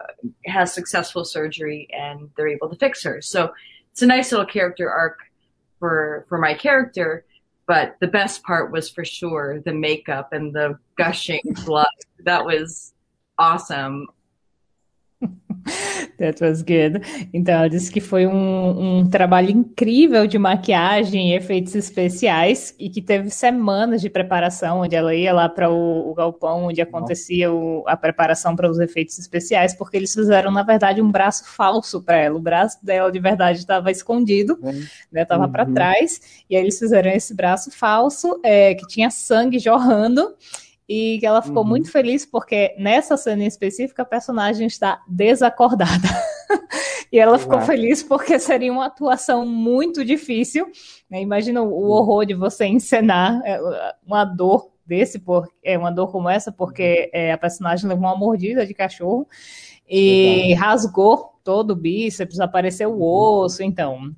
has 0.46 0.74
successful 0.74 1.24
surgery 1.24 1.88
and 1.92 2.30
they're 2.36 2.48
able 2.48 2.68
to 2.68 2.76
fix 2.76 3.02
her. 3.04 3.20
So 3.22 3.52
it's 3.92 4.02
a 4.02 4.06
nice 4.06 4.30
little 4.32 4.46
character 4.46 4.90
arc 4.90 5.18
for, 5.78 6.26
for 6.28 6.38
my 6.38 6.54
character. 6.54 7.24
But 7.66 7.96
the 8.00 8.08
best 8.08 8.42
part 8.42 8.72
was 8.72 8.90
for 8.90 9.04
sure 9.04 9.60
the 9.60 9.72
makeup 9.72 10.32
and 10.32 10.54
the 10.54 10.78
gushing 10.96 11.40
blood. 11.64 11.86
That 12.24 12.44
was 12.44 12.92
awesome. 13.40 14.06
That 16.18 16.42
was 16.42 16.62
good. 16.62 17.00
Então, 17.32 17.54
ela 17.54 17.68
disse 17.68 17.90
que 17.90 18.00
foi 18.00 18.26
um, 18.26 19.00
um, 19.00 19.10
trabalho 19.10 19.50
incrível 19.50 20.26
de 20.26 20.38
maquiagem 20.38 21.30
e 21.30 21.36
efeitos 21.36 21.74
especiais 21.74 22.74
e 22.78 22.88
que 22.88 23.00
teve 23.00 23.30
semanas 23.30 24.00
de 24.00 24.10
preparação, 24.10 24.80
onde 24.80 24.94
ela 24.94 25.14
ia 25.14 25.32
lá 25.32 25.48
para 25.48 25.70
o, 25.70 26.10
o, 26.10 26.14
galpão 26.14 26.64
onde 26.64 26.80
acontecia 26.80 27.52
o, 27.52 27.84
a 27.86 27.96
preparação 27.96 28.56
para 28.56 28.70
os 28.70 28.78
efeitos 28.78 29.18
especiais, 29.18 29.74
porque 29.74 29.96
eles 29.96 30.12
fizeram, 30.12 30.50
na 30.50 30.62
verdade, 30.62 31.02
um 31.02 31.10
braço 31.10 31.44
falso 31.46 32.02
para 32.02 32.16
ela. 32.16 32.36
O 32.36 32.40
braço 32.40 32.84
dela, 32.84 33.10
de 33.10 33.18
verdade, 33.18 33.58
estava 33.58 33.90
escondido, 33.90 34.58
estava 35.14 35.44
uhum. 35.44 35.52
para 35.52 35.66
trás, 35.66 36.44
e 36.48 36.56
aí 36.56 36.62
eles 36.62 36.78
fizeram 36.78 37.10
esse 37.10 37.34
braço 37.34 37.70
falso, 37.70 38.40
é, 38.42 38.74
que 38.74 38.86
tinha 38.86 39.10
sangue 39.10 39.58
jorrando 39.58 40.34
e 40.92 41.20
que 41.20 41.26
ela 41.26 41.40
ficou 41.40 41.62
uhum. 41.62 41.68
muito 41.68 41.88
feliz 41.88 42.26
porque 42.26 42.74
nessa 42.76 43.16
cena 43.16 43.44
em 43.44 43.46
específica 43.46 44.02
a 44.02 44.04
personagem 44.04 44.66
está 44.66 45.00
desacordada. 45.06 46.08
e 47.12 47.16
ela 47.16 47.38
ficou 47.38 47.60
feliz 47.60 48.02
porque 48.02 48.40
seria 48.40 48.72
uma 48.72 48.86
atuação 48.86 49.46
muito 49.46 50.04
difícil. 50.04 50.66
Né? 51.08 51.22
Imagina 51.22 51.62
o 51.62 51.90
horror 51.90 52.26
de 52.26 52.34
você 52.34 52.66
encenar 52.66 53.40
é, 53.44 53.60
uma 54.04 54.24
dor 54.24 54.72
desse, 54.84 55.20
por, 55.20 55.48
é, 55.62 55.78
uma 55.78 55.92
dor 55.92 56.10
como 56.10 56.28
essa, 56.28 56.50
porque 56.50 57.08
uhum. 57.14 57.20
é, 57.20 57.30
a 57.30 57.38
personagem 57.38 57.88
levou 57.88 58.08
uma 58.08 58.16
mordida 58.16 58.66
de 58.66 58.74
cachorro 58.74 59.28
e 59.88 60.52
rasgou 60.54 61.38
todo 61.44 61.70
o 61.70 61.76
bíceps, 61.76 62.40
apareceu 62.40 62.90
o 62.90 62.96
uhum. 62.96 63.44
osso, 63.44 63.62
então 63.62 64.12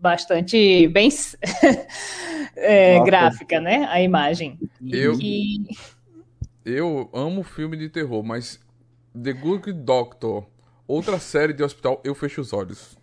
bastante 0.00 0.88
bem 0.88 1.08
é, 2.64 3.04
gráfica, 3.04 3.60
né? 3.60 3.86
A 3.90 4.00
imagem. 4.00 4.58
Eu, 4.86 5.14
e... 5.20 5.64
eu 6.64 7.08
amo 7.12 7.42
filme 7.42 7.76
de 7.76 7.88
terror, 7.88 8.22
mas 8.22 8.60
The 9.20 9.32
Good 9.32 9.72
Doctor, 9.72 10.44
outra 10.86 11.18
série 11.18 11.52
de 11.52 11.62
hospital, 11.62 12.00
eu 12.04 12.14
fecho 12.14 12.40
os 12.40 12.52
olhos. 12.52 12.98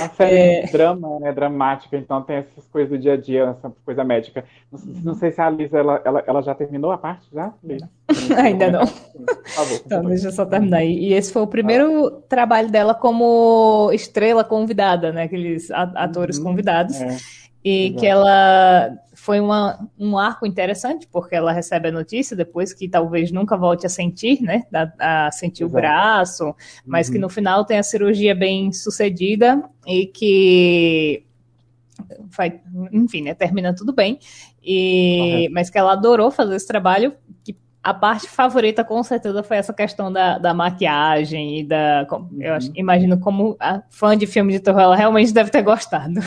A 0.00 0.08
série 0.10 0.36
é... 0.36 0.66
drama, 0.66 1.18
né? 1.20 1.32
Dramática, 1.32 1.96
então 1.96 2.22
tem 2.22 2.36
essas 2.36 2.66
coisas 2.66 2.90
do 2.90 2.98
dia 2.98 3.14
a 3.14 3.16
dia, 3.16 3.56
essa 3.58 3.72
coisa 3.84 4.04
médica. 4.04 4.44
Não, 4.70 4.80
não 5.02 5.14
sei 5.14 5.32
se 5.32 5.40
a 5.40 5.48
Lisa 5.48 5.78
ela, 5.78 6.00
ela, 6.04 6.24
ela 6.26 6.42
já 6.42 6.54
terminou 6.54 6.92
a 6.92 6.98
parte 6.98 7.26
já? 7.32 7.52
Ainda 8.42 8.70
não. 8.70 8.86
Favor, 8.86 9.80
então, 9.84 10.04
deixa 10.04 10.28
eu 10.28 10.32
só 10.32 10.44
terminar 10.44 10.78
aí. 10.78 10.98
E 10.98 11.14
esse 11.14 11.32
foi 11.32 11.42
o 11.42 11.46
primeiro 11.46 12.06
ah. 12.06 12.22
trabalho 12.28 12.70
dela 12.70 12.94
como 12.94 13.90
estrela 13.92 14.44
convidada, 14.44 15.12
né? 15.12 15.24
Aqueles 15.24 15.70
atores 15.70 16.38
uhum, 16.38 16.44
convidados. 16.44 17.00
É. 17.00 17.16
E 17.68 17.86
Exato. 17.86 18.00
que 18.00 18.06
ela 18.06 18.96
foi 19.12 19.40
uma, 19.40 19.90
um 19.98 20.16
arco 20.16 20.46
interessante, 20.46 21.08
porque 21.10 21.34
ela 21.34 21.50
recebe 21.50 21.88
a 21.88 21.92
notícia 21.92 22.36
depois 22.36 22.72
que 22.72 22.88
talvez 22.88 23.32
nunca 23.32 23.56
volte 23.56 23.84
a 23.84 23.88
sentir, 23.88 24.40
né? 24.40 24.62
A, 25.00 25.26
a 25.26 25.32
sentir 25.32 25.64
Exato. 25.64 25.76
o 25.76 25.80
braço, 25.80 26.54
mas 26.86 27.08
uhum. 27.08 27.14
que 27.14 27.18
no 27.18 27.28
final 27.28 27.64
tem 27.64 27.76
a 27.76 27.82
cirurgia 27.82 28.36
bem 28.36 28.70
sucedida 28.70 29.68
e 29.84 30.06
que 30.06 31.24
vai, 32.28 32.60
enfim, 32.92 33.22
né, 33.22 33.34
termina 33.34 33.74
tudo 33.74 33.92
bem. 33.92 34.20
E, 34.62 35.48
mas 35.50 35.68
que 35.68 35.76
ela 35.76 35.94
adorou 35.94 36.30
fazer 36.30 36.54
esse 36.54 36.68
trabalho, 36.68 37.14
que 37.42 37.56
a 37.82 37.92
parte 37.92 38.28
favorita 38.28 38.84
com 38.84 39.02
certeza 39.02 39.42
foi 39.42 39.56
essa 39.56 39.72
questão 39.72 40.12
da, 40.12 40.38
da 40.38 40.54
maquiagem 40.54 41.58
e 41.58 41.64
da. 41.64 42.06
Eu 42.38 42.54
acho, 42.54 42.68
uhum. 42.68 42.74
imagino 42.76 43.18
como 43.18 43.56
a 43.58 43.82
fã 43.90 44.16
de 44.16 44.26
filme 44.28 44.52
de 44.52 44.60
terror 44.60 44.82
ela 44.82 44.96
realmente 44.96 45.32
deve 45.32 45.50
ter 45.50 45.62
gostado. 45.62 46.20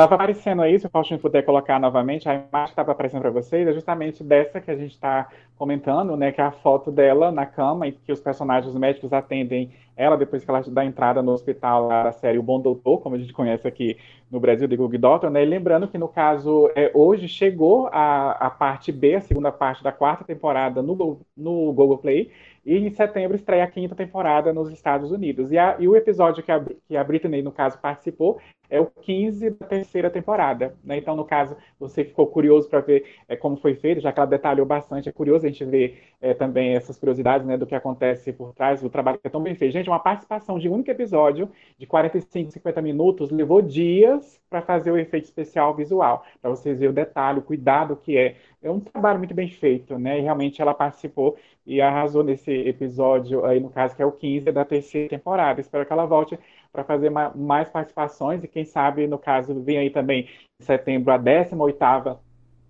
Estava 0.00 0.14
aparecendo 0.14 0.62
aí, 0.62 0.80
se 0.80 0.86
o 0.86 0.88
Faustino 0.88 1.20
puder 1.20 1.44
colocar 1.44 1.78
novamente, 1.78 2.26
a 2.26 2.32
imagem 2.32 2.68
que 2.68 2.70
estava 2.70 2.92
aparecendo 2.92 3.20
para 3.20 3.30
vocês 3.30 3.68
é 3.68 3.72
justamente 3.74 4.24
dessa 4.24 4.58
que 4.58 4.70
a 4.70 4.74
gente 4.74 4.92
está 4.92 5.28
comentando, 5.58 6.16
né? 6.16 6.32
Que 6.32 6.40
é 6.40 6.44
a 6.44 6.50
foto 6.50 6.90
dela 6.90 7.30
na 7.30 7.44
cama, 7.44 7.86
em 7.86 7.92
que 7.92 8.10
os 8.10 8.18
personagens 8.18 8.74
médicos 8.74 9.12
atendem 9.12 9.70
ela, 9.94 10.16
depois 10.16 10.42
que 10.42 10.50
ela 10.50 10.62
dá 10.68 10.86
entrada 10.86 11.20
no 11.20 11.32
hospital 11.32 11.88
da 11.88 12.12
série 12.12 12.38
O 12.38 12.42
Bom 12.42 12.58
Doutor, 12.58 13.02
como 13.02 13.14
a 13.14 13.18
gente 13.18 13.34
conhece 13.34 13.68
aqui 13.68 13.98
no 14.30 14.40
Brasil, 14.40 14.66
The 14.66 14.74
Good 14.74 14.96
Doctor, 14.96 15.28
né? 15.28 15.42
E 15.42 15.46
lembrando 15.46 15.86
que, 15.86 15.98
no 15.98 16.08
caso, 16.08 16.70
é, 16.74 16.90
hoje 16.94 17.28
chegou 17.28 17.88
a, 17.92 18.30
a 18.30 18.48
parte 18.48 18.90
B, 18.90 19.16
a 19.16 19.20
segunda 19.20 19.52
parte 19.52 19.84
da 19.84 19.92
quarta 19.92 20.24
temporada 20.24 20.80
no, 20.80 21.20
no 21.36 21.72
Google 21.74 21.98
Play, 21.98 22.30
e 22.64 22.76
em 22.76 22.90
setembro 22.90 23.36
estreia 23.36 23.64
a 23.64 23.70
quinta 23.70 23.94
temporada 23.94 24.52
nos 24.52 24.70
Estados 24.70 25.10
Unidos. 25.10 25.50
E, 25.50 25.58
a, 25.58 25.76
e 25.78 25.88
o 25.88 25.96
episódio 25.96 26.42
que 26.42 26.52
a, 26.52 26.62
que 26.86 26.96
a 26.96 27.04
Britney, 27.04 27.42
no 27.42 27.52
caso, 27.52 27.78
participou 27.78 28.40
é 28.70 28.80
o 28.80 28.86
15 28.86 29.50
da 29.50 29.66
terceira 29.66 30.08
temporada. 30.08 30.74
Né? 30.84 30.98
Então, 30.98 31.16
no 31.16 31.24
caso, 31.24 31.56
você 31.78 32.04
ficou 32.04 32.28
curioso 32.28 32.68
para 32.68 32.80
ver 32.80 33.04
é, 33.28 33.34
como 33.34 33.56
foi 33.56 33.74
feito, 33.74 34.00
já 34.00 34.12
que 34.12 34.20
ela 34.20 34.28
detalhou 34.28 34.64
bastante. 34.64 35.08
É 35.08 35.12
curioso 35.12 35.44
a 35.44 35.48
gente 35.48 35.64
ver 35.64 36.00
é, 36.20 36.32
também 36.32 36.76
essas 36.76 36.96
curiosidades 36.96 37.46
né, 37.46 37.58
do 37.58 37.66
que 37.66 37.74
acontece 37.74 38.32
por 38.32 38.54
trás, 38.54 38.80
do 38.80 38.88
trabalho 38.88 39.18
que 39.18 39.26
é 39.26 39.30
tão 39.30 39.42
bem 39.42 39.56
feito. 39.56 39.72
Gente, 39.72 39.90
uma 39.90 39.98
participação 39.98 40.58
de 40.58 40.68
um 40.68 40.74
único 40.74 40.90
episódio, 40.90 41.50
de 41.76 41.86
45, 41.86 42.52
50 42.52 42.80
minutos, 42.80 43.30
levou 43.30 43.60
dias 43.60 44.40
para 44.48 44.62
fazer 44.62 44.92
o 44.92 44.98
efeito 44.98 45.24
especial 45.24 45.74
visual, 45.74 46.24
para 46.40 46.50
vocês 46.50 46.78
verem 46.78 46.90
o 46.90 46.94
detalhe, 46.94 47.40
o 47.40 47.42
cuidado 47.42 47.96
que 47.96 48.16
é. 48.16 48.36
É 48.62 48.70
um 48.70 48.78
trabalho 48.80 49.18
muito 49.18 49.32
bem 49.34 49.48
feito, 49.48 49.98
né? 49.98 50.18
E 50.18 50.22
realmente 50.22 50.60
ela 50.60 50.74
participou 50.74 51.38
e 51.66 51.80
arrasou 51.80 52.22
nesse 52.22 52.50
episódio 52.52 53.44
aí, 53.46 53.58
no 53.58 53.70
caso, 53.70 53.96
que 53.96 54.02
é 54.02 54.06
o 54.06 54.12
15 54.12 54.52
da 54.52 54.64
terceira 54.66 55.08
temporada. 55.08 55.60
Espero 55.60 55.86
que 55.86 55.92
ela 55.92 56.04
volte 56.04 56.38
para 56.70 56.84
fazer 56.84 57.10
mais 57.10 57.70
participações 57.70 58.44
e 58.44 58.48
quem 58.48 58.64
sabe, 58.66 59.06
no 59.06 59.18
caso, 59.18 59.58
vem 59.62 59.78
aí 59.78 59.88
também 59.90 60.28
em 60.60 60.64
setembro 60.64 61.10
a 61.12 61.16
18ª 61.16 62.20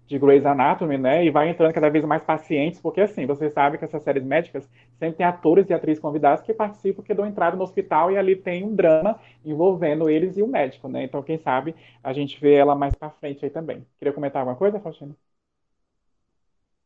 de 0.06 0.18
Grey's 0.18 0.46
Anatomy, 0.46 0.96
né? 0.98 1.24
E 1.24 1.30
vai 1.30 1.48
entrando 1.50 1.72
cada 1.72 1.88
vez 1.90 2.04
mais 2.04 2.22
pacientes, 2.24 2.80
porque 2.80 3.00
assim, 3.00 3.26
você 3.26 3.50
sabe 3.50 3.76
que 3.78 3.84
essas 3.84 4.02
séries 4.02 4.24
médicas 4.24 4.68
sempre 4.98 5.16
tem 5.18 5.26
atores 5.26 5.68
e 5.70 5.74
atrizes 5.74 6.00
convidados 6.02 6.42
que 6.44 6.54
participam, 6.54 7.02
que 7.02 7.14
dão 7.14 7.26
entrada 7.26 7.56
no 7.56 7.62
hospital 7.64 8.12
e 8.12 8.16
ali 8.18 8.36
tem 8.36 8.64
um 8.64 8.74
drama 8.76 9.18
envolvendo 9.44 10.08
eles 10.10 10.36
e 10.36 10.42
o 10.42 10.46
médico, 10.48 10.88
né? 10.88 11.02
Então, 11.04 11.22
quem 11.22 11.38
sabe 11.38 11.74
a 12.02 12.12
gente 12.12 12.40
vê 12.40 12.54
ela 12.54 12.74
mais 12.76 12.94
para 12.94 13.10
frente 13.10 13.44
aí 13.44 13.50
também. 13.50 13.84
Queria 13.98 14.12
comentar 14.14 14.40
alguma 14.42 14.56
coisa, 14.56 14.78
Faustina? 14.80 15.29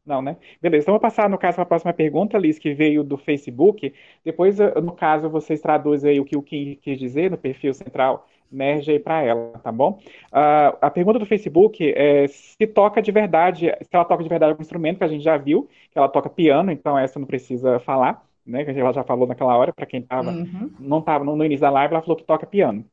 Não, 0.06 0.20
né? 0.20 0.36
Beleza, 0.60 0.84
então 0.84 0.92
vou 0.92 1.00
passar, 1.00 1.30
no 1.30 1.38
caso, 1.38 1.54
para 1.54 1.62
a 1.62 1.66
próxima 1.66 1.92
pergunta, 1.92 2.36
Liz, 2.36 2.58
que 2.58 2.74
veio 2.74 3.02
do 3.02 3.16
Facebook. 3.16 3.92
Depois, 4.22 4.58
no 4.82 4.92
caso, 4.92 5.30
vocês 5.30 5.60
traduzem 5.62 6.10
aí 6.10 6.20
o 6.20 6.24
que 6.24 6.36
o 6.36 6.42
Kim 6.42 6.78
quis 6.80 6.98
dizer 6.98 7.30
no 7.30 7.38
perfil 7.38 7.72
central, 7.72 8.28
merge 8.52 8.90
aí 8.92 8.98
para 8.98 9.22
ela, 9.22 9.58
tá 9.62 9.72
bom? 9.72 9.98
Uh, 10.30 10.76
a 10.80 10.90
pergunta 10.90 11.18
do 11.18 11.26
Facebook 11.26 11.92
é 11.96 12.26
se 12.28 12.66
toca 12.66 13.00
de 13.00 13.10
verdade, 13.10 13.74
se 13.80 13.88
ela 13.92 14.04
toca 14.04 14.22
de 14.22 14.28
verdade 14.28 14.52
algum 14.52 14.62
instrumento, 14.62 14.98
que 14.98 15.04
a 15.04 15.08
gente 15.08 15.24
já 15.24 15.38
viu, 15.38 15.68
que 15.90 15.98
ela 15.98 16.08
toca 16.08 16.28
piano, 16.28 16.70
então 16.70 16.98
essa 16.98 17.18
não 17.18 17.26
precisa 17.26 17.80
falar, 17.80 18.22
né? 18.46 18.62
Que 18.64 18.78
ela 18.78 18.92
já 18.92 19.04
falou 19.04 19.26
naquela 19.26 19.56
hora, 19.56 19.72
para 19.72 19.86
quem 19.86 20.02
tava, 20.02 20.30
uhum. 20.32 20.70
não 20.78 20.98
estava 20.98 21.24
no 21.24 21.44
início 21.44 21.62
da 21.62 21.70
live, 21.70 21.94
ela 21.94 22.02
falou 22.02 22.16
que 22.16 22.24
toca 22.24 22.46
piano. 22.46 22.84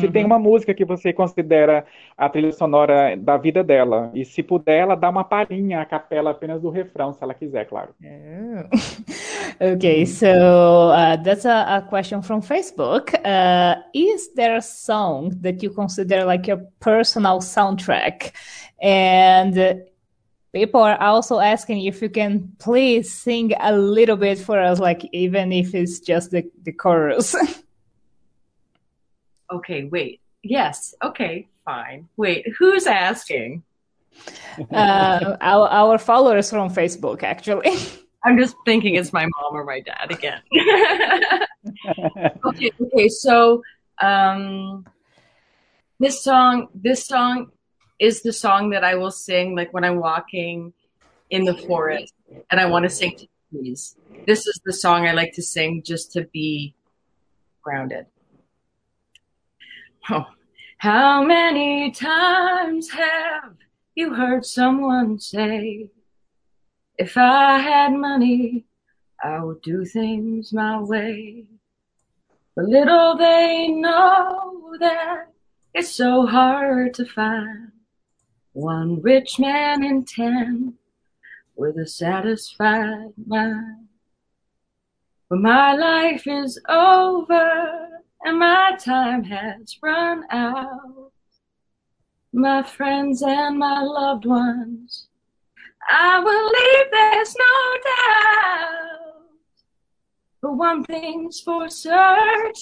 Se 0.00 0.08
tem 0.08 0.22
uhum. 0.22 0.30
uma 0.30 0.38
música 0.38 0.74
que 0.74 0.84
você 0.84 1.12
considera 1.12 1.86
a 2.18 2.28
trilha 2.28 2.50
sonora 2.50 3.16
da 3.16 3.36
vida 3.36 3.62
dela, 3.62 4.10
e 4.12 4.24
se 4.24 4.42
puder, 4.42 4.80
ela 4.80 4.96
dá 4.96 5.08
uma 5.08 5.22
palhinha, 5.22 5.80
a 5.80 5.84
capela 5.84 6.32
apenas 6.32 6.60
do 6.60 6.70
refrão, 6.70 7.12
se 7.12 7.22
ela 7.22 7.32
quiser, 7.32 7.66
claro. 7.66 7.94
Oh. 8.02 8.76
okay, 9.74 10.04
so 10.04 10.90
uh, 10.90 11.16
that's 11.22 11.46
a, 11.46 11.76
a, 11.76 11.82
question 11.82 12.20
from 12.20 12.42
Facebook. 12.42 13.14
Uh, 13.24 13.76
is 13.94 14.34
there 14.34 14.56
a 14.56 14.62
song 14.62 15.30
that 15.40 15.62
you 15.62 15.70
consider 15.70 16.24
like 16.24 16.48
your 16.48 16.66
personal 16.80 17.38
soundtrack? 17.38 18.32
And 18.82 19.84
people 20.52 20.80
are 20.80 21.00
also 21.00 21.38
asking 21.38 21.84
if 21.84 22.02
you 22.02 22.08
can 22.08 22.50
please 22.58 23.12
sing 23.12 23.52
a 23.60 23.72
little 23.72 24.16
bit 24.16 24.38
for 24.38 24.58
us, 24.58 24.80
like 24.80 25.08
even 25.12 25.52
if 25.52 25.76
it's 25.76 26.00
just 26.00 26.32
the, 26.32 26.42
the 26.64 26.72
chorus. 26.72 27.36
okay, 29.50 29.84
wait. 29.84 30.20
Yes. 30.42 30.94
Okay, 31.02 31.48
fine. 31.64 32.08
Wait, 32.16 32.46
who's 32.58 32.86
asking? 32.86 33.62
Uh, 34.72 35.36
our, 35.42 35.68
our 35.68 35.98
followers 35.98 36.48
from 36.48 36.70
Facebook, 36.70 37.22
actually. 37.22 37.76
I'm 38.24 38.38
just 38.38 38.56
thinking 38.64 38.94
it's 38.94 39.12
my 39.12 39.24
mom 39.24 39.52
or 39.54 39.62
my 39.64 39.80
dad 39.80 40.10
again. 40.10 40.40
okay, 42.44 42.72
okay. 42.80 43.08
So, 43.08 43.62
um, 44.00 44.86
this 46.00 46.24
song, 46.24 46.68
this 46.74 47.06
song 47.06 47.52
is 47.98 48.22
the 48.22 48.32
song 48.32 48.70
that 48.70 48.82
I 48.82 48.96
will 48.96 49.10
sing 49.10 49.54
like 49.54 49.72
when 49.72 49.84
I'm 49.84 49.98
walking 49.98 50.72
in 51.30 51.44
the 51.44 51.54
forest 51.54 52.14
and 52.50 52.58
I 52.58 52.66
want 52.66 52.84
to 52.84 52.90
sing 52.90 53.16
to 53.16 53.28
trees. 53.50 53.96
This 54.26 54.46
is 54.46 54.60
the 54.64 54.72
song 54.72 55.06
I 55.06 55.12
like 55.12 55.32
to 55.34 55.42
sing 55.42 55.82
just 55.84 56.12
to 56.12 56.22
be 56.32 56.74
grounded. 57.62 58.06
Oh, 60.08 60.26
how 60.78 61.24
many 61.24 61.90
times 61.90 62.90
have 62.90 63.56
you 63.96 64.14
heard 64.14 64.46
someone 64.46 65.18
say, 65.18 65.88
if 66.96 67.16
I 67.16 67.58
had 67.58 67.92
money, 67.92 68.66
I 69.20 69.42
would 69.42 69.62
do 69.62 69.84
things 69.84 70.52
my 70.52 70.80
way. 70.80 71.46
But 72.54 72.66
little 72.66 73.16
they 73.16 73.66
know 73.68 74.76
that 74.78 75.32
it's 75.74 75.90
so 75.90 76.24
hard 76.24 76.94
to 76.94 77.04
find 77.04 77.72
one 78.52 79.02
rich 79.02 79.40
man 79.40 79.82
in 79.82 80.04
ten 80.04 80.74
with 81.56 81.78
a 81.78 81.86
satisfied 81.86 83.12
mind. 83.26 83.88
But 85.28 85.40
my 85.40 85.74
life 85.74 86.28
is 86.28 86.60
over 86.68 88.04
and 88.26 88.40
my 88.40 88.76
time 88.84 89.22
has 89.22 89.78
run 89.80 90.24
out. 90.30 91.12
My 92.32 92.60
friends 92.64 93.22
and 93.22 93.56
my 93.56 93.80
loved 93.80 94.26
ones, 94.26 95.06
I 95.88 96.18
will 96.18 96.46
leave, 96.48 96.86
there's 96.90 97.36
no 97.38 97.76
doubt. 97.84 99.28
But 100.42 100.54
one 100.54 100.82
thing's 100.82 101.40
for 101.40 101.70
certain 101.70 102.52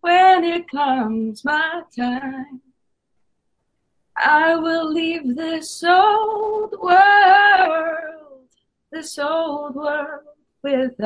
when 0.00 0.42
it 0.42 0.68
comes 0.68 1.44
my 1.44 1.82
time. 1.96 2.60
I 4.16 4.56
will 4.56 4.92
leave 4.92 5.36
this 5.36 5.84
old 5.84 6.74
world, 6.82 8.48
this 8.90 9.16
old 9.16 9.76
world 9.76 10.22
with 10.64 10.96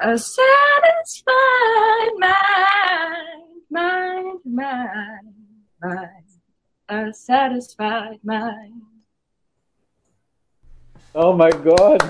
a 0.00 0.16
satisfied 0.16 1.32
mind, 2.18 3.62
mind, 3.68 4.40
mind, 4.44 5.34
mind, 5.82 6.24
a 6.88 7.12
satisfied 7.12 8.20
mind. 8.22 8.82
Oh 11.16 11.32
my 11.32 11.50
god! 11.50 12.00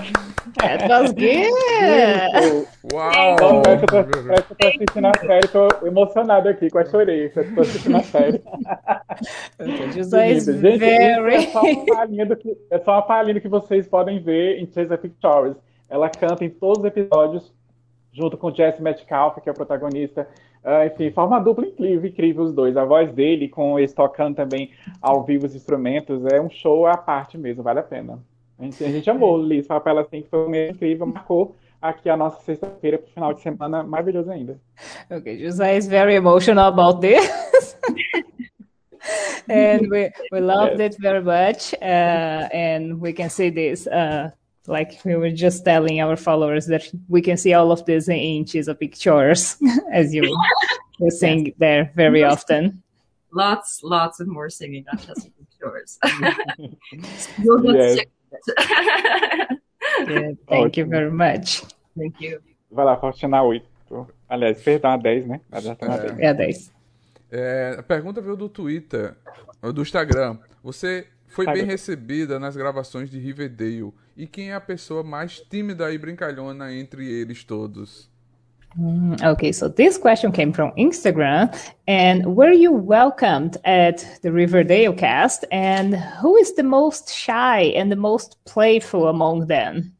That 0.57 0.87
was 0.87 1.13
good! 1.13 2.67
Uau! 2.93 3.41
Wow. 3.41 3.63
Parece 3.63 3.85
que 3.87 3.95
eu 3.95 4.03
tô, 4.55 4.67
assistindo 4.67 5.07
a 5.07 5.19
série, 5.19 5.47
tô 5.47 5.87
emocionado 5.87 6.49
aqui, 6.49 6.69
quase 6.69 6.91
chorei, 6.91 7.29
parece 7.29 7.49
que 7.49 7.55
tô 7.55 7.61
assistindo 7.61 7.97
a 7.97 8.03
série. 8.03 8.43
Gente, 10.05 10.51
very... 10.51 11.33
é, 11.33 11.41
só 11.47 11.61
uma 11.61 11.85
palhinha 11.85 12.25
do 12.27 12.35
que, 12.35 12.55
é 12.69 12.77
só 12.79 12.91
uma 12.91 13.01
palhinha 13.01 13.41
que 13.41 13.49
vocês 13.49 13.87
podem 13.87 14.21
ver 14.21 14.59
em 14.59 14.71
Chase 14.71 14.95
Pictures. 14.97 15.55
Ela 15.89 16.07
canta 16.07 16.45
em 16.45 16.49
todos 16.51 16.83
os 16.83 16.85
episódios 16.85 17.51
junto 18.11 18.37
com 18.37 18.53
Jesse 18.53 18.81
Metcalf, 18.81 19.39
que 19.41 19.49
é 19.49 19.51
o 19.51 19.55
protagonista. 19.55 20.27
Uh, 20.63 20.87
enfim, 20.87 21.11
forma 21.11 21.39
dupla 21.39 21.65
incrível, 21.65 22.09
incrível 22.09 22.43
os 22.43 22.53
dois. 22.53 22.75
A 22.75 22.83
voz 22.83 23.11
dele, 23.13 23.47
com 23.47 23.79
eles 23.79 23.93
tocando 23.93 24.35
também 24.35 24.71
ao 25.01 25.23
vivo 25.23 25.45
os 25.45 25.55
instrumentos, 25.55 26.25
é 26.25 26.41
um 26.41 26.49
show 26.49 26.85
à 26.85 26.97
parte 26.97 27.37
mesmo, 27.37 27.63
vale 27.63 27.79
a 27.79 27.83
pena. 27.83 28.19
A 28.57 28.63
gente, 28.63 28.83
a 28.83 28.89
gente 28.89 29.09
amou, 29.09 29.41
Liz, 29.41 29.65
fala 29.65 29.79
pra 29.79 29.91
ela 29.93 30.01
assim 30.01 30.21
que 30.21 30.29
foi 30.29 30.45
um 30.45 30.49
mês 30.49 30.75
incrível, 30.75 31.05
marcou 31.07 31.55
aqui 31.81 32.09
a 32.09 32.17
nossa 32.17 32.41
sexta-feira 32.43 32.97
para 32.97 33.07
o 33.07 33.13
final 33.13 33.33
de 33.33 33.41
semana 33.41 33.83
maravilhoso 33.83 34.29
ainda. 34.29 34.59
Okay, 35.09 35.37
José 35.39 35.77
is 35.77 35.87
very 35.87 36.15
emotional 36.15 36.67
about 36.67 36.99
this. 36.99 37.77
and 39.47 39.87
we, 39.89 40.11
we 40.31 40.41
loved 40.41 40.79
yes. 40.79 40.95
it 40.95 41.01
very 41.01 41.23
much. 41.23 41.73
Uh, 41.81 42.49
and 42.51 42.99
we 42.99 43.13
can 43.13 43.29
see 43.29 43.49
this 43.49 43.87
uh, 43.87 44.29
like 44.69 44.99
we 45.03 45.15
were 45.15 45.31
just 45.31 45.65
telling 45.65 45.99
our 45.99 46.15
followers 46.15 46.67
that 46.67 46.83
we 47.07 47.21
can 47.21 47.37
see 47.37 47.53
all 47.53 47.71
of 47.71 47.83
this 47.85 48.07
in 48.07 48.15
inches 48.15 48.67
of 48.67 48.79
pictures 48.79 49.57
as 49.91 50.13
you 50.13 50.23
were 50.99 51.11
saying 51.11 51.53
there 51.57 51.91
very 51.95 52.23
often. 52.23 52.81
lots 53.31 53.81
lots 53.83 54.19
of 54.19 54.27
more 54.27 54.49
singing 54.49 54.85
on 54.91 54.97
just 54.97 55.29
pictures. 55.37 55.99
You'll 57.37 57.61
get 57.61 57.75
yes. 57.75 57.95
sick 57.95 58.09
yeah, 60.07 60.31
thank 60.47 60.77
you 60.77 60.85
very 60.85 61.11
much. 61.11 61.63
Thank 61.97 62.21
you. 62.21 62.41
Vai 62.71 62.85
lá 62.85 62.97
Faustina 62.97 63.43
8 63.43 63.65
aliás 64.29 64.61
perdão 64.61 64.91
a 64.91 64.97
10 64.97 65.27
né? 65.27 65.41
A 65.51 65.59
10 65.59 65.77
é. 66.19 66.27
a 66.27 66.33
10 66.33 66.71
é, 67.31 67.75
a 67.79 67.83
pergunta 67.83 68.21
veio 68.21 68.35
do 68.35 68.49
Twitter 68.49 69.15
do 69.73 69.81
Instagram. 69.81 70.37
Você 70.63 71.07
foi 71.29 71.45
bem 71.45 71.63
recebida 71.63 72.39
nas 72.39 72.55
gravações 72.55 73.09
de 73.09 73.19
Riverdale. 73.19 73.93
E 74.17 74.27
quem 74.27 74.51
é 74.51 74.55
a 74.55 74.61
pessoa 74.61 75.03
mais 75.03 75.39
tímida 75.39 75.91
e 75.91 75.97
brincalhona 75.97 76.73
entre 76.73 77.07
eles 77.07 77.43
todos? 77.43 78.09
Mm, 78.77 79.15
okay, 79.23 79.51
so 79.51 79.69
this 79.69 79.97
question 79.97 80.31
came 80.31 80.53
from 80.53 80.71
Instagram. 80.75 81.49
And 81.87 82.35
were 82.35 82.51
you 82.51 82.71
welcomed 82.71 83.57
at 83.63 84.05
the 84.21 84.31
Riverdale 84.31 84.93
cast? 84.93 85.45
And 85.51 85.95
who 86.21 86.37
is 86.37 86.53
the 86.55 86.63
most 86.63 87.13
shy 87.13 87.73
and 87.75 87.91
the 87.91 87.95
most 87.95 88.37
playful 88.45 89.07
among 89.07 89.47
them? 89.47 89.93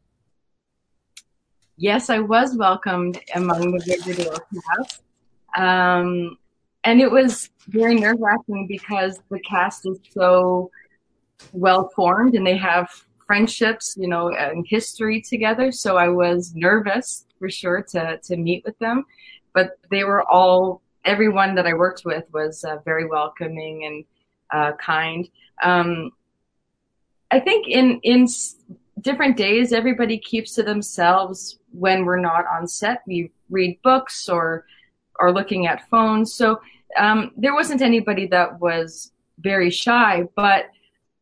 Yes, 1.76 2.10
I 2.10 2.18
was 2.18 2.56
welcomed 2.56 3.18
among 3.34 3.72
the 3.72 3.96
Riverdale 4.06 4.38
cast. 4.54 5.02
Um, 5.56 6.36
and 6.84 7.00
it 7.00 7.10
was 7.10 7.50
very 7.68 7.94
nerve 7.94 8.20
wracking 8.20 8.66
because 8.66 9.18
the 9.30 9.40
cast 9.40 9.86
is 9.86 9.98
so 10.10 10.70
well 11.52 11.90
formed 11.94 12.34
and 12.34 12.46
they 12.46 12.56
have 12.56 12.88
friendships, 13.26 13.96
you 13.98 14.08
know, 14.08 14.30
and 14.30 14.66
history 14.68 15.20
together. 15.20 15.70
So 15.70 15.96
I 15.96 16.08
was 16.08 16.54
nervous 16.54 17.26
for 17.38 17.48
sure 17.48 17.82
to 17.90 18.18
to 18.18 18.36
meet 18.36 18.64
with 18.64 18.78
them, 18.78 19.04
but 19.54 19.78
they 19.90 20.04
were 20.04 20.28
all 20.28 20.82
everyone 21.04 21.54
that 21.54 21.66
I 21.66 21.74
worked 21.74 22.04
with 22.04 22.24
was 22.32 22.64
uh, 22.64 22.78
very 22.84 23.06
welcoming 23.06 23.84
and 23.84 24.04
uh, 24.52 24.76
kind. 24.76 25.28
Um, 25.62 26.10
I 27.30 27.40
think 27.40 27.68
in 27.68 28.00
in 28.02 28.26
different 29.00 29.36
days, 29.36 29.72
everybody 29.72 30.18
keeps 30.18 30.54
to 30.56 30.62
themselves 30.62 31.58
when 31.70 32.04
we're 32.04 32.20
not 32.20 32.44
on 32.46 32.66
set. 32.66 33.02
We 33.06 33.30
read 33.48 33.78
books 33.82 34.28
or 34.28 34.66
are 35.20 35.32
looking 35.32 35.66
at 35.66 35.88
phones. 35.88 36.34
So 36.34 36.60
um, 36.98 37.30
there 37.36 37.54
wasn't 37.54 37.82
anybody 37.82 38.26
that 38.28 38.58
was 38.60 39.12
very 39.38 39.70
shy, 39.70 40.24
but 40.34 40.66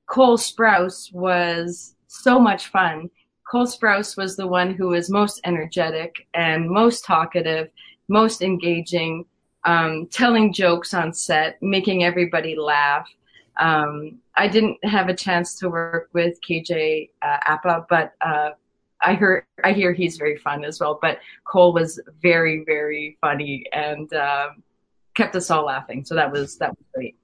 Cole 0.09 0.39
Sprouse 0.39 1.13
was 1.13 1.95
so 2.09 2.41
much 2.41 2.69
fun. 2.69 3.11
Cole 3.49 3.67
Sprouse 3.67 4.17
was 4.17 4.37
the 4.37 4.47
one 4.47 4.75
who 4.75 4.89
was 4.89 5.09
most 5.09 5.41
energetic 5.45 6.27
and 6.35 6.69
most 6.69 7.05
talkative, 7.05 7.69
most 8.09 8.43
engaging, 8.43 9.25
um, 9.65 10.07
telling 10.07 10.53
jokes 10.53 10.93
on 10.95 11.13
set, 11.13 11.63
making 11.63 12.05
everybody 12.05 12.57
laugh. 12.57 13.09
Um, 13.59 14.19
I 14.35 14.49
didn't 14.49 14.83
have 14.85 15.09
a 15.09 15.15
chance 15.15 15.59
to 15.59 15.69
work 15.69 16.09
with 16.15 16.39
KJ 16.41 17.11
uh, 17.21 17.39
Appa, 17.47 17.87
but 17.91 18.15
uh, 18.21 18.51
I 19.03 19.15
heard 19.15 19.45
I 19.63 19.73
hear 19.73 19.93
he's 19.93 20.17
very 20.17 20.39
fun 20.39 20.65
as 20.65 20.81
well. 20.81 20.99
But 21.01 21.19
Cole 21.45 21.73
was 21.73 22.01
very 22.23 22.65
very 22.65 23.19
funny 23.21 23.65
and 23.73 24.13
uh, 24.13 24.51
kept 25.15 25.37
us 25.37 25.51
all 25.51 25.67
laughing, 25.67 26.05
so 26.05 26.15
that 26.15 26.33
was 26.33 26.57
that 26.59 26.71
was 26.71 26.87
great. 26.95 27.18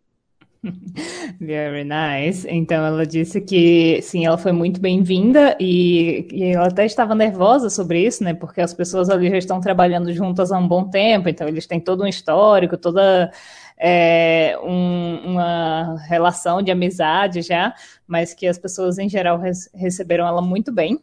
Very 1.40 1.84
nice. 1.84 2.46
Então 2.48 2.84
ela 2.84 3.06
disse 3.06 3.40
que 3.40 4.00
sim, 4.02 4.24
ela 4.24 4.38
foi 4.38 4.52
muito 4.52 4.80
bem-vinda 4.80 5.56
e, 5.60 6.26
e, 6.32 6.44
ela 6.44 6.68
até 6.68 6.86
estava 6.86 7.14
nervosa 7.14 7.70
sobre 7.70 8.04
isso, 8.06 8.24
né? 8.24 8.34
Porque 8.34 8.60
as 8.60 8.72
pessoas 8.72 9.10
ali 9.10 9.30
já 9.30 9.38
estão 9.38 9.60
trabalhando 9.60 10.12
juntas 10.12 10.52
há 10.52 10.58
um 10.58 10.66
bom 10.66 10.88
tempo, 10.88 11.28
então 11.28 11.46
eles 11.46 11.66
têm 11.66 11.80
todo 11.80 12.02
um 12.02 12.06
histórico, 12.06 12.76
toda 12.76 13.30
é, 13.78 14.56
um, 14.62 15.32
uma 15.32 15.96
relação 16.08 16.62
de 16.62 16.70
amizade 16.70 17.42
já, 17.42 17.74
mas 18.06 18.34
que 18.34 18.46
as 18.46 18.58
pessoas 18.58 18.98
em 18.98 19.08
geral 19.08 19.40
receberam 19.74 20.26
ela 20.26 20.42
muito 20.42 20.72
bem 20.72 21.00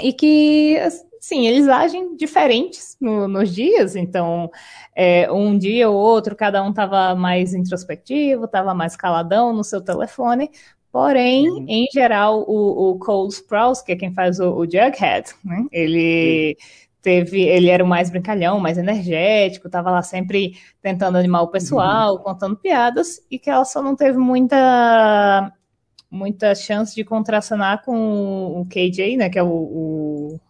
e 0.04 0.12
que 0.12 0.78
sim, 1.20 1.46
eles 1.46 1.68
agem 1.68 2.16
diferentes 2.16 2.96
no, 3.00 3.28
nos 3.28 3.54
dias, 3.54 3.94
então 3.94 4.50
é, 4.96 5.30
um 5.30 5.56
dia 5.56 5.88
ou 5.88 5.96
outro 5.96 6.34
cada 6.34 6.62
um 6.62 6.70
estava 6.70 7.14
mais 7.14 7.52
introspectivo, 7.52 8.46
estava 8.46 8.74
mais 8.74 8.96
caladão 8.96 9.52
no 9.52 9.62
seu 9.62 9.82
telefone, 9.82 10.50
porém, 10.90 11.48
uhum. 11.48 11.66
em 11.68 11.86
geral, 11.92 12.44
o, 12.48 12.90
o 12.90 12.98
Cole 12.98 13.28
Sprouse, 13.28 13.84
que 13.84 13.92
é 13.92 13.96
quem 13.96 14.12
faz 14.12 14.40
o, 14.40 14.50
o 14.50 14.64
Jughead, 14.64 15.30
né, 15.44 15.66
ele 15.70 16.56
teve, 17.02 17.42
ele 17.42 17.68
era 17.68 17.84
o 17.84 17.86
mais 17.86 18.10
brincalhão, 18.10 18.60
mais 18.60 18.78
energético, 18.78 19.68
estava 19.68 19.90
lá 19.90 20.02
sempre 20.02 20.54
tentando 20.82 21.18
animar 21.18 21.42
o 21.42 21.48
pessoal, 21.48 22.16
uhum. 22.16 22.22
contando 22.22 22.56
piadas, 22.56 23.20
e 23.30 23.38
que 23.38 23.50
ela 23.50 23.64
só 23.64 23.82
não 23.82 23.94
teve 23.94 24.18
muita 24.18 25.52
muita 26.10 26.54
chance 26.54 26.94
de 26.94 27.04
contracenar 27.04 27.84
com 27.84 28.60
o 28.60 28.66
KJ, 28.66 29.16
né, 29.16 29.30
que 29.30 29.38
é 29.38 29.42
o, 29.42 29.48
o 29.48 30.40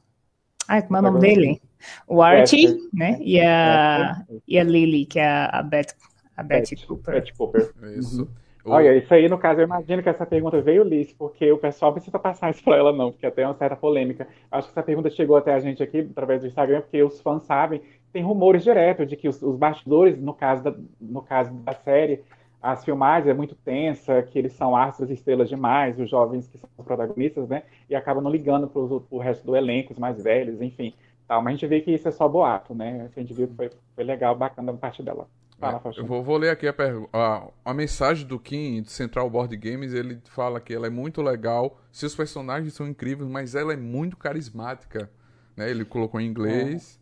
Ai, 0.67 0.83
como 0.83 0.97
é 0.97 1.01
o 1.01 1.03
nome 1.03 1.21
dele? 1.21 1.61
O 2.07 2.23
Archie, 2.23 2.79
né? 2.93 3.19
E 3.21 3.41
a, 3.41 4.23
e 4.47 4.59
a 4.59 4.63
Lily, 4.63 5.05
que 5.05 5.19
é 5.19 5.27
a 5.27 5.63
Beth, 5.63 5.95
a 6.37 6.43
Betty 6.45 6.87
Cooper. 6.87 7.15
Betty 7.15 7.35
Cooper. 7.35 7.73
Isso. 7.99 8.23
Uhum. 8.23 8.29
Olha, 8.73 8.95
isso 8.97 9.13
aí, 9.13 9.29
no 9.29 9.39
caso, 9.39 9.61
eu 9.61 9.65
imagino 9.65 10.03
que 10.03 10.09
essa 10.09 10.27
pergunta 10.27 10.61
veio 10.61 10.85
Liz, 10.85 11.13
porque 11.13 11.51
o 11.51 11.59
pessoal 11.59 11.93
precisa 11.93 12.19
passar 12.19 12.51
isso 12.51 12.63
para 12.63 12.77
ela, 12.77 12.93
não, 12.93 13.11
porque 13.11 13.27
até 13.27 13.43
é 13.43 13.47
uma 13.47 13.57
certa 13.57 13.75
polêmica. 13.75 14.29
Acho 14.51 14.69
que 14.69 14.73
essa 14.73 14.83
pergunta 14.83 15.11
chegou 15.11 15.37
até 15.37 15.53
a 15.53 15.59
gente 15.59 15.83
aqui 15.83 16.07
através 16.11 16.43
do 16.43 16.47
Instagram, 16.47 16.83
porque 16.83 17.03
os 17.03 17.21
fãs 17.21 17.43
sabem, 17.45 17.83
tem 18.13 18.23
rumores 18.23 18.63
diretos 18.63 19.09
de 19.09 19.17
que 19.17 19.29
os, 19.29 19.43
os 19.43 19.57
bastidores, 19.57 20.21
no 20.21 20.35
caso, 20.35 20.63
da, 20.63 20.75
no 21.01 21.23
caso 21.23 21.53
da 21.55 21.73
série, 21.73 22.23
as 22.63 22.85
filmagens 22.85 23.29
é 23.29 23.35
muito 23.35 23.55
tensa, 23.55 24.23
que 24.23 24.39
eles 24.39 24.53
são 24.53 24.77
astros 24.77 25.09
e 25.11 25.15
estrelas 25.15 25.49
demais, 25.49 25.99
os 25.99 26.11
jovens 26.11 26.47
que 26.47 26.59
são 26.59 26.69
os 26.77 26.85
protagonistas, 26.85 27.49
né? 27.49 27.63
E 27.89 27.95
acabam 27.95 28.23
não 28.23 28.31
ligando 28.31 28.69
para 28.69 28.81
o 28.81 29.19
resto 29.19 29.47
do 29.47 29.57
elenco, 29.57 29.93
os 29.93 29.99
mais 29.99 30.23
velhos, 30.23 30.61
enfim. 30.61 30.95
Tal. 31.27 31.41
Mas 31.43 31.53
a 31.53 31.57
gente 31.57 31.67
vê 31.67 31.81
que 31.81 31.93
isso 31.93 32.07
é 32.07 32.11
só 32.11 32.29
boato, 32.29 32.75
né? 32.75 33.09
A 33.17 33.21
gente 33.21 33.33
viu 33.33 33.49
que 33.49 33.55
foi, 33.55 33.71
foi 33.95 34.05
legal, 34.05 34.37
bacana 34.37 34.73
da 34.73 34.79
parte 34.79 35.03
dela. 35.03 35.27
Fala, 35.59 35.81
é, 35.85 36.01
eu 36.01 36.07
vou, 36.07 36.23
vou, 36.23 36.39
ler 36.39 36.51
aqui 36.51 36.67
a, 36.67 36.75
a, 37.13 37.49
a, 37.67 37.75
mensagem 37.75 38.27
do 38.27 38.39
Kim, 38.39 38.81
do 38.81 38.89
Central 38.89 39.29
Board 39.29 39.55
Games. 39.57 39.93
Ele 39.93 40.19
fala 40.31 40.59
que 40.59 40.75
ela 40.75 40.87
é 40.87 40.91
muito 40.91 41.21
legal, 41.21 41.79
seus 41.93 42.15
personagens 42.15 42.73
são 42.73 42.89
incríveis, 42.89 43.29
mas 43.29 43.55
ela 43.55 43.73
é 43.73 43.77
muito 43.77 44.17
carismática. 44.17 45.11
Né? 45.55 45.71
Ele 45.71 45.85
colocou 45.85 46.19
em 46.19 46.27
inglês. 46.27 46.99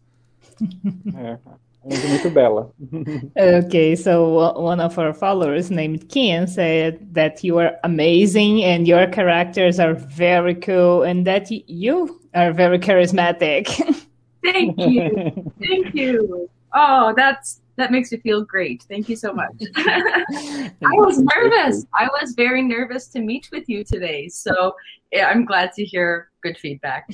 É. 1.15 1.33
é. 1.35 1.39
Muito 1.85 2.31
bela. 2.31 2.71
okay, 3.37 3.97
so 3.97 4.53
one 4.61 4.81
of 4.81 4.99
our 4.99 5.13
followers 5.13 5.71
named 5.71 6.09
Kian 6.09 6.49
said 6.49 7.15
that 7.15 7.43
you 7.45 7.59
are 7.59 7.77
amazing 7.85 8.63
and 8.65 8.87
your 8.87 9.07
characters 9.07 9.79
are 9.79 9.95
very 9.95 10.55
cool 10.55 11.03
and 11.03 11.27
that 11.27 11.51
you 11.51 12.21
are 12.35 12.53
very 12.53 12.79
charismatic. 12.79 13.69
Thank 14.45 14.79
you. 14.79 15.53
Thank 15.61 15.95
you. 15.95 16.49
Oh, 16.75 17.13
that's 17.17 17.61
that 17.77 17.93
makes 17.93 18.11
me 18.11 18.19
feel 18.19 18.45
great. 18.45 18.85
Thank 18.89 19.09
you 19.09 19.15
so 19.15 19.33
much. 19.33 19.55
I 19.77 20.71
was 20.81 21.19
nervous. 21.19 21.87
I 21.97 22.09
was 22.21 22.35
very 22.35 22.61
nervous 22.61 23.07
to 23.09 23.21
meet 23.21 23.49
with 23.53 23.69
you 23.69 23.85
today. 23.85 24.29
So 24.29 24.75
yeah, 25.13 25.29
I'm 25.29 25.45
glad 25.45 25.73
to 25.75 25.85
hear 25.85 26.29
good 26.43 26.59
feedback. 26.59 27.07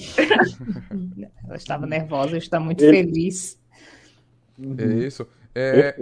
Ela 1.47 1.57
estava 1.57 1.87
nervosa, 1.87 2.37
está 2.39 2.59
muito 2.59 2.81
feliz. 2.81 3.59
Uhum. 4.59 4.77
É 4.79 4.85
isso. 5.07 5.27
É... 5.55 5.95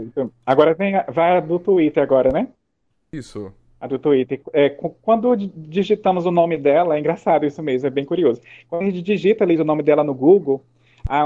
Agora 0.46 0.74
vem 0.74 0.96
a, 0.96 1.04
vai 1.10 1.36
a 1.36 1.40
do 1.40 1.58
Twitter 1.58 2.02
agora, 2.02 2.30
né? 2.32 2.48
Isso. 3.12 3.52
A 3.80 3.86
do 3.86 3.98
Twitter. 3.98 4.40
É, 4.52 4.70
quando 4.70 5.36
digitamos 5.36 6.24
o 6.24 6.30
nome 6.30 6.56
dela, 6.56 6.96
é 6.96 7.00
engraçado 7.00 7.44
isso 7.44 7.62
mesmo, 7.62 7.86
é 7.86 7.90
bem 7.90 8.04
curioso. 8.04 8.40
Quando 8.68 8.82
a 8.82 8.84
gente 8.86 9.02
digita 9.02 9.44
ali 9.44 9.60
o 9.60 9.64
nome 9.64 9.82
dela 9.82 10.04
no 10.04 10.14
Google, 10.14 10.64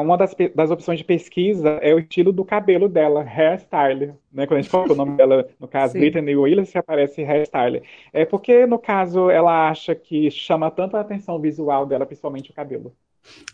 uma 0.00 0.16
das, 0.16 0.34
das 0.54 0.70
opções 0.70 0.98
de 0.98 1.04
pesquisa 1.04 1.68
é 1.82 1.94
o 1.94 1.98
estilo 1.98 2.32
do 2.32 2.44
cabelo 2.44 2.88
dela, 2.88 3.22
hairstyle. 3.22 4.14
Né? 4.32 4.46
Quando 4.46 4.58
a 4.58 4.62
gente 4.62 4.70
coloca 4.70 4.92
o 4.92 4.96
nome 4.96 5.16
dela, 5.16 5.48
no 5.60 5.68
caso, 5.68 5.92
Sim. 5.92 6.00
Brittany 6.00 6.34
Williams, 6.34 6.74
aparece 6.74 7.22
hairstyle. 7.22 7.82
É 8.12 8.24
porque, 8.24 8.66
no 8.66 8.78
caso, 8.78 9.30
ela 9.30 9.68
acha 9.68 9.94
que 9.94 10.30
chama 10.30 10.70
tanto 10.70 10.96
a 10.96 11.00
atenção 11.00 11.38
visual 11.38 11.84
dela, 11.84 12.06
principalmente 12.06 12.50
o 12.50 12.54
cabelo. 12.54 12.94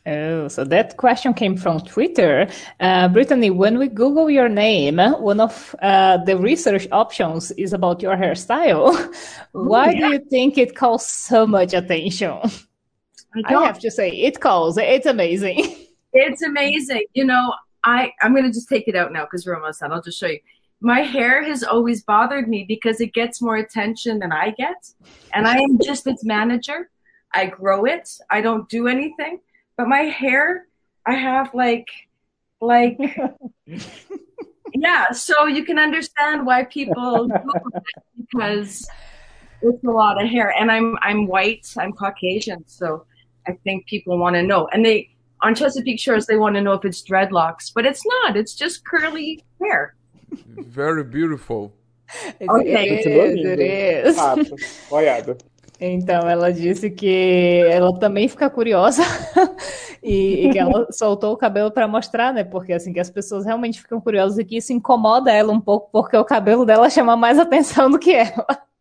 Oh, 0.05 0.49
so 0.49 0.65
that 0.65 0.97
question 0.97 1.33
came 1.33 1.57
from 1.57 1.81
Twitter. 1.81 2.49
Uh, 2.81 3.09
Brittany, 3.09 3.51
when 3.51 3.79
we 3.79 3.87
Google 3.87 4.29
your 4.29 4.49
name, 4.49 4.99
one 4.99 5.39
of 5.39 5.77
uh, 5.81 6.17
the 6.25 6.37
research 6.37 6.89
options 6.91 7.53
is 7.53 7.73
about 7.73 8.03
your 8.03 8.17
hairstyle. 8.17 9.15
Why 9.53 9.91
yeah. 9.91 10.09
do 10.09 10.13
you 10.15 10.19
think 10.29 10.59
it 10.59 10.75
calls 10.75 11.07
so 11.07 11.47
much 11.47 11.73
attention? 11.73 12.39
I, 13.47 13.55
I 13.55 13.67
have 13.67 13.79
to 13.79 13.93
say, 13.93 14.11
it 14.11 14.41
calls. 14.41 14.77
It's 14.79 15.07
amazing. 15.07 15.77
It's 16.15 16.43
amazing. 16.43 17.07
You 17.15 17.25
know, 17.25 17.55
I 17.85 18.13
I'm 18.21 18.35
gonna 18.35 18.53
just 18.53 18.69
take 18.69 18.87
it 18.87 18.95
out 18.95 19.15
now 19.15 19.25
because 19.25 19.47
we're 19.47 19.57
almost 19.57 19.81
done. 19.81 19.93
I'll 19.93 20.03
just 20.03 20.21
show 20.21 20.27
you. 20.27 20.41
My 20.83 21.01
hair 21.01 21.43
has 21.43 21.63
always 21.63 22.03
bothered 22.03 22.51
me 22.51 22.67
because 22.69 23.01
it 23.01 23.15
gets 23.15 23.41
more 23.41 23.57
attention 23.57 24.19
than 24.19 24.31
I 24.31 24.51
get, 24.51 24.77
and 25.33 25.47
I 25.47 25.57
am 25.57 25.79
just 25.79 26.07
its 26.07 26.23
manager. 26.23 26.91
I 27.33 27.47
grow 27.47 27.87
it. 27.87 28.11
I 28.29 28.43
don't 28.43 28.69
do 28.69 28.89
anything 28.89 29.41
but 29.77 29.89
my 29.89 30.03
hair, 30.03 30.67
I 31.07 31.15
have 31.15 31.55
like, 31.55 31.89
like, 32.61 32.99
yeah. 34.75 35.11
So 35.13 35.47
you 35.47 35.65
can 35.65 35.79
understand 35.79 36.47
why 36.47 36.65
people 36.65 37.29
because 38.17 38.87
it's 39.63 39.85
a 39.85 39.91
lot 39.91 40.23
of 40.23 40.29
hair, 40.29 40.53
and 40.59 40.71
I'm 40.71 40.97
I'm 41.03 41.27
white, 41.27 41.67
I'm 41.77 41.93
Caucasian, 41.93 42.65
so 42.67 43.07
I 43.47 43.53
think 43.65 43.87
people 43.87 44.19
want 44.19 44.37
to 44.37 44.43
know, 44.43 44.69
and 44.73 44.85
they 44.85 45.11
on 45.41 45.55
Chesapeake 45.55 46.01
Shores 46.01 46.27
they 46.27 46.37
want 46.37 46.55
to 46.55 46.61
know 46.61 46.73
if 46.73 46.85
it's 46.85 47.03
dreadlocks, 47.03 47.73
but 47.75 47.85
it's 47.85 48.05
not. 48.07 48.37
It's 48.37 48.55
just 48.55 48.85
curly 48.85 49.45
hair. 49.61 49.95
Very 50.31 51.05
beautiful. 51.05 51.73
okay. 52.41 53.01
It 53.01 53.07
is, 53.07 53.45
it 53.45 53.61
is. 53.61 54.19
Ah, 54.19 54.37
Olhada. 54.91 55.41
Oh, 55.41 55.52
Então, 55.85 56.29
ela 56.29 56.53
disse 56.53 56.89
que 56.89 57.61
ela 57.69 57.93
também 57.99 58.29
fica 58.29 58.49
curiosa 58.49 59.03
e, 60.01 60.47
e, 60.47 60.51
que 60.51 60.59
ela 60.59 60.87
soltou 60.93 61.33
o 61.33 61.37
cabelo 61.37 61.73
para 61.73 61.89
mostrar, 61.89 62.33
né? 62.33 62.45
Porque 62.45 62.73
assim 62.73 62.93
que 62.93 63.01
as 63.01 63.11
pessoas 63.11 63.45
realmente 63.45 63.81
ficam 63.83 64.01
curiosas 64.01 64.39
e 64.39 64.45
que 64.45 64.59
isso 64.59 64.73
incomoda 64.73 65.33
ela 65.33 65.53
um 65.53 65.61
pouco 65.61 65.91
porque 65.91 66.17
o 66.17 66.25
cabelo 66.25 66.65
dela 66.65 66.89
chama 66.89 67.17
mais 67.17 67.37
atenção 67.37 67.91
do 67.91 67.99
que 67.99 68.15
ela. 68.15 68.47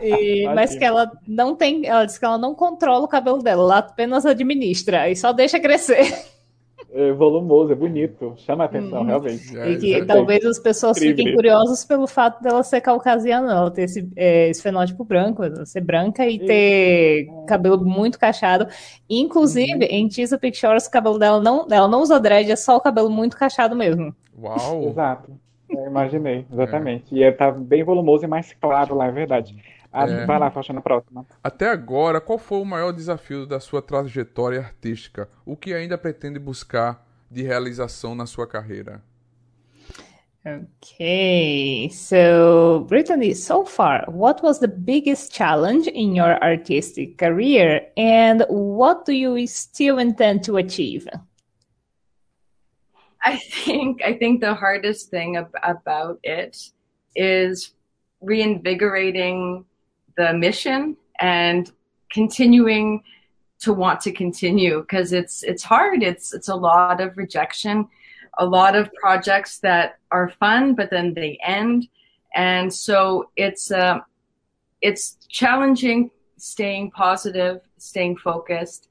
E, 0.00 0.48
mas 0.54 0.74
que 0.74 0.82
ela 0.82 1.12
não 1.28 1.54
tem, 1.54 1.86
ela 1.86 2.06
diz 2.06 2.16
que 2.16 2.24
ela 2.24 2.38
não 2.38 2.54
controla 2.54 3.04
o 3.04 3.08
cabelo 3.08 3.42
dela, 3.42 3.64
ela 3.64 3.78
apenas 3.80 4.24
administra 4.24 5.10
e 5.10 5.14
só 5.14 5.30
deixa 5.30 5.60
crescer. 5.60 6.10
É 6.98 7.12
volumoso, 7.12 7.72
é 7.72 7.74
bonito, 7.74 8.32
chama 8.38 8.64
a 8.64 8.66
atenção, 8.66 9.02
hum. 9.02 9.04
realmente. 9.04 9.54
E 9.54 9.76
que 9.76 9.94
é, 9.94 10.04
talvez 10.06 10.42
as 10.46 10.58
pessoas 10.58 10.96
incrível. 10.96 11.16
fiquem 11.16 11.34
curiosas 11.34 11.84
pelo 11.84 12.06
fato 12.06 12.42
dela 12.42 12.62
ser 12.62 12.80
caucasiana, 12.80 13.52
ela 13.52 13.70
ter 13.70 13.82
esse, 13.82 14.10
é, 14.16 14.48
esse 14.48 14.62
fenótipo 14.62 15.04
branco, 15.04 15.42
ser 15.66 15.82
branca 15.82 16.26
e 16.26 16.38
ter 16.38 17.28
cabelo 17.46 17.84
muito 17.84 18.18
cachado. 18.18 18.66
Inclusive, 19.10 19.84
uhum. 19.84 19.90
em 19.90 20.08
Tisa 20.08 20.38
Pictures, 20.38 20.86
o 20.86 20.90
cabelo 20.90 21.18
dela 21.18 21.38
não, 21.38 21.66
ela 21.70 21.86
não 21.86 22.00
usa 22.00 22.18
dread, 22.18 22.50
é 22.50 22.56
só 22.56 22.76
o 22.76 22.80
cabelo 22.80 23.10
muito 23.10 23.36
cachado 23.36 23.76
mesmo. 23.76 24.14
Uau! 24.38 24.88
Exato. 24.88 25.32
Eu 25.68 25.86
imaginei, 25.86 26.46
exatamente. 26.50 27.14
É. 27.14 27.18
E 27.18 27.22
ele 27.24 27.32
tá 27.32 27.50
bem 27.50 27.84
volumoso 27.84 28.24
e 28.24 28.28
mais 28.28 28.54
claro 28.54 28.94
lá, 28.94 29.06
é 29.06 29.12
verdade. 29.12 29.54
Ah, 29.98 30.06
é. 30.06 30.26
Vai 30.26 30.38
lá, 30.38 30.50
Fausto, 30.50 30.74
na 30.74 30.82
próxima. 30.82 31.26
Até 31.42 31.70
agora, 31.70 32.20
qual 32.20 32.38
foi 32.38 32.58
o 32.58 32.64
maior 32.66 32.92
desafio 32.92 33.46
da 33.46 33.58
sua 33.58 33.80
trajetória 33.80 34.60
artística? 34.60 35.26
O 35.46 35.56
que 35.56 35.72
ainda 35.72 35.96
pretende 35.96 36.38
buscar 36.38 37.02
de 37.30 37.42
realização 37.42 38.14
na 38.14 38.26
sua 38.26 38.46
carreira? 38.46 39.02
Okay, 40.44 41.88
so 41.90 42.84
Brittany, 42.88 43.34
so 43.34 43.64
far, 43.64 44.04
what 44.08 44.42
was 44.44 44.60
the 44.60 44.68
biggest 44.68 45.34
challenge 45.34 45.88
in 45.88 46.14
your 46.14 46.38
artistic 46.40 47.16
career 47.16 47.90
and 47.96 48.44
what 48.48 49.04
do 49.06 49.12
you 49.12 49.44
still 49.48 49.98
intend 49.98 50.44
to 50.44 50.56
achieve? 50.58 51.08
I 53.24 53.38
think 53.38 54.02
I 54.04 54.12
think 54.12 54.40
the 54.40 54.54
hardest 54.54 55.10
thing 55.10 55.36
ab- 55.36 55.56
about 55.64 56.20
it 56.22 56.70
is 57.16 57.74
reinvigorating 58.20 59.64
the 60.16 60.32
mission 60.32 60.96
and 61.20 61.70
continuing 62.10 63.02
to 63.58 63.72
want 63.72 64.00
to 64.00 64.12
continue 64.12 64.80
because 64.80 65.12
it's 65.12 65.42
it's 65.42 65.62
hard. 65.62 66.02
It's 66.02 66.34
it's 66.34 66.48
a 66.48 66.54
lot 66.54 67.00
of 67.00 67.16
rejection 67.16 67.88
a 68.38 68.46
lot 68.46 68.76
of 68.76 68.92
projects 68.94 69.58
that 69.58 69.98
are 70.10 70.28
fun 70.28 70.74
but 70.74 70.90
then 70.90 71.14
they 71.14 71.38
end. 71.44 71.88
And 72.34 72.72
so 72.72 73.30
it's 73.36 73.70
uh, 73.70 74.00
it's 74.82 75.16
challenging 75.28 76.10
staying 76.36 76.90
positive 76.90 77.60
staying 77.78 78.16
focused 78.16 78.88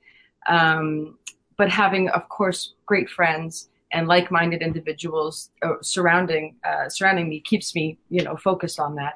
um, 0.47 1.17
but 1.57 1.69
having 1.69 2.09
of 2.09 2.27
course 2.27 2.73
great 2.87 3.07
friends 3.07 3.69
and 3.91 4.07
like-minded 4.07 4.63
individuals 4.63 5.51
uh, 5.61 5.75
surrounding 5.83 6.55
uh, 6.63 6.89
surrounding 6.89 7.29
me 7.29 7.39
keeps 7.41 7.75
me 7.75 7.99
you 8.09 8.23
know 8.23 8.35
focused 8.35 8.79
on 8.79 8.95
that 8.95 9.13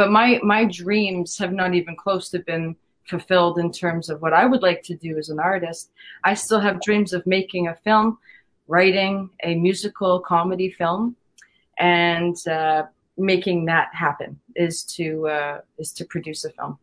but 0.00 0.10
my 0.10 0.40
my 0.42 0.64
dreams 0.64 1.36
have 1.36 1.52
not 1.52 1.74
even 1.74 1.94
close 1.94 2.30
to 2.30 2.38
been 2.38 2.74
fulfilled 3.06 3.58
in 3.58 3.70
terms 3.70 4.08
of 4.08 4.22
what 4.22 4.32
I 4.32 4.46
would 4.46 4.62
like 4.62 4.82
to 4.84 4.94
do 4.94 5.18
as 5.18 5.28
an 5.28 5.38
artist. 5.38 5.90
I 6.24 6.32
still 6.32 6.58
have 6.58 6.80
dreams 6.80 7.12
of 7.12 7.26
making 7.26 7.68
a 7.68 7.74
film, 7.84 8.16
writing 8.66 9.28
a 9.44 9.56
musical 9.56 10.18
comedy 10.20 10.70
film, 10.70 11.16
and 11.76 12.34
uh, 12.48 12.84
making 13.18 13.66
that 13.66 13.88
happen 13.92 14.40
is 14.56 14.84
to 14.96 15.28
uh, 15.28 15.60
is 15.76 15.92
to 15.98 16.06
produce 16.06 16.46
a 16.46 16.50
film. 16.52 16.78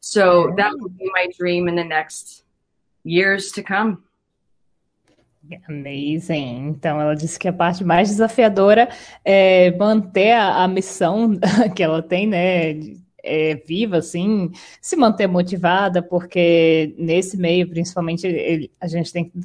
So 0.00 0.52
that 0.56 0.72
would 0.76 0.98
be 0.98 1.08
my 1.14 1.28
dream 1.38 1.68
in 1.68 1.76
the 1.76 1.84
next 1.84 2.42
years 3.04 3.52
to 3.52 3.62
come. 3.62 4.02
Amazing. 5.68 6.68
Então, 6.68 7.00
ela 7.00 7.14
disse 7.14 7.38
que 7.38 7.48
a 7.48 7.52
parte 7.52 7.84
mais 7.84 8.08
desafiadora 8.08 8.88
é 9.24 9.70
manter 9.76 10.32
a, 10.32 10.64
a 10.64 10.68
missão 10.68 11.38
que 11.74 11.82
ela 11.82 12.02
tem, 12.02 12.26
né? 12.26 12.78
É, 13.22 13.56
viva, 13.66 13.96
assim, 13.96 14.52
se 14.80 14.94
manter 14.94 15.26
motivada, 15.26 16.00
porque 16.00 16.94
nesse 16.96 17.36
meio, 17.36 17.68
principalmente, 17.68 18.26
ele, 18.26 18.70
a 18.80 18.86
gente 18.86 19.12
tem. 19.12 19.32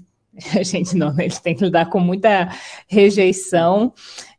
A 0.58 0.64
gente 0.64 0.95
não, 0.95 1.14
né? 1.14 1.26
Ele 1.26 1.36
tem 1.43 1.54
que 1.54 1.66
lidar 1.66 1.89
com 1.89 1.99
muita 1.99 2.47
rejeição. 2.88 3.93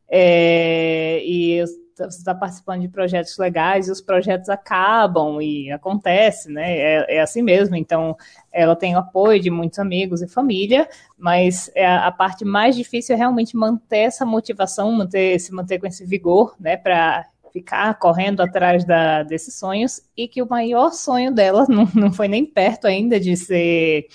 É, 0.09 1.23
e 1.23 1.63
você 1.97 2.19
está 2.19 2.35
participando 2.35 2.83
de 2.83 2.89
projetos 2.89 3.37
legais 3.39 3.89
e 3.89 3.93
os 3.93 4.01
projetos 4.01 4.49
acabam 4.49 5.41
e 5.41 5.71
acontece, 5.71 6.51
né? 6.51 6.77
É, 6.79 7.17
é, 7.17 7.21
assim 7.21 7.43
mesmo. 7.43 7.77
Então, 7.77 8.17
ela 8.53 8.75
tem 8.75 8.95
o 8.95 8.99
apoio 8.99 9.41
de 9.41 9.51
muitos 9.51 9.79
amigos 9.79 10.23
e 10.23 10.29
família, 10.29 10.89
mas 11.19 11.71
é 11.75 11.87
a, 11.87 12.07
a 12.07 12.13
parte 12.13 12.45
mais 12.45 12.77
difícil 12.77 13.15
é 13.15 13.19
realmente 13.19 13.57
manter 13.57 13.99
essa 13.99 14.25
motivação, 14.25 14.93
manter, 14.93 15.39
se 15.39 15.53
manter 15.53 15.79
com 15.79 15.87
esse 15.87 16.05
vigor, 16.05 16.55
né? 16.59 16.77
Para 16.77 17.27
ficar 17.53 17.99
correndo 17.99 18.41
atrás 18.41 18.85
da, 18.85 19.23
desses 19.23 19.55
sonhos 19.55 20.01
e 20.17 20.27
que 20.27 20.43
o 20.43 20.49
maior 20.49 20.93
sonho 20.93 21.33
dela 21.33 21.67
não, 21.69 21.87
não 21.95 22.13
foi 22.13 22.27
nem 22.27 22.47
perto 22.47 22.87
ainda 22.87 23.21
de 23.21 23.37
ser 23.37 24.07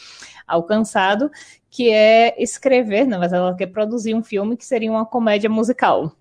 alcançado, 0.47 1.30
que 1.69 1.91
é 1.91 2.41
escrever, 2.41 3.05
não, 3.05 3.19
mas 3.19 3.34
ela 3.34 3.55
quer 3.55 3.67
produzir 3.67 4.15
um 4.15 4.23
filme 4.23 4.57
que 4.57 4.65
seria 4.65 4.89
uma 4.89 5.05
comédia 5.05 5.49
musical. 5.49 6.11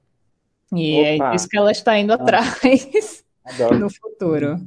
E 0.77 1.01
é 1.01 1.15
Opa. 1.17 1.33
é 1.33 1.37
isso 1.37 1.49
que 1.49 1.57
ela 1.57 1.71
está 1.73 1.99
indo 1.99 2.13
atrás 2.13 3.25
Adoro. 3.45 3.79
no 3.79 3.91
futuro. 3.91 4.61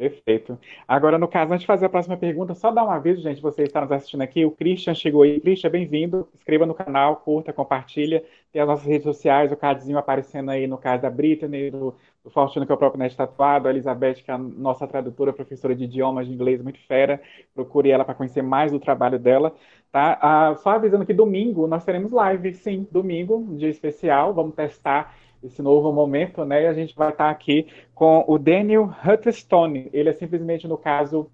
Perfeito. 0.00 0.58
Agora, 0.88 1.18
no 1.18 1.28
caso, 1.28 1.52
antes 1.52 1.60
de 1.60 1.66
fazer 1.66 1.84
a 1.84 1.88
próxima 1.90 2.16
pergunta, 2.16 2.54
só 2.54 2.70
dar 2.70 2.84
um 2.86 2.90
aviso, 2.90 3.20
gente, 3.20 3.38
você 3.42 3.64
está 3.64 3.82
nos 3.82 3.92
assistindo 3.92 4.22
aqui, 4.22 4.46
o 4.46 4.50
Christian 4.50 4.94
chegou 4.94 5.20
aí. 5.20 5.38
Christian, 5.38 5.68
bem-vindo. 5.68 6.26
Inscreva 6.34 6.64
no 6.64 6.72
canal, 6.72 7.16
curta, 7.16 7.52
compartilha. 7.52 8.24
Tem 8.50 8.62
as 8.62 8.66
nossas 8.66 8.86
redes 8.86 9.02
sociais, 9.02 9.52
o 9.52 9.56
cardzinho 9.58 9.98
aparecendo 9.98 10.50
aí 10.50 10.66
no 10.66 10.78
caso 10.78 11.02
da 11.02 11.10
Brittany, 11.10 11.70
do, 11.70 11.94
do 12.24 12.30
Faustino, 12.30 12.64
que 12.64 12.72
é 12.72 12.74
o 12.74 12.78
próprio 12.78 12.98
Nerd 12.98 13.14
Tatuado, 13.14 13.68
a 13.68 13.70
Elizabeth, 13.70 14.22
que 14.24 14.30
é 14.30 14.34
a 14.34 14.38
nossa 14.38 14.86
tradutora, 14.86 15.34
professora 15.34 15.76
de 15.76 15.84
idiomas 15.84 16.26
de 16.26 16.32
inglês 16.32 16.62
muito 16.62 16.78
fera. 16.86 17.20
Procure 17.54 17.90
ela 17.90 18.02
para 18.02 18.14
conhecer 18.14 18.40
mais 18.40 18.72
do 18.72 18.80
trabalho 18.80 19.18
dela. 19.18 19.54
Tá? 19.92 20.18
Ah, 20.22 20.54
só 20.54 20.70
avisando 20.70 21.04
que 21.04 21.12
domingo 21.12 21.66
nós 21.66 21.84
teremos 21.84 22.10
live, 22.10 22.54
sim, 22.54 22.88
domingo, 22.90 23.36
um 23.36 23.54
dia 23.54 23.68
especial. 23.68 24.32
Vamos 24.32 24.54
testar 24.54 25.14
esse 25.42 25.62
novo 25.62 25.92
momento, 25.92 26.44
né? 26.44 26.64
E 26.64 26.66
a 26.66 26.74
gente 26.74 26.94
vai 26.94 27.10
estar 27.10 27.30
aqui 27.30 27.66
com 27.94 28.24
o 28.26 28.38
Daniel 28.38 28.90
Hutterstone. 29.04 29.88
Ele 29.92 30.08
é 30.08 30.12
simplesmente, 30.12 30.68
no 30.68 30.76
caso, 30.76 31.30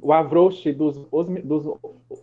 o 0.00 0.12
Avroche 0.12 0.72
dos, 0.72 1.06
os, 1.10 1.26
dos 1.44 1.66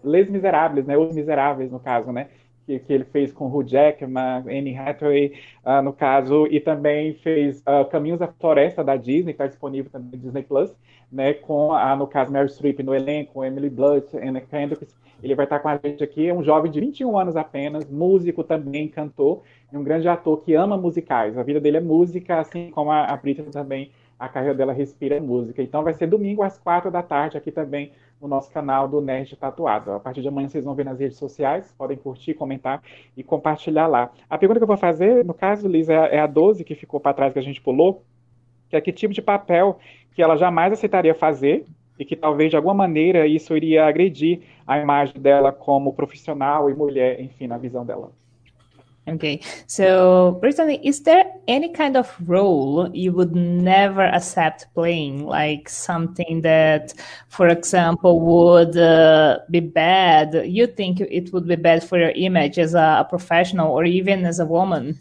Les 0.03 0.29
Miserables, 0.29 0.85
né? 0.85 0.97
Os 0.97 1.15
Miseráveis, 1.15 1.71
no 1.71 1.79
caso, 1.79 2.11
né? 2.11 2.27
Que, 2.65 2.79
que 2.79 2.93
ele 2.93 3.05
fez 3.05 3.31
com 3.31 3.47
Hugh 3.47 3.67
Jackman, 3.67 4.43
Anne 4.45 4.77
Hathaway, 4.77 5.33
uh, 5.65 5.81
no 5.81 5.93
caso, 5.93 6.45
e 6.47 6.59
também 6.59 7.13
fez 7.15 7.61
uh, 7.61 7.85
Caminhos 7.89 8.19
da 8.19 8.27
Floresta 8.27 8.83
da 8.83 8.95
Disney, 8.95 9.33
que 9.33 9.41
está 9.41 9.47
disponível 9.47 9.89
também 9.91 10.11
no 10.11 10.17
Disney 10.17 10.43
Plus, 10.43 10.75
né? 11.11 11.33
Com, 11.33 11.73
a, 11.73 11.95
no 11.95 12.05
caso, 12.05 12.31
Mary 12.31 12.49
Streep 12.49 12.79
no 12.83 12.93
elenco, 12.93 13.43
Emily 13.43 13.69
Blunt, 13.69 14.13
Anna 14.15 14.41
Kendrick. 14.41 14.87
Ele 15.21 15.35
vai 15.35 15.45
estar 15.45 15.59
com 15.59 15.67
a 15.67 15.77
gente 15.83 16.03
aqui, 16.03 16.27
é 16.27 16.33
um 16.33 16.43
jovem 16.43 16.71
de 16.71 16.79
21 16.79 17.17
anos 17.17 17.35
apenas, 17.35 17.89
músico 17.89 18.43
também, 18.43 18.87
cantor, 18.87 19.41
e 19.71 19.77
um 19.77 19.83
grande 19.83 20.07
ator 20.07 20.41
que 20.41 20.53
ama 20.53 20.77
musicais. 20.77 21.37
A 21.37 21.43
vida 21.43 21.59
dele 21.59 21.77
é 21.77 21.81
música, 21.81 22.39
assim 22.39 22.71
como 22.71 22.91
a, 22.91 23.05
a 23.05 23.19
também, 23.51 23.91
a 24.17 24.27
carreira 24.27 24.55
dela 24.55 24.73
respira 24.73 25.19
música. 25.21 25.61
Então 25.61 25.83
vai 25.83 25.93
ser 25.93 26.07
domingo 26.07 26.43
às 26.43 26.57
quatro 26.57 26.91
da 26.91 27.01
tarde 27.01 27.37
aqui 27.37 27.51
também 27.51 27.91
no 28.21 28.27
nosso 28.27 28.51
canal 28.51 28.87
do 28.87 28.99
Nerd 28.99 29.35
Tatuado. 29.37 29.91
A 29.91 29.99
partir 29.99 30.21
de 30.21 30.27
amanhã 30.27 30.49
vocês 30.49 30.65
vão 30.65 30.75
ver 30.75 30.85
nas 30.85 30.99
redes 30.99 31.17
sociais, 31.17 31.73
podem 31.77 31.97
curtir, 31.97 32.33
comentar 32.33 32.81
e 33.15 33.23
compartilhar 33.23 33.87
lá. 33.87 34.11
A 34.29 34.37
pergunta 34.37 34.59
que 34.59 34.63
eu 34.63 34.67
vou 34.67 34.77
fazer, 34.77 35.23
no 35.23 35.33
caso, 35.33 35.67
Liz, 35.67 35.87
é, 35.87 36.15
é 36.15 36.19
a 36.19 36.27
12 36.27 36.63
que 36.63 36.75
ficou 36.75 36.99
para 36.99 37.13
trás 37.13 37.31
que 37.31 37.39
a 37.39 37.43
gente 37.43 37.61
pulou, 37.61 38.03
que 38.69 38.75
é 38.75 38.81
que 38.81 38.91
tipo 38.91 39.13
de 39.13 39.21
papel 39.21 39.79
que 40.13 40.21
ela 40.21 40.35
jamais 40.35 40.73
aceitaria 40.73 41.15
fazer 41.15 41.65
e 41.97 42.03
que 42.03 42.15
talvez 42.15 42.49
de 42.49 42.57
alguma 42.57 42.73
maneira 42.73 43.25
isso 43.25 43.55
iria 43.55 43.85
agredir 43.85 44.41
a 44.65 44.79
imagem 44.79 45.21
dela 45.21 45.51
como 45.51 45.93
profissional 45.93 46.69
e 46.69 46.73
mulher, 46.73 47.21
enfim, 47.21 47.47
na 47.47 47.57
visão 47.57 47.85
dela. 47.85 48.11
Okay, 49.15 49.41
so 49.65 50.37
Brittany, 50.39 50.79
is 50.83 51.01
there 51.01 51.25
any 51.47 51.69
kind 51.69 51.97
of 51.97 52.15
role 52.27 52.89
you 52.93 53.11
would 53.11 53.35
never 53.35 54.03
accept 54.03 54.67
playing, 54.75 55.25
like 55.25 55.67
something 55.67 56.41
that, 56.41 56.93
for 57.27 57.47
example, 57.47 58.19
would 58.19 58.77
uh, 58.77 59.39
be 59.49 59.61
bad? 59.61 60.45
You 60.45 60.67
think 60.67 61.01
it 61.01 61.33
would 61.33 61.47
be 61.47 61.55
bad 61.55 61.83
for 61.83 61.97
your 61.97 62.11
image 62.11 62.59
as 62.59 62.75
a, 62.75 62.97
a 62.99 63.07
professional 63.09 63.71
or 63.71 63.83
even 63.83 64.25
as 64.25 64.39
a 64.39 64.45
woman? 64.45 64.99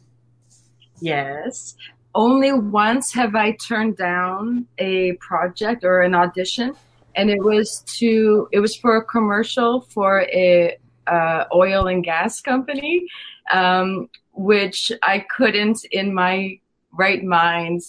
Yes. 1.00 1.76
Only 2.14 2.52
once 2.52 3.12
have 3.12 3.34
I 3.34 3.52
turned 3.52 3.98
down 3.98 4.66
a 4.78 5.12
project 5.14 5.84
or 5.84 6.00
an 6.00 6.14
audition, 6.14 6.72
and 7.14 7.28
it 7.28 7.42
was 7.42 7.84
to 7.98 8.48
it 8.52 8.60
was 8.60 8.74
for 8.74 8.96
a 8.96 9.04
commercial 9.04 9.82
for 9.82 10.22
a 10.22 10.78
uh, 11.06 11.44
oil 11.54 11.86
and 11.86 12.04
gas 12.04 12.40
company 12.40 13.06
um, 13.50 14.08
which 14.32 14.92
I 15.02 15.20
couldn't 15.20 15.84
in 15.90 16.14
my 16.14 16.60
right 16.92 17.22
mind 17.22 17.82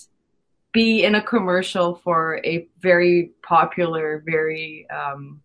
be 0.71 1.03
in 1.03 1.15
a 1.15 1.21
commercial 1.21 1.95
for 2.03 2.39
a 2.45 2.67
very 2.79 3.31
popular, 3.41 4.23
very 4.25 4.87
um, 4.89 5.41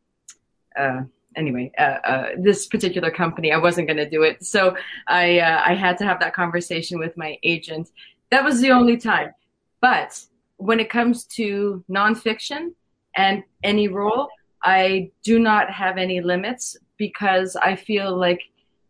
uh, 0.76 1.02
anyway, 1.36 1.70
uh, 1.78 1.82
uh, 1.82 2.28
this 2.38 2.66
particular 2.66 3.10
company, 3.10 3.52
I 3.52 3.56
wasn't 3.56 3.88
going 3.88 3.96
to 3.96 4.08
do 4.08 4.22
it. 4.22 4.44
So 4.44 4.76
I, 5.06 5.40
uh, 5.40 5.62
I 5.64 5.74
had 5.74 5.98
to 5.98 6.04
have 6.04 6.20
that 6.20 6.34
conversation 6.34 6.98
with 6.98 7.16
my 7.16 7.38
agent. 7.42 7.90
That 8.30 8.44
was 8.44 8.60
the 8.60 8.70
only 8.70 8.96
time. 8.96 9.32
But 9.80 10.20
when 10.56 10.80
it 10.80 10.90
comes 10.90 11.24
to 11.24 11.84
nonfiction 11.90 12.72
and 13.16 13.42
any 13.62 13.88
role, 13.88 14.28
I 14.62 15.10
do 15.22 15.38
not 15.38 15.70
have 15.70 15.98
any 15.98 16.20
limits 16.20 16.76
because 16.96 17.56
I 17.56 17.76
feel 17.76 18.16
like 18.16 18.40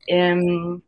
in 0.07 0.83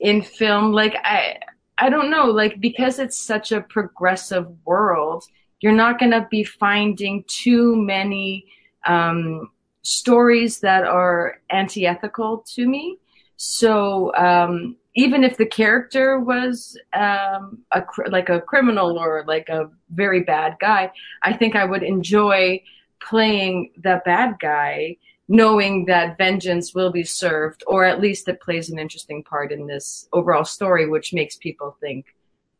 in 0.00 0.22
film, 0.22 0.72
like 0.72 0.96
I 1.04 1.38
I 1.78 1.90
don't 1.90 2.10
know, 2.10 2.26
like 2.26 2.60
because 2.60 2.98
it's 2.98 3.20
such 3.20 3.52
a 3.52 3.60
progressive 3.60 4.46
world, 4.64 5.24
you're 5.60 5.72
not 5.72 5.98
going 5.98 6.12
to 6.12 6.26
be 6.30 6.42
finding 6.42 7.24
too 7.26 7.76
many 7.76 8.46
um, 8.86 9.50
stories 9.82 10.60
that 10.60 10.84
are 10.84 11.40
anti-ethical 11.50 12.44
to 12.54 12.66
me. 12.66 12.98
So 13.36 14.14
um, 14.14 14.76
even 14.94 15.22
if 15.22 15.36
the 15.36 15.46
character 15.46 16.18
was 16.18 16.78
um, 16.94 17.58
a 17.72 17.82
like 18.08 18.30
a 18.30 18.40
criminal 18.40 18.98
or 18.98 19.24
like 19.26 19.48
a 19.50 19.70
very 19.90 20.20
bad 20.20 20.56
guy, 20.60 20.90
I 21.22 21.34
think 21.34 21.54
I 21.54 21.66
would 21.66 21.82
enjoy 21.82 22.62
playing 23.00 23.72
the 23.82 24.00
bad 24.06 24.36
guy, 24.40 24.96
knowing 25.28 25.84
that 25.86 26.18
vengeance 26.18 26.74
will 26.74 26.90
be 26.90 27.02
served, 27.02 27.64
or 27.66 27.84
at 27.84 28.00
least 28.00 28.28
it 28.28 28.40
plays 28.40 28.70
an 28.70 28.78
interesting 28.78 29.22
part 29.24 29.52
in 29.52 29.66
this 29.66 30.08
overall 30.12 30.44
story, 30.44 30.88
which 30.88 31.12
makes 31.12 31.36
people 31.36 31.76
think. 31.80 32.14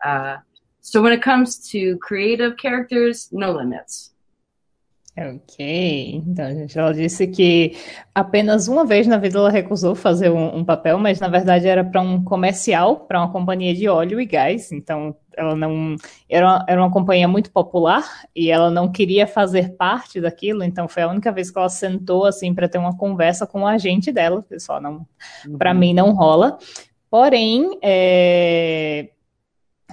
Uh, 0.04 0.36
so 0.80 1.00
when 1.02 1.12
it 1.12 1.22
comes 1.22 1.68
to 1.70 1.96
creative 1.98 2.56
characters, 2.56 3.28
no 3.32 3.52
limits. 3.52 4.12
Ok, 5.18 6.22
então, 6.26 6.54
gente, 6.54 6.78
ela 6.78 6.92
disse 6.92 7.26
que 7.26 7.74
apenas 8.14 8.68
uma 8.68 8.84
vez 8.84 9.06
na 9.06 9.16
vida 9.16 9.38
ela 9.38 9.48
recusou 9.48 9.94
fazer 9.94 10.28
um, 10.30 10.58
um 10.58 10.62
papel, 10.62 10.98
mas 10.98 11.18
na 11.18 11.26
verdade 11.26 11.66
era 11.66 11.82
para 11.82 12.02
um 12.02 12.22
comercial, 12.22 13.00
para 13.00 13.20
uma 13.20 13.32
companhia 13.32 13.74
de 13.74 13.88
óleo 13.88 14.20
e 14.20 14.26
gás. 14.26 14.70
Então, 14.72 15.16
ela 15.34 15.56
não 15.56 15.96
era 16.28 16.46
uma, 16.46 16.64
era 16.68 16.82
uma 16.82 16.90
companhia 16.90 17.26
muito 17.26 17.50
popular 17.50 18.04
e 18.34 18.50
ela 18.50 18.70
não 18.70 18.92
queria 18.92 19.26
fazer 19.26 19.74
parte 19.76 20.20
daquilo. 20.20 20.62
Então, 20.62 20.86
foi 20.86 21.04
a 21.04 21.08
única 21.08 21.32
vez 21.32 21.50
que 21.50 21.58
ela 21.58 21.70
sentou 21.70 22.26
assim 22.26 22.54
para 22.54 22.68
ter 22.68 22.76
uma 22.76 22.94
conversa 22.94 23.46
com 23.46 23.62
o 23.62 23.66
agente 23.66 24.12
dela. 24.12 24.42
Pessoal, 24.42 24.82
não, 24.82 25.06
uhum. 25.46 25.56
para 25.56 25.72
mim 25.72 25.94
não 25.94 26.12
rola. 26.12 26.58
Porém, 27.08 27.78
é, 27.80 29.08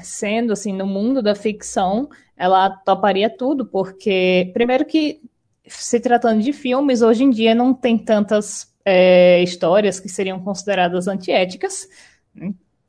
sendo 0.02 0.54
assim 0.54 0.74
no 0.74 0.86
mundo 0.86 1.22
da 1.22 1.36
ficção 1.36 2.10
ela 2.36 2.70
toparia 2.70 3.30
tudo, 3.30 3.66
porque, 3.66 4.50
primeiro, 4.54 4.86
que 4.86 5.22
se 5.68 6.00
tratando 6.00 6.42
de 6.42 6.52
filmes, 6.52 7.02
hoje 7.02 7.24
em 7.24 7.30
dia 7.30 7.54
não 7.54 7.74
tem 7.74 7.98
tantas 7.98 8.74
é, 8.84 9.42
histórias 9.42 10.00
que 10.00 10.10
seriam 10.10 10.40
consideradas 10.40 11.08
antiéticas. 11.08 11.88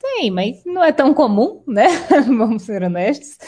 Tem, 0.01 0.31
mas 0.31 0.65
não 0.65 0.83
é 0.83 0.93
tão 0.93 1.15
comum, 1.15 1.63
né? 1.67 1.87
Vamos 2.27 2.63
ser 2.63 2.83
honestos 2.83 3.39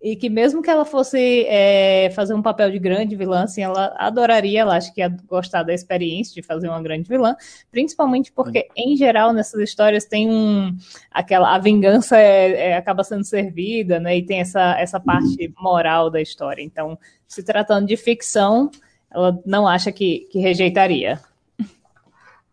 e 0.00 0.14
que 0.14 0.28
mesmo 0.28 0.62
que 0.62 0.70
ela 0.70 0.84
fosse 0.84 1.44
é, 1.48 2.10
fazer 2.10 2.34
um 2.34 2.42
papel 2.42 2.70
de 2.70 2.78
grande 2.78 3.16
vilã, 3.16 3.44
assim, 3.44 3.62
ela 3.62 3.94
adoraria, 3.98 4.60
ela 4.60 4.76
acho 4.76 4.92
que 4.92 5.00
ia 5.00 5.08
gostar 5.26 5.62
da 5.62 5.72
experiência 5.72 6.34
de 6.34 6.42
fazer 6.46 6.68
uma 6.68 6.82
grande 6.82 7.08
vilã, 7.08 7.34
principalmente 7.70 8.30
porque, 8.30 8.68
em 8.76 8.96
geral, 8.96 9.32
nessas 9.32 9.60
histórias 9.60 10.04
tem 10.04 10.30
um, 10.30 10.76
aquela, 11.10 11.54
a 11.54 11.58
vingança 11.58 12.18
é, 12.18 12.70
é, 12.70 12.76
acaba 12.76 13.02
sendo 13.02 13.24
servida, 13.24 13.98
né, 13.98 14.18
e 14.18 14.22
tem 14.24 14.40
essa, 14.40 14.78
essa 14.78 15.00
parte 15.00 15.52
moral 15.58 16.10
da 16.10 16.20
história, 16.20 16.62
então, 16.62 16.98
se 17.26 17.42
tratando 17.42 17.86
de 17.86 17.96
ficção, 17.96 18.70
ela 19.10 19.40
não 19.46 19.66
acha 19.66 19.90
que, 19.90 20.28
que 20.30 20.38
rejeitaria. 20.38 21.18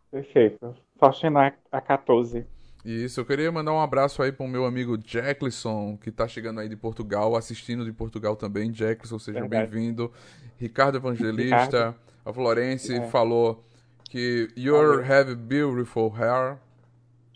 Perfeito. 0.10 0.76
Faustina 0.98 1.54
a 1.72 1.82
14. 1.82 2.46
Isso, 2.86 3.22
eu 3.22 3.26
queria 3.26 3.50
mandar 3.50 3.72
um 3.72 3.80
abraço 3.80 4.22
aí 4.22 4.32
para 4.32 4.46
o 4.46 4.50
meu 4.50 4.66
amigo 4.66 4.98
Jackson, 4.98 5.98
que 5.98 6.10
está 6.10 6.28
chegando 6.28 6.60
aí 6.60 6.68
de 6.68 6.76
Portugal, 6.76 7.34
assistindo 7.36 7.86
de 7.86 7.94
Portugal 7.94 8.36
também. 8.36 8.72
Jackson, 8.72 9.18
seja 9.18 9.48
bem-vindo. 9.48 10.12
Ricardo 10.58 10.98
Evangelista, 10.98 11.66
Ricardo. 11.66 11.96
a 12.26 12.34
Florence 12.34 12.94
é. 12.94 13.08
falou 13.08 13.66
que 14.10 14.50
you 14.58 14.76
have 15.02 15.34
beautiful 15.34 16.14
hair. 16.14 16.58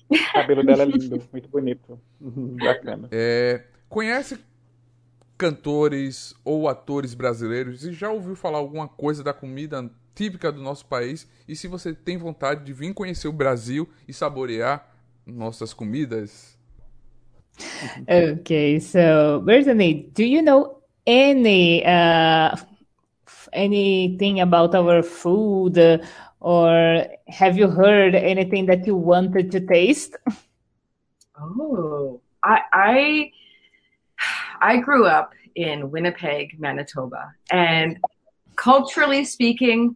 O 0.09 0.33
cabelo 0.33 0.65
dela 0.65 0.83
é 0.83 0.85
lindo, 0.85 1.23
muito 1.31 1.47
bonito. 1.47 1.97
Bacana. 2.19 3.07
É, 3.09 3.63
conhece 3.87 4.37
cantores 5.37 6.35
ou 6.43 6.67
atores 6.67 7.13
brasileiros 7.13 7.85
e 7.85 7.93
já 7.93 8.09
ouviu 8.09 8.35
falar 8.35 8.57
alguma 8.57 8.87
coisa 8.87 9.23
da 9.23 9.33
comida 9.33 9.89
típica 10.13 10.51
do 10.51 10.61
nosso 10.61 10.85
país? 10.87 11.25
E 11.47 11.55
se 11.55 11.69
você 11.69 11.93
tem 11.93 12.17
vontade 12.17 12.65
de 12.65 12.73
vir 12.73 12.93
conhecer 12.93 13.29
o 13.29 13.33
Brasil 13.33 13.87
e 14.05 14.11
saborear 14.11 14.96
nossas 15.27 15.73
comidas. 15.73 16.57
okay, 18.09 18.79
so 18.79 19.41
Brittany, 19.43 20.09
do 20.13 20.23
you 20.23 20.41
know 20.41 20.81
any 21.05 21.83
uh, 21.85 22.55
anything 23.53 24.39
about 24.39 24.75
our 24.75 25.01
food, 25.01 25.77
uh, 25.77 25.97
or 26.39 27.05
have 27.27 27.57
you 27.57 27.67
heard 27.67 28.15
anything 28.15 28.65
that 28.67 28.85
you 28.85 28.95
wanted 28.95 29.51
to 29.51 29.59
taste? 29.59 30.15
Oh, 31.39 32.21
I 32.43 32.61
I 32.73 33.31
I 34.61 34.77
grew 34.77 35.05
up 35.05 35.33
in 35.55 35.89
Winnipeg, 35.89 36.59
Manitoba, 36.59 37.31
and 37.51 37.97
culturally 38.55 39.23
speaking, 39.23 39.95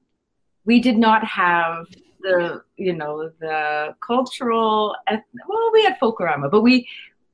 we 0.66 0.80
did 0.80 0.98
not 0.98 1.24
have 1.26 1.86
the 2.22 2.62
you 2.78 2.94
know 2.94 3.30
the 3.40 3.96
cultural 4.06 4.96
well 5.48 5.72
we 5.74 5.84
had 5.84 5.98
folklorama 6.00 6.50
but 6.50 6.62
we 6.62 6.88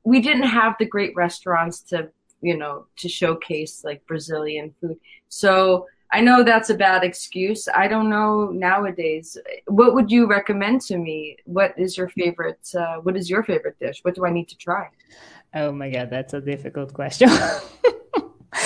we 0.04 0.20
didn't 0.20 0.48
have 0.48 0.74
the 0.78 0.86
great 0.86 1.14
restaurants 1.16 1.80
to 1.80 2.10
you 2.40 2.56
know 2.56 2.86
to 2.96 3.08
showcase 3.08 3.82
like 3.84 4.04
brazilian 4.06 4.74
food. 4.80 4.96
So 5.28 5.86
i 6.12 6.20
know 6.20 6.42
that's 6.42 6.70
a 6.70 6.74
bad 6.74 7.04
excuse. 7.04 7.68
I 7.82 7.86
don't 7.88 8.08
know 8.08 8.50
nowadays. 8.50 9.36
What 9.66 9.94
would 9.94 10.10
you 10.10 10.26
recommend 10.26 10.80
to 10.82 10.96
me? 10.96 11.36
What 11.44 11.74
is 11.78 11.96
your 11.98 12.08
favorite 12.08 12.66
uh, 12.74 12.96
what 13.04 13.16
is 13.16 13.28
your 13.28 13.42
favorite 13.42 13.78
dish? 13.78 13.98
What 14.02 14.14
do 14.14 14.24
i 14.24 14.30
need 14.30 14.48
to 14.48 14.56
try? 14.56 14.88
Oh 15.54 15.72
my 15.72 15.90
god 15.90 16.10
that's 16.10 16.34
a 16.34 16.40
difficult 16.40 16.94
question 16.94 17.30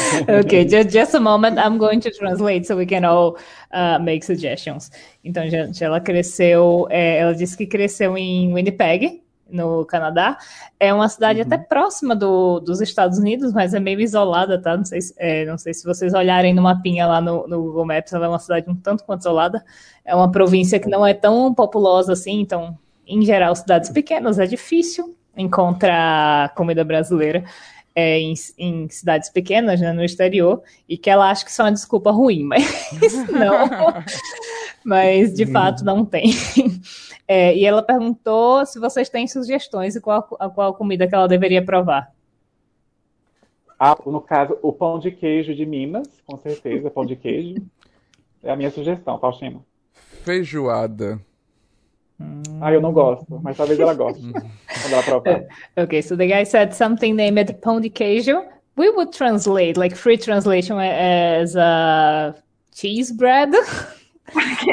okay, 0.28 0.64
just, 0.64 0.90
just 0.90 1.14
a 1.14 1.20
moment. 1.20 1.58
I'm 1.58 1.78
going 1.78 2.00
to 2.00 2.10
translate 2.10 2.66
so 2.66 2.76
we 2.76 2.86
can 2.86 3.04
all 3.04 3.36
uh, 3.72 3.98
make 3.98 4.24
suggestions. 4.24 4.90
Então, 5.24 5.48
gente, 5.48 5.82
ela 5.82 6.00
cresceu, 6.00 6.86
é, 6.90 7.18
ela 7.18 7.34
disse 7.34 7.56
que 7.56 7.66
cresceu 7.66 8.16
em 8.16 8.52
Winnipeg, 8.52 9.22
no 9.52 9.84
Canadá. 9.84 10.38
É 10.80 10.92
uma 10.92 11.08
cidade 11.08 11.40
uhum. 11.40 11.46
até 11.46 11.58
próxima 11.58 12.16
do, 12.16 12.58
dos 12.60 12.80
Estados 12.80 13.18
Unidos, 13.18 13.52
mas 13.52 13.74
é 13.74 13.80
meio 13.80 14.00
isolada, 14.00 14.60
tá? 14.60 14.76
Não 14.76 14.84
sei, 14.84 15.00
se, 15.00 15.14
é, 15.18 15.44
não 15.44 15.58
sei 15.58 15.74
se 15.74 15.84
vocês 15.84 16.14
olharem 16.14 16.54
no 16.54 16.62
mapinha 16.62 17.06
lá 17.06 17.20
no, 17.20 17.46
no 17.46 17.62
Google 17.62 17.84
Maps, 17.84 18.12
ela 18.12 18.26
é 18.26 18.28
uma 18.28 18.38
cidade 18.38 18.68
um 18.68 18.74
tanto 18.74 19.04
quanto 19.04 19.20
isolada. 19.20 19.62
É 20.04 20.14
uma 20.14 20.30
província 20.30 20.80
que 20.80 20.88
não 20.88 21.06
é 21.06 21.14
tão 21.14 21.52
populosa 21.54 22.14
assim, 22.14 22.40
então, 22.40 22.76
em 23.06 23.22
geral, 23.24 23.54
cidades 23.54 23.90
pequenas 23.90 24.38
é 24.38 24.46
difícil 24.46 25.14
encontrar 25.36 26.54
comida 26.54 26.84
brasileira 26.84 27.44
é, 27.94 28.18
em, 28.18 28.34
em, 28.58 28.88
cidades 28.88 29.28
pequenas, 29.28 29.80
né, 29.80 29.92
no 29.92 30.04
exterior, 30.04 30.62
e 30.88 30.96
que 30.96 31.10
ela 31.10 31.30
acha 31.30 31.44
que 31.44 31.50
isso 31.50 31.60
é 31.60 31.64
uma 31.66 31.72
desculpa 31.72 32.10
ruim, 32.10 32.42
mas 32.44 32.64
não. 33.30 33.68
mas 34.84 35.34
de 35.34 35.46
fato 35.46 35.84
não 35.84 36.04
tem. 36.04 36.32
É, 37.28 37.56
e 37.56 37.64
ela 37.64 37.82
perguntou 37.82 38.66
se 38.66 38.78
vocês 38.78 39.08
têm 39.08 39.26
sugestões 39.26 39.96
e 39.96 40.00
qual, 40.00 40.22
qual 40.22 40.74
comida 40.74 41.06
que 41.06 41.14
ela 41.14 41.28
deveria 41.28 41.64
provar. 41.64 42.12
Ah, 43.78 43.96
no 44.06 44.20
caso, 44.20 44.56
o 44.62 44.72
pão 44.72 44.98
de 44.98 45.10
queijo 45.10 45.54
de 45.54 45.66
Minas, 45.66 46.06
com 46.24 46.36
certeza, 46.38 46.90
pão 46.90 47.04
de 47.04 47.16
queijo. 47.16 47.56
É 48.42 48.50
a 48.50 48.56
minha 48.56 48.70
sugestão, 48.70 49.18
Faustina. 49.18 49.60
Feijoada. 50.22 51.20
Ah, 52.60 52.72
eu 52.72 52.80
não 52.80 52.92
gosto, 52.92 53.40
mas 53.42 53.56
talvez 53.56 53.78
ela 53.80 53.92
goste. 53.92 54.22
quando 54.22 54.92
ela 54.92 55.02
provar. 55.02 55.42
Okay, 55.76 56.00
so 56.00 56.16
the 56.16 56.26
guy 56.26 56.44
said 56.44 56.72
something 56.72 57.12
named 57.12 57.52
pão 57.60 57.80
de 57.80 57.90
queijo. 57.90 58.44
We 58.76 58.88
would 58.90 59.12
translate, 59.12 59.78
like 59.78 59.96
free 59.96 60.16
translation, 60.16 60.78
as 60.78 61.56
uh, 61.56 62.32
cheese 62.72 63.12
bread. 63.12 63.50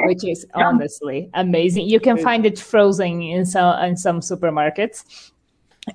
which 0.06 0.24
is 0.24 0.46
honestly 0.54 1.30
amazing. 1.34 1.88
You 1.88 2.00
can 2.00 2.18
find 2.18 2.46
it 2.46 2.60
frozen 2.60 3.22
in 3.22 3.46
some 3.46 3.84
in 3.84 3.98
some 3.98 4.22
supermarkets. 4.22 5.32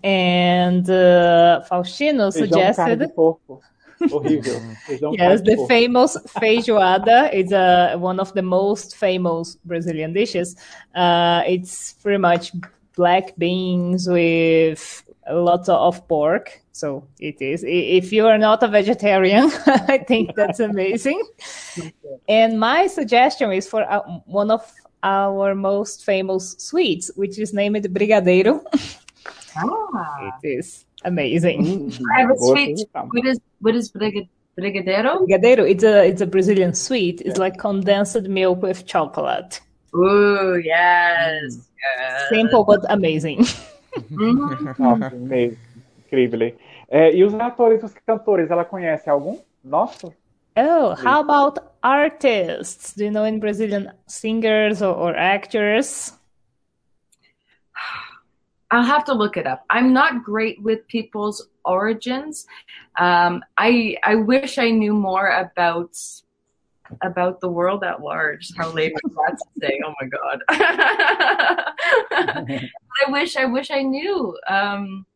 And 0.03 0.89
uh, 0.91 1.63
Faustino 1.71 2.33
suggested. 2.33 3.11
Horrível. 4.01 4.77
yes, 5.19 5.41
the 5.43 5.65
famous 5.69 6.17
feijoada 6.29 7.33
is 7.33 7.53
uh, 7.53 7.97
one 7.99 8.21
of 8.21 8.33
the 8.35 8.43
most 8.43 8.97
famous 8.97 9.57
Brazilian 9.65 10.13
dishes. 10.13 10.57
Uh, 10.95 11.43
it's 11.47 11.95
pretty 11.95 12.19
much 12.19 12.53
black 12.97 13.37
beans 13.37 14.09
with 14.09 15.05
lots 15.31 15.69
of 15.69 16.07
pork. 16.09 16.61
So 16.73 17.07
it 17.21 17.41
is. 17.41 17.65
If 17.67 18.13
you 18.13 18.27
are 18.27 18.39
not 18.39 18.63
a 18.63 18.69
vegetarian, 18.69 19.51
I 19.67 19.99
think 19.99 20.35
that's 20.35 20.61
amazing. 20.61 21.23
and 22.29 22.59
my 22.59 22.87
suggestion 22.87 23.53
is 23.53 23.69
for 23.69 23.83
uh, 23.91 24.01
one 24.27 24.51
of 24.51 24.71
our 25.03 25.55
most 25.55 26.05
famous 26.05 26.57
sweets, 26.59 27.11
which 27.15 27.39
is 27.39 27.53
named 27.53 27.85
Brigadeiro. 27.93 28.65
Ah. 29.57 30.33
It 30.43 30.59
is 30.59 30.85
amazing. 31.05 31.65
Hum, 31.65 32.07
I 32.17 32.21
have 32.21 32.31
a 32.31 32.37
sweet. 32.39 32.89
What 32.93 33.27
is 33.27 33.41
what 33.61 33.75
is 33.75 33.91
briga- 33.91 34.29
brigadeiro? 34.59 35.27
Brigadeiro, 35.27 35.69
it's 35.69 35.85
a 35.85 36.07
it's 36.07 36.21
a 36.21 36.27
Brazilian 36.27 36.75
sweet. 36.75 37.21
It's 37.23 37.39
like 37.39 37.59
condensed 37.59 38.23
milk 38.29 38.63
with 38.63 38.87
chocolate. 38.87 39.61
Ooh, 39.95 40.61
yes. 40.65 41.69
yes. 41.83 42.29
Simple 42.29 42.65
but 42.65 42.81
amazing. 42.89 43.47
Mm. 44.11 44.79
Nossa. 44.79 45.13
Incrível. 46.05 46.53
É, 46.89 47.15
e 47.15 47.25
os 47.25 47.35
atores, 47.35 47.83
os 47.83 47.95
cantores, 48.07 48.51
ela 48.51 48.65
conhece 48.65 49.09
algum? 49.09 49.39
Nossa? 49.63 50.13
Oh, 50.57 50.95
how 50.95 51.21
about 51.21 51.61
artists? 51.83 52.95
Do 52.95 53.05
you 53.05 53.11
know 53.11 53.25
any 53.25 53.39
Brazilian 53.39 53.93
singers 54.07 54.83
or, 54.83 54.95
or 54.95 55.17
actors? 55.17 56.13
I'll 58.75 58.83
have 58.83 59.05
to 59.05 59.15
look 59.15 59.37
it 59.37 59.47
up. 59.47 59.65
I'm 59.71 59.93
not 59.93 60.25
great 60.25 60.61
with 60.61 60.85
people's 60.89 61.47
origins. 61.65 62.49
Um, 62.99 63.45
I 63.57 63.97
I 64.03 64.17
wish 64.17 64.59
I 64.59 64.71
knew 64.71 64.93
more 64.93 65.29
about 65.29 65.97
about 67.03 67.41
the 67.41 67.49
world 67.49 67.85
at 67.85 68.03
large. 68.03 68.51
How 68.57 68.71
late 68.71 68.93
was 69.03 69.15
that 69.15 69.39
to 69.39 69.45
say? 69.61 69.81
Oh 69.85 69.95
my 70.01 70.09
god. 70.09 70.43
I 73.07 73.11
wish 73.11 73.37
I 73.37 73.45
wish 73.45 73.71
I 73.71 73.83
knew. 73.83 74.37
Um, 74.49 75.07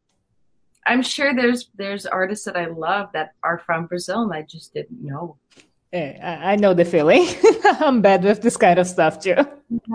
I'm 0.86 1.02
sure 1.02 1.34
there's 1.34 1.68
there's 1.76 2.06
artists 2.06 2.44
that 2.44 2.56
I 2.56 2.66
love 2.66 3.10
that 3.12 3.34
are 3.42 3.58
from 3.58 3.86
Brazil 3.86 4.22
and 4.22 4.32
I 4.32 4.42
just 4.42 4.72
didn't 4.72 5.04
know. 5.04 5.36
I, 5.92 6.52
I 6.52 6.56
know 6.56 6.74
the 6.74 6.84
feeling. 6.84 7.26
I'm 7.80 8.02
bad 8.02 8.22
with 8.22 8.40
this 8.40 8.56
kind 8.56 8.78
of 8.78 8.86
stuff 8.86 9.18
too. 9.20 9.34
Yeah, 9.34 9.46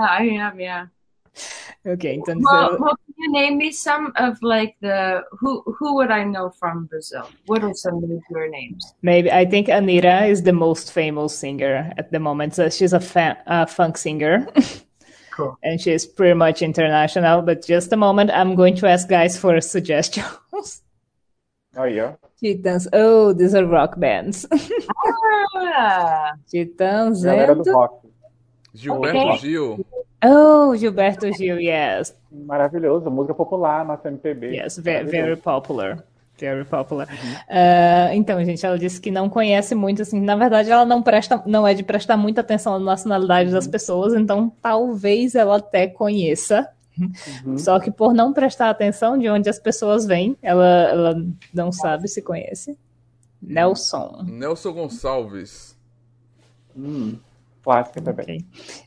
I 0.02 0.24
am. 0.24 0.60
Yeah. 0.60 0.88
Okay, 1.86 2.16
então 2.16 2.40
Well, 2.40 2.78
well, 2.80 2.96
can 2.96 3.14
you 3.18 3.32
name 3.32 3.58
me 3.58 3.72
some 3.72 4.14
of 4.16 4.42
like 4.42 4.76
the 4.80 5.24
who 5.32 5.64
who 5.68 5.96
would 5.96 6.12
I 6.12 6.24
know 6.24 6.50
from 6.50 6.86
Brazil? 6.86 7.28
What 7.46 7.64
are 7.64 7.74
some 7.74 8.04
of 8.04 8.10
your 8.30 8.48
names? 8.50 8.94
maybe 9.02 9.30
I 9.30 9.46
think 9.46 9.68
Anira 9.68 10.30
is 10.30 10.44
the 10.44 10.54
most 10.54 10.92
famous 10.94 11.38
singer 11.38 11.92
at 11.98 12.12
the 12.12 12.20
moment. 12.20 12.56
So 12.56 12.70
she's 12.70 12.94
a 12.94 13.00
fa- 13.02 13.38
a 13.48 13.68
funk 13.68 13.98
singer. 13.98 14.48
Cool. 15.36 15.58
and 15.64 15.82
she's 15.82 16.06
pretty 16.06 16.36
much 16.36 16.62
international. 16.62 17.42
But 17.42 17.66
just 17.66 17.92
a 17.92 17.98
moment, 17.98 18.30
I'm 18.30 18.54
going 18.54 18.76
to 18.76 18.88
ask 18.88 19.10
guys 19.10 19.36
for 19.36 19.60
suggestions. 19.76 20.84
Aí, 21.76 22.00
ó. 22.00 22.14
Titãs. 22.40 22.88
Oh, 22.94 23.34
these 23.34 23.56
are 23.56 23.66
rock 23.66 23.98
bands. 24.00 24.46
Ah, 25.56 26.34
Titãs 26.48 27.24
Galera 27.24 27.54
and... 27.54 27.64
do 27.64 27.72
rock. 27.72 28.06
Gilberto 28.76 29.18
Ok. 29.18 29.40
Gil. 29.42 29.86
Oh, 30.24 30.76
Gilberto 30.76 31.32
Gil, 31.34 31.60
yes. 31.60 32.16
Maravilhoso. 32.32 33.10
Música 33.12 33.34
popular, 33.34 33.86
nossa 33.86 34.08
MPB. 34.08 34.56
Yes, 34.56 34.78
very, 34.78 35.06
very 35.06 35.36
popular. 35.36 36.04
Very 36.38 36.66
popular. 36.66 37.08
Ah, 37.48 38.14
então, 38.14 38.44
gente, 38.44 38.66
ela 38.66 38.78
disse 38.78 39.00
que 39.00 39.12
não 39.12 39.30
conhece 39.30 39.76
muito, 39.76 40.02
assim, 40.02 40.20
na 40.20 40.36
verdade 40.36 40.72
ela 40.72 40.86
não 40.86 41.02
presta, 41.02 41.42
não 41.46 41.68
é 41.68 41.74
de 41.74 41.84
prestar 41.84 42.18
muita 42.18 42.42
atenção 42.42 42.80
na 42.80 42.86
nacionalidade 42.86 43.52
das 43.52 43.68
pessoas, 43.68 44.14
então 44.14 44.52
talvez 44.62 45.36
ela 45.36 45.58
até 45.58 45.88
conheça. 45.88 46.68
Uhum. 47.46 47.58
Só 47.58 47.80
que 47.80 47.92
por 47.92 48.14
não 48.14 48.34
prestar 48.34 48.70
atenção 48.70 49.18
de 49.18 49.30
onde 49.30 49.50
as 49.50 49.60
pessoas 49.60 50.06
vêm, 50.06 50.38
ela, 50.42 50.90
ela 50.90 51.26
não 51.54 51.72
sabe 51.72 52.08
se 52.08 52.22
conhece. 52.22 52.78
Nelson. 53.42 54.24
Nelson 54.26 54.74
Gonçalves. 54.74 55.78
Hum, 56.76 57.18
clássica 57.64 58.02
também. 58.02 58.40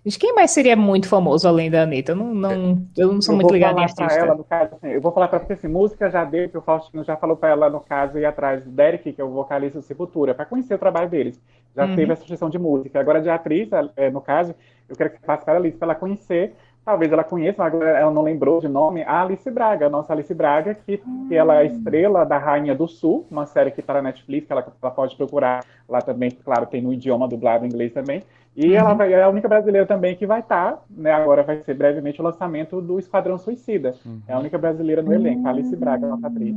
Gente, 0.04 0.18
quem 0.18 0.34
mais 0.34 0.50
seria 0.50 0.76
muito 0.76 1.08
famoso 1.08 1.48
além 1.48 1.70
da 1.70 1.82
Anitta? 1.82 2.12
Eu 2.12 2.16
não, 2.16 2.34
não, 2.34 2.82
eu 2.96 3.12
não 3.12 3.22
sou 3.22 3.32
Eu 3.32 3.36
muito 3.36 3.46
vou 3.48 3.54
ligada 3.54 3.80
em 3.80 3.82
artista. 3.84 4.02
ela, 4.12 4.34
no 4.34 4.44
caso, 4.44 4.74
assim, 4.74 4.88
eu 4.88 5.00
vou 5.00 5.12
falar 5.12 5.28
pra 5.28 5.38
você 5.38 5.54
assim, 5.54 5.68
música 5.68 6.10
já 6.10 6.24
deu, 6.24 6.48
que 6.48 6.58
o 6.58 6.62
Faustino 6.62 7.02
já 7.04 7.16
falou 7.16 7.36
pra 7.36 7.48
ela, 7.50 7.70
no 7.70 7.80
caso, 7.80 8.18
ir 8.18 8.24
atrás 8.24 8.62
do 8.64 8.70
Derek, 8.70 9.12
que 9.12 9.20
é 9.20 9.24
o 9.24 9.30
vocalista 9.30 9.78
do 9.78 9.84
Sepultura, 9.84 10.34
pra 10.34 10.44
conhecer 10.44 10.74
o 10.74 10.78
trabalho 10.78 11.08
deles. 11.08 11.40
Já 11.74 11.84
Uhum. 11.86 11.94
teve 11.96 12.12
a 12.12 12.16
sugestão 12.16 12.48
de 12.48 12.58
música. 12.58 12.98
Agora, 13.00 13.20
de 13.20 13.28
atriz, 13.28 13.68
é, 13.96 14.10
no 14.10 14.20
caso, 14.20 14.54
eu 14.88 14.96
quero 14.96 15.10
que 15.10 15.18
você 15.20 15.26
faça 15.26 15.44
para 15.44 15.54
a 15.54 15.56
Alice, 15.58 15.76
pra 15.76 15.86
ela 15.86 15.94
conhecer, 15.94 16.54
talvez 16.84 17.12
ela 17.12 17.24
conheça, 17.24 17.56
mas 17.58 17.74
agora 17.74 17.90
ela 17.98 18.10
não 18.12 18.22
lembrou 18.22 18.60
de 18.60 18.68
nome, 18.68 19.02
a 19.02 19.22
Alice 19.22 19.50
Braga, 19.50 19.86
a 19.86 19.90
nossa 19.90 20.12
Alice 20.12 20.32
Braga, 20.32 20.74
que, 20.74 21.02
que 21.28 21.34
ela 21.34 21.56
é 21.56 21.58
a 21.58 21.64
estrela 21.64 22.24
da 22.24 22.38
Rainha 22.38 22.74
do 22.74 22.86
Sul, 22.88 23.26
uma 23.30 23.44
série 23.44 23.72
que 23.72 23.80
está 23.80 23.94
na 23.94 24.02
Netflix, 24.02 24.46
que 24.46 24.52
ela, 24.52 24.64
ela 24.80 24.90
pode 24.92 25.16
procurar 25.16 25.64
lá 25.88 26.00
também, 26.00 26.30
claro, 26.30 26.64
tem 26.66 26.80
no 26.80 26.92
idioma 26.92 27.26
dublado 27.28 27.64
em 27.64 27.68
inglês 27.68 27.92
também. 27.92 28.22
E 28.56 28.74
ela 28.74 28.94
vai, 28.94 29.12
é 29.12 29.22
a 29.22 29.28
única 29.28 29.48
brasileira 29.48 29.86
também 29.86 30.16
que 30.16 30.26
vai 30.26 30.40
estar, 30.40 30.82
né? 30.90 31.12
Agora 31.12 31.42
vai 31.42 31.62
ser 31.62 31.74
brevemente 31.74 32.20
o 32.20 32.24
lançamento 32.24 32.80
do 32.80 32.98
Esquadrão 32.98 33.36
Suicida. 33.36 33.94
É 34.26 34.32
a 34.32 34.38
única 34.38 34.56
brasileira 34.56 35.02
no 35.02 35.12
elenco, 35.12 35.46
a 35.46 35.50
Alice 35.50 35.76
Braga, 35.76 36.06
nossa 36.06 36.26
atriz. 36.26 36.56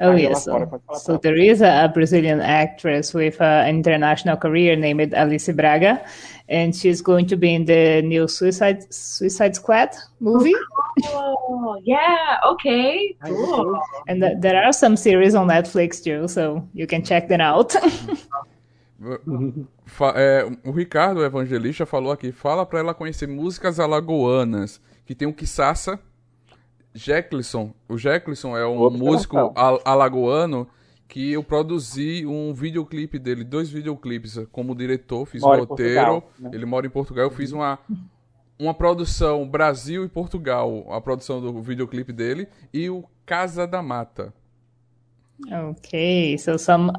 Oh, 0.00 0.12
yes. 0.12 0.44
So 0.44 1.18
pra 1.18 1.18
there 1.18 1.38
is 1.38 1.60
a, 1.60 1.88
Brazilian 1.88 2.40
actress 2.40 3.12
with 3.12 3.40
an 3.40 3.68
international 3.68 4.36
career 4.36 4.76
named 4.76 5.12
Alice 5.12 5.52
Braga, 5.52 6.02
and 6.48 6.74
she's 6.74 7.02
going 7.02 7.26
to 7.26 7.36
be 7.36 7.54
in 7.54 7.64
the 7.64 8.00
new 8.02 8.28
Suicide 8.28 8.86
Suicide 8.90 9.56
Squad 9.56 9.90
movie. 10.20 10.54
oh 11.12 11.78
yeah, 11.84 12.38
okay, 12.46 13.16
cool. 13.24 13.80
And 14.08 14.22
th- 14.22 14.36
there 14.40 14.62
are 14.64 14.72
some 14.72 14.96
series 14.96 15.34
on 15.34 15.48
Netflix 15.48 16.02
too, 16.02 16.28
so 16.28 16.66
you 16.72 16.86
can 16.86 17.04
check 17.04 17.28
them 17.28 17.40
out. 17.40 17.74
É, 20.14 20.46
o 20.64 20.70
Ricardo, 20.70 21.18
o 21.20 21.24
evangelista, 21.24 21.84
falou 21.84 22.12
aqui: 22.12 22.32
fala 22.32 22.64
pra 22.64 22.78
ela 22.78 22.94
conhecer 22.94 23.26
músicas 23.28 23.78
alagoanas, 23.78 24.80
que 25.04 25.14
tem 25.14 25.28
o 25.28 25.32
Kissassa, 25.34 26.00
Jeklison. 26.94 27.72
O 27.88 27.98
Jeklison 27.98 28.56
é 28.56 28.66
um 28.66 28.78
Outra 28.78 28.98
músico 28.98 29.36
al- 29.54 29.82
alagoano 29.84 30.66
que 31.08 31.32
eu 31.32 31.42
produzi 31.42 32.26
um 32.26 32.52
videoclipe 32.52 33.18
dele, 33.18 33.44
dois 33.44 33.70
videoclipes 33.70 34.40
como 34.50 34.74
diretor, 34.74 35.24
fiz 35.26 35.42
Mora 35.42 35.60
o 35.60 35.64
em 35.64 35.66
roteiro. 35.66 35.94
Portugal, 35.94 36.32
né? 36.38 36.50
Ele 36.52 36.66
mora 36.66 36.86
em 36.86 36.90
Portugal, 36.90 37.24
eu 37.26 37.30
fiz 37.30 37.52
uma 37.52 37.78
uma 38.58 38.72
produção 38.72 39.46
Brasil 39.46 40.02
e 40.04 40.08
Portugal, 40.08 40.86
a 40.90 40.98
produção 41.00 41.40
do 41.42 41.60
videoclipe 41.60 42.10
dele 42.12 42.48
e 42.72 42.88
o 42.88 43.04
Casa 43.26 43.66
da 43.66 43.82
Mata. 43.82 44.32
okay, 45.70 46.38
so 46.38 46.58
some 46.58 46.90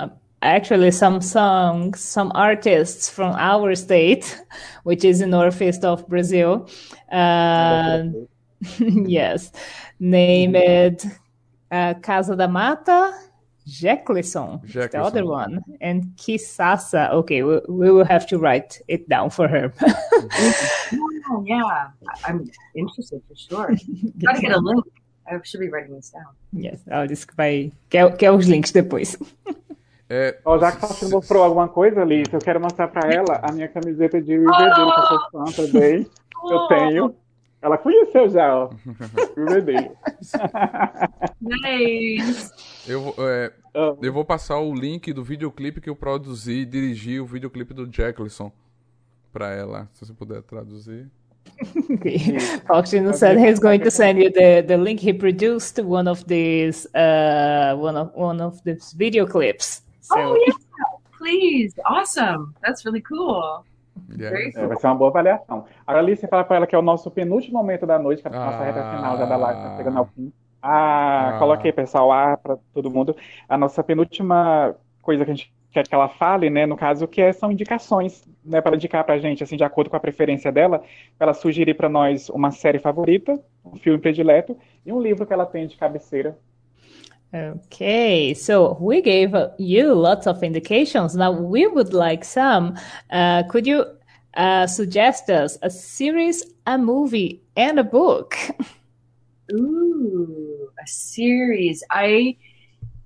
actually 0.42 0.92
some 0.92 1.22
songs, 1.22 2.00
some 2.00 2.32
artists 2.36 3.10
from 3.10 3.34
our 3.38 3.76
state, 3.76 4.40
which 4.84 5.04
is 5.04 5.22
in 5.22 5.30
northeast 5.32 5.84
of 5.84 6.08
Brazil. 6.08 6.70
Uh, 7.12 8.04
yes, 8.80 9.52
named 10.00 11.04
uh, 11.72 11.94
Casa 12.02 12.36
da 12.36 12.48
Mata, 12.48 13.14
Jeclison, 13.68 14.64
is 14.64 14.74
the 14.92 15.02
other 15.02 15.26
one, 15.26 15.62
and 15.82 16.06
Kisasa. 16.16 17.12
Okay, 17.12 17.44
we, 17.44 17.60
we 17.68 17.92
will 17.92 18.06
have 18.06 18.26
to 18.28 18.40
write 18.40 18.82
it 18.88 19.08
down 19.10 19.30
for 19.30 19.48
her. 19.48 19.74
Oh, 21.30 21.44
yeah, 21.46 21.64
I- 21.66 21.90
I'm 22.28 22.50
interested 22.76 23.22
for 23.28 23.36
sure. 23.36 23.76
Gotta 24.20 24.42
get 24.42 24.52
a 24.54 24.60
link. 24.60 24.86
I 25.30 25.38
should 25.44 25.60
be 25.60 25.68
writing 25.68 25.94
this 25.94 26.10
down. 26.12 26.24
yes, 26.54 26.80
ela 26.90 27.06
disse 27.06 27.26
que 27.26 27.36
vai 27.36 27.74
quer, 27.90 28.16
quer 28.16 28.32
os 28.32 28.48
links 28.48 28.72
depois. 28.72 29.18
É, 30.10 30.40
Ó, 30.46 30.58
já 30.58 30.72
que 30.72 30.78
a 30.78 30.88
Faustino 30.88 31.12
mostrou 31.12 31.44
alguma 31.44 31.68
coisa, 31.68 32.02
Alice, 32.02 32.34
eu 32.34 32.40
quero 32.40 32.62
mostrar 32.62 32.88
pra 32.88 33.12
ela 33.12 33.40
a 33.44 33.52
minha 33.52 33.68
camiseta 33.68 34.22
de 34.22 34.38
Riverdale, 34.38 34.74
que 34.94 35.00
eu 35.00 35.06
sou 35.08 35.20
fã 35.32 35.44
também. 35.72 36.08
Eu 36.50 36.68
tenho. 36.68 37.16
Ela 37.62 37.78
conheceu 37.78 38.30
já, 38.30 38.56
ó. 38.56 38.70
Riverdale. 39.36 39.92
Nice. 41.42 42.52
eu, 42.88 43.02
vou- 43.02 43.16
é, 43.20 43.52
Ah, 43.76 43.96
Eu 44.02 44.12
vou 44.14 44.26
passar 44.26 44.60
o 44.60 44.74
link 44.74 45.12
do 45.14 45.24
videoclipe 45.24 45.82
que 45.82 45.90
eu 45.90 45.96
produzi 45.96 46.62
e 46.62 46.66
dirigi 46.66 47.20
o 47.20 47.26
videoclipe 47.26 47.74
do 47.74 47.88
Jacklison 47.92 48.52
pra 49.32 49.52
ela, 49.54 49.88
se 49.94 50.06
você 50.06 50.14
puder 50.14 50.42
traduzir. 50.42 51.08
Okay. 51.92 52.40
Faustino 52.68 53.14
said 53.14 53.38
he's 53.40 53.60
going 53.60 53.80
to 53.80 53.90
send 53.92 54.20
you 54.22 54.32
the, 54.32 54.64
the 54.64 54.76
link. 54.78 55.02
He 55.08 55.14
produced 55.14 55.80
one 55.82 56.10
of 56.10 56.24
these 56.26 56.88
uh 56.94 57.76
one 57.78 57.98
of 57.98 58.12
one 58.16 58.42
of 58.44 58.62
these 58.64 58.94
video 58.96 59.26
clips. 59.26 59.82
So 60.08 60.16
Oh 60.18 60.36
yeah, 60.38 60.56
please. 61.18 61.74
Awesome. 61.86 62.54
That's 62.62 62.86
really 62.86 63.02
cool. 63.02 63.64
Yeah. 64.18 64.38
É, 64.56 64.68
vai 64.68 64.78
ser 64.78 64.88
uma 64.88 64.96
boa 64.96 65.10
avaliação. 65.10 65.66
Agora, 65.86 66.04
Alice, 66.04 66.26
fala 66.28 66.44
pra 66.44 66.56
ela 66.58 66.68
que 66.68 66.76
é 66.76 66.80
o 66.80 66.82
nosso 66.84 67.10
penúltimo 67.12 67.58
momento 67.58 67.86
da 67.86 68.00
noite, 68.00 68.22
que 68.22 68.28
a 68.28 68.32
nossa 68.32 68.58
Ah. 68.58 68.64
reta 68.64 68.96
final 68.96 69.18
já 69.18 69.26
da 69.26 69.36
live 69.36 69.62
tá 69.62 69.76
chegando 69.78 69.98
ao 69.98 70.06
fim. 70.06 70.32
Ah, 70.62 71.36
Ah. 71.36 71.40
coloquei, 71.40 71.72
pessoal, 71.72 72.12
ah, 72.12 72.38
pra 72.38 72.58
todo 72.74 72.90
mundo. 72.92 73.16
A 73.50 73.58
nossa 73.58 73.84
penúltima 73.84 74.76
coisa 75.02 75.26
que 75.26 75.32
a 75.32 75.34
gente 75.34 75.54
quer 75.72 75.88
que 75.88 75.94
ela 75.94 76.08
fale, 76.10 76.50
né, 76.50 76.66
no 76.66 76.76
caso, 76.78 77.08
que 77.08 77.22
é- 77.22 77.32
são 77.34 77.52
indicações, 77.52 78.24
né, 78.44 78.62
para 78.62 78.76
indicar 78.76 79.04
pra 79.04 79.18
gente, 79.20 79.44
assim, 79.44 79.58
de 79.58 79.64
acordo 79.64 79.90
com 79.90 79.96
a 79.96 80.00
preferência 80.00 80.52
dela, 80.52 80.82
ela 81.20 81.34
sugerir 81.34 81.74
pra 81.76 81.90
nós 81.90 82.30
uma 82.30 82.52
série 82.52 82.80
favorita, 82.80 83.40
um 83.66 83.76
filme 83.78 84.00
predileto 84.00 84.58
e 84.86 84.92
um 84.94 85.02
livro 85.02 85.26
que 85.26 85.34
ela 85.34 85.46
tem 85.46 85.68
de 85.68 85.76
cabeceira. 85.78 86.38
Okay, 87.34 88.34
so 88.34 88.78
we 88.80 89.02
gave 89.02 89.36
you 89.58 89.94
lots 89.94 90.28
of 90.28 90.44
indications. 90.44 91.16
Now 91.16 91.32
we 91.32 91.68
would 91.68 91.94
like 91.94 92.24
some. 92.24 92.78
Uh, 93.12 93.44
could 93.50 93.68
you 93.68 93.86
uh, 94.36 94.66
suggest 94.66 95.30
us 95.30 95.58
a 95.62 95.70
series, 95.70 96.46
a 96.66 96.78
movie, 96.78 97.42
and 97.58 97.80
a 97.80 97.84
book? 97.84 98.38
Ooh, 99.52 100.70
a 100.82 100.88
series. 100.88 101.84
I 101.90 102.38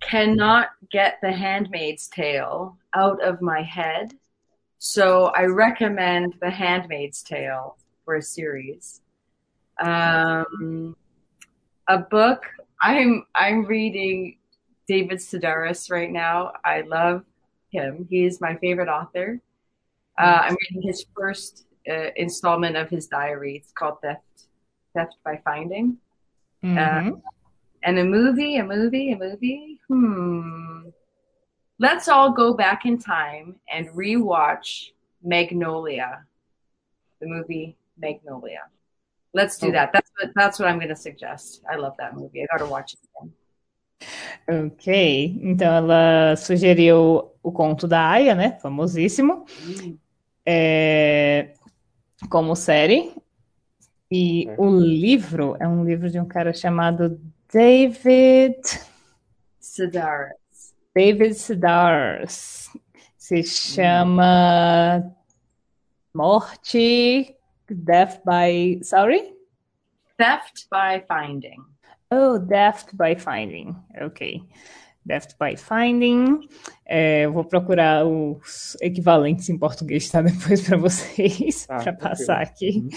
cannot 0.02 0.70
get 0.92 1.18
The 1.22 1.32
Handmaid's 1.32 2.08
Tale 2.08 2.78
out 2.94 3.24
of 3.24 3.42
my 3.42 3.62
head. 3.64 4.14
So 4.78 5.26
I 5.28 5.46
recommend 5.46 6.36
The 6.42 6.50
Handmaid's 6.50 7.24
Tale 7.24 7.78
for 8.06 8.16
a 8.16 8.22
series. 8.22 9.02
Um, 9.80 10.96
a 11.88 12.00
book. 12.00 12.46
I'm 12.82 13.26
I'm 13.36 13.66
reading 13.66 14.38
David 14.88 15.20
Sedaris 15.20 15.92
right 15.92 16.12
now. 16.12 16.54
I 16.66 16.82
love 16.82 17.24
him. 17.72 18.08
He's 18.10 18.42
my 18.42 18.56
favorite 18.56 18.90
author. 18.90 19.40
Uh, 20.18 20.40
I'm 20.44 20.58
reading 20.70 20.88
his 20.88 21.06
first 21.16 21.66
uh, 21.90 22.10
installment 22.16 22.76
of 22.76 22.90
his 22.90 23.08
diary. 23.08 23.56
It's 23.58 23.72
called 23.72 24.02
Theft 24.02 24.48
Theft 24.96 25.16
by 25.24 25.40
Finding. 25.44 25.98
Mhm. 26.64 26.78
Uh, 26.78 27.18
and 27.84 27.98
a 27.98 28.04
movie, 28.04 28.58
a 28.58 28.64
movie, 28.64 29.12
a 29.14 29.18
movie. 29.18 29.80
Hmm. 29.88 30.90
Let's 31.80 32.08
all 32.08 32.32
go 32.32 32.54
back 32.54 32.86
in 32.86 33.00
time 33.00 33.56
and 33.72 33.88
rewatch 33.90 34.92
Magnolia, 35.24 36.26
the 37.20 37.28
movie 37.28 37.76
Magnolia. 37.98 38.62
Let's 39.34 39.58
do 39.58 39.68
Oh. 39.68 39.72
that. 39.72 39.92
That's 39.94 40.12
what 40.20 40.32
that's 40.36 40.60
what 40.60 40.70
I'm 40.70 40.78
going 40.78 40.90
to 40.90 40.96
suggest. 40.96 41.62
I 41.70 41.78
love 41.78 41.96
that 41.98 42.14
movie. 42.16 42.42
I 42.44 42.48
got 42.52 42.60
to 42.66 42.70
watch 42.70 42.94
it 42.94 43.00
again. 43.16 43.32
Ok, 44.50 45.40
então 45.44 45.72
ela 45.74 46.36
sugeriu 46.36 47.32
o 47.44 47.52
conto 47.52 47.88
da 47.88 48.10
Aya, 48.10 48.34
né? 48.34 48.58
Famosíssimo, 48.60 49.46
é, 50.46 51.54
como 52.30 52.56
série. 52.56 53.14
E 54.12 54.48
o 54.58 54.70
livro 54.70 55.56
é 55.60 55.68
um 55.68 55.86
livro 55.86 56.10
de 56.10 56.20
um 56.20 56.26
cara 56.26 56.52
chamado 56.52 57.18
David. 57.54 58.58
Sedaris. 59.60 60.74
David 60.94 61.36
Sedaris. 61.36 62.70
Se 63.18 63.44
chama 63.44 65.14
Morte, 66.14 67.36
Death 67.76 68.20
by. 68.26 68.80
Sorry? 68.84 69.34
Theft 70.18 70.68
by 70.72 71.04
Finding. 71.08 71.64
Oh, 72.12 72.38
Death 72.38 72.94
by 72.94 73.16
Finding. 73.16 73.76
Ok. 74.02 74.44
Death 75.06 75.36
by 75.40 75.56
Finding. 75.58 76.48
É, 76.86 77.28
vou 77.28 77.44
procurar 77.44 78.06
os 78.06 78.78
equivalentes 78.82 79.50
em 79.50 79.58
português, 79.58 80.10
tá? 80.10 80.22
Depois 80.22 80.62
para 80.68 80.78
vocês, 80.78 81.66
Tá, 81.66 81.80
para 81.80 81.94
passar 81.94 82.42
aqui. 82.42 82.88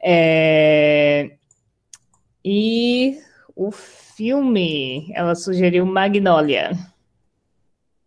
É, 0.00 1.36
e 2.44 3.18
o 3.56 3.70
filme, 3.72 5.10
ela 5.14 5.34
sugeriu 5.34 5.84
Magnolia. 5.86 6.72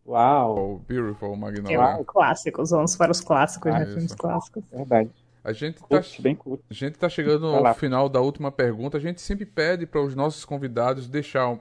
Uau, 0.08 0.76
Oh, 0.76 0.80
beautiful, 0.88 1.30
Que 1.32 1.36
é 1.36 1.40
Magnolia. 1.40 1.98
um 2.00 2.04
clássicos, 2.04 2.70
vamos 2.70 2.96
para 2.96 3.12
os 3.12 3.22
clássicos, 3.22 3.74
Ah, 3.74 3.80
né? 3.80 3.86
Filmes 3.88 4.14
clássicos. 4.14 4.64
verdade. 4.72 5.10
A 5.46 5.54
gente 5.54 5.80
tá, 5.88 6.02
gente 6.72 6.98
tá 6.98 7.08
chegando 7.08 7.46
ao 7.46 7.76
final 7.76 8.10
da 8.10 8.20
última 8.20 8.52
pergunta. 8.52 8.98
A 8.98 9.00
gente 9.00 9.22
sempre 9.22 9.46
pede 9.46 9.86
para 9.86 10.02
os 10.02 10.16
nossos 10.16 10.44
convidados 10.44 11.08
deixar 11.08 11.50
um- 11.50 11.60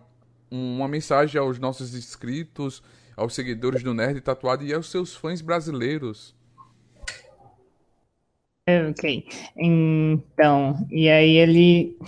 uma 0.51 0.89
mensagem 0.89 1.39
aos 1.39 1.59
nossos 1.59 1.95
inscritos, 1.95 2.83
aos 3.15 3.35
seguidores 3.35 3.83
do 3.83 3.93
Nerd 3.93 4.19
Tatuado 4.23 4.65
e 4.65 4.73
aos 4.73 4.91
seus 4.91 5.15
fãs 5.15 5.43
brasileiros. 5.43 6.35
Ok. 8.91 9.27
Então, 9.55 10.87
e 10.91 11.11
aí 11.11 11.37
ele. 11.37 11.99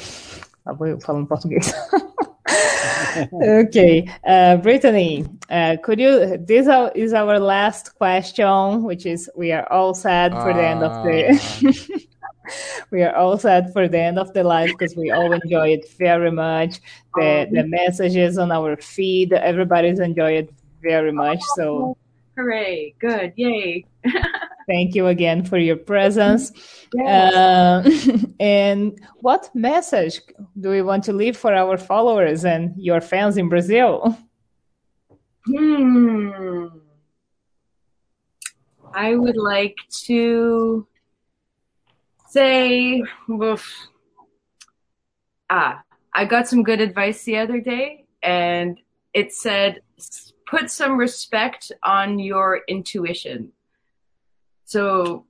Ah, 0.64 0.72
vou 0.72 0.86
eu 0.86 0.98
falando 0.98 1.26
português. 1.26 1.70
Okay. 3.32 4.06
Uh, 4.24 4.56
Brittany, 4.58 5.24
uh, 5.50 5.76
could 5.82 5.98
you? 5.98 6.36
This 6.36 6.68
is 6.94 7.12
our 7.12 7.38
last 7.38 7.96
question, 7.96 8.82
which 8.82 9.06
is 9.06 9.30
we 9.34 9.52
are 9.52 9.70
all 9.72 9.94
sad 9.94 10.32
for 10.32 10.52
the 10.52 10.62
end 10.62 10.82
of 10.82 10.92
the. 11.02 12.06
we 12.90 13.02
are 13.02 13.14
all 13.16 13.38
sad 13.38 13.72
for 13.72 13.88
the 13.88 13.98
end 13.98 14.18
of 14.18 14.32
the 14.34 14.44
live 14.44 14.68
because 14.68 14.94
we 14.96 15.10
all 15.10 15.32
enjoy 15.32 15.68
it 15.68 15.90
very 15.98 16.30
much. 16.30 16.80
The 17.14 17.48
the 17.50 17.66
messages 17.66 18.38
on 18.38 18.52
our 18.52 18.76
feed, 18.76 19.32
everybody's 19.32 19.98
enjoyed 19.98 20.44
it 20.44 20.54
very 20.82 21.12
much. 21.12 21.40
So 21.56 21.96
Hooray! 22.36 22.94
Good. 22.98 23.32
Yay. 23.36 23.86
thank 24.68 24.94
you 24.94 25.06
again 25.06 25.44
for 25.44 25.58
your 25.58 25.76
presence. 25.76 26.52
Yes. 26.94 27.34
Uh, 27.34 27.90
and 28.40 28.96
what 29.16 29.50
message 29.54 30.20
do 30.58 30.70
we 30.70 30.82
want 30.82 31.02
to 31.04 31.12
leave 31.12 31.36
for 31.36 31.52
our 31.52 31.76
followers 31.76 32.44
and 32.44 32.74
your 32.78 33.00
fans 33.00 33.36
in 33.36 33.48
Brazil? 33.48 34.16
Hmm. 35.44 36.66
I 38.94 39.16
would 39.16 39.36
like 39.36 39.76
to 40.04 40.86
say, 42.28 43.02
oof. 43.28 43.88
ah, 45.50 45.82
I 46.14 46.24
got 46.24 46.48
some 46.48 46.62
good 46.62 46.80
advice 46.80 47.24
the 47.24 47.36
other 47.38 47.60
day, 47.60 48.06
and 48.22 48.80
it 49.12 49.34
said, 49.34 49.80
put 50.46 50.70
some 50.70 50.96
respect 50.96 51.72
on 51.82 52.18
your 52.18 52.62
intuition. 52.68 53.52
So 54.66 55.24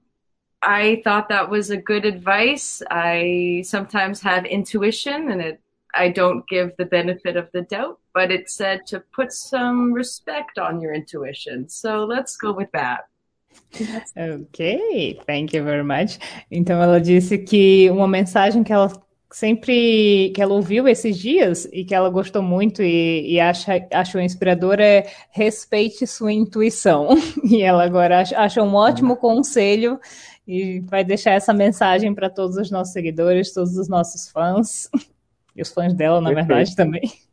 I 0.62 1.02
thought 1.04 1.28
that 1.28 1.48
was 1.48 1.70
a 1.70 1.76
good 1.76 2.04
advice. 2.04 2.82
I 2.90 3.62
sometimes 3.64 4.20
have 4.22 4.44
intuition 4.46 5.30
and 5.30 5.40
it 5.40 5.60
I 5.94 6.10
don't 6.10 6.46
give 6.46 6.72
the 6.76 6.84
benefit 6.84 7.36
of 7.36 7.50
the 7.52 7.62
doubt, 7.62 7.98
but 8.12 8.30
it 8.30 8.50
said 8.50 8.86
to 8.88 9.00
put 9.14 9.32
some 9.32 9.94
respect 9.94 10.58
on 10.58 10.80
your 10.80 10.92
intuition. 10.92 11.68
So 11.68 12.04
let's 12.04 12.36
go 12.36 12.52
with 12.52 12.70
that. 12.72 13.08
Ok, 14.16 15.18
thank 15.26 15.54
you 15.54 15.64
very 15.64 15.82
much. 15.82 16.18
Então 16.50 16.82
ela 16.82 17.00
disse 17.00 17.38
que 17.38 17.88
uma 17.90 18.06
mensagem 18.06 18.62
que 18.62 18.72
ela 18.72 18.90
sempre 19.30 20.32
que 20.34 20.40
ela 20.40 20.54
ouviu 20.54 20.86
esses 20.86 21.18
dias 21.18 21.68
e 21.72 21.84
que 21.84 21.94
ela 21.94 22.08
gostou 22.08 22.42
muito 22.42 22.82
e, 22.82 23.34
e 23.34 23.40
acha, 23.40 23.86
achou 23.92 24.20
inspiradora 24.20 24.84
é 24.84 25.10
respeite 25.30 26.06
sua 26.06 26.32
intuição. 26.32 27.08
E 27.44 27.62
ela 27.62 27.84
agora 27.84 28.20
acha, 28.20 28.38
acha 28.38 28.62
um 28.62 28.74
ótimo 28.74 29.16
conselho 29.16 30.00
e 30.46 30.80
vai 30.80 31.04
deixar 31.04 31.32
essa 31.32 31.52
mensagem 31.52 32.14
para 32.14 32.30
todos 32.30 32.56
os 32.56 32.70
nossos 32.70 32.92
seguidores, 32.92 33.52
todos 33.52 33.76
os 33.76 33.88
nossos 33.88 34.28
fãs 34.28 34.88
e 35.54 35.62
os 35.62 35.72
fãs 35.72 35.94
dela, 35.94 36.20
na 36.20 36.28
Perfeito. 36.28 36.48
verdade, 36.48 36.76
também. 36.76 37.25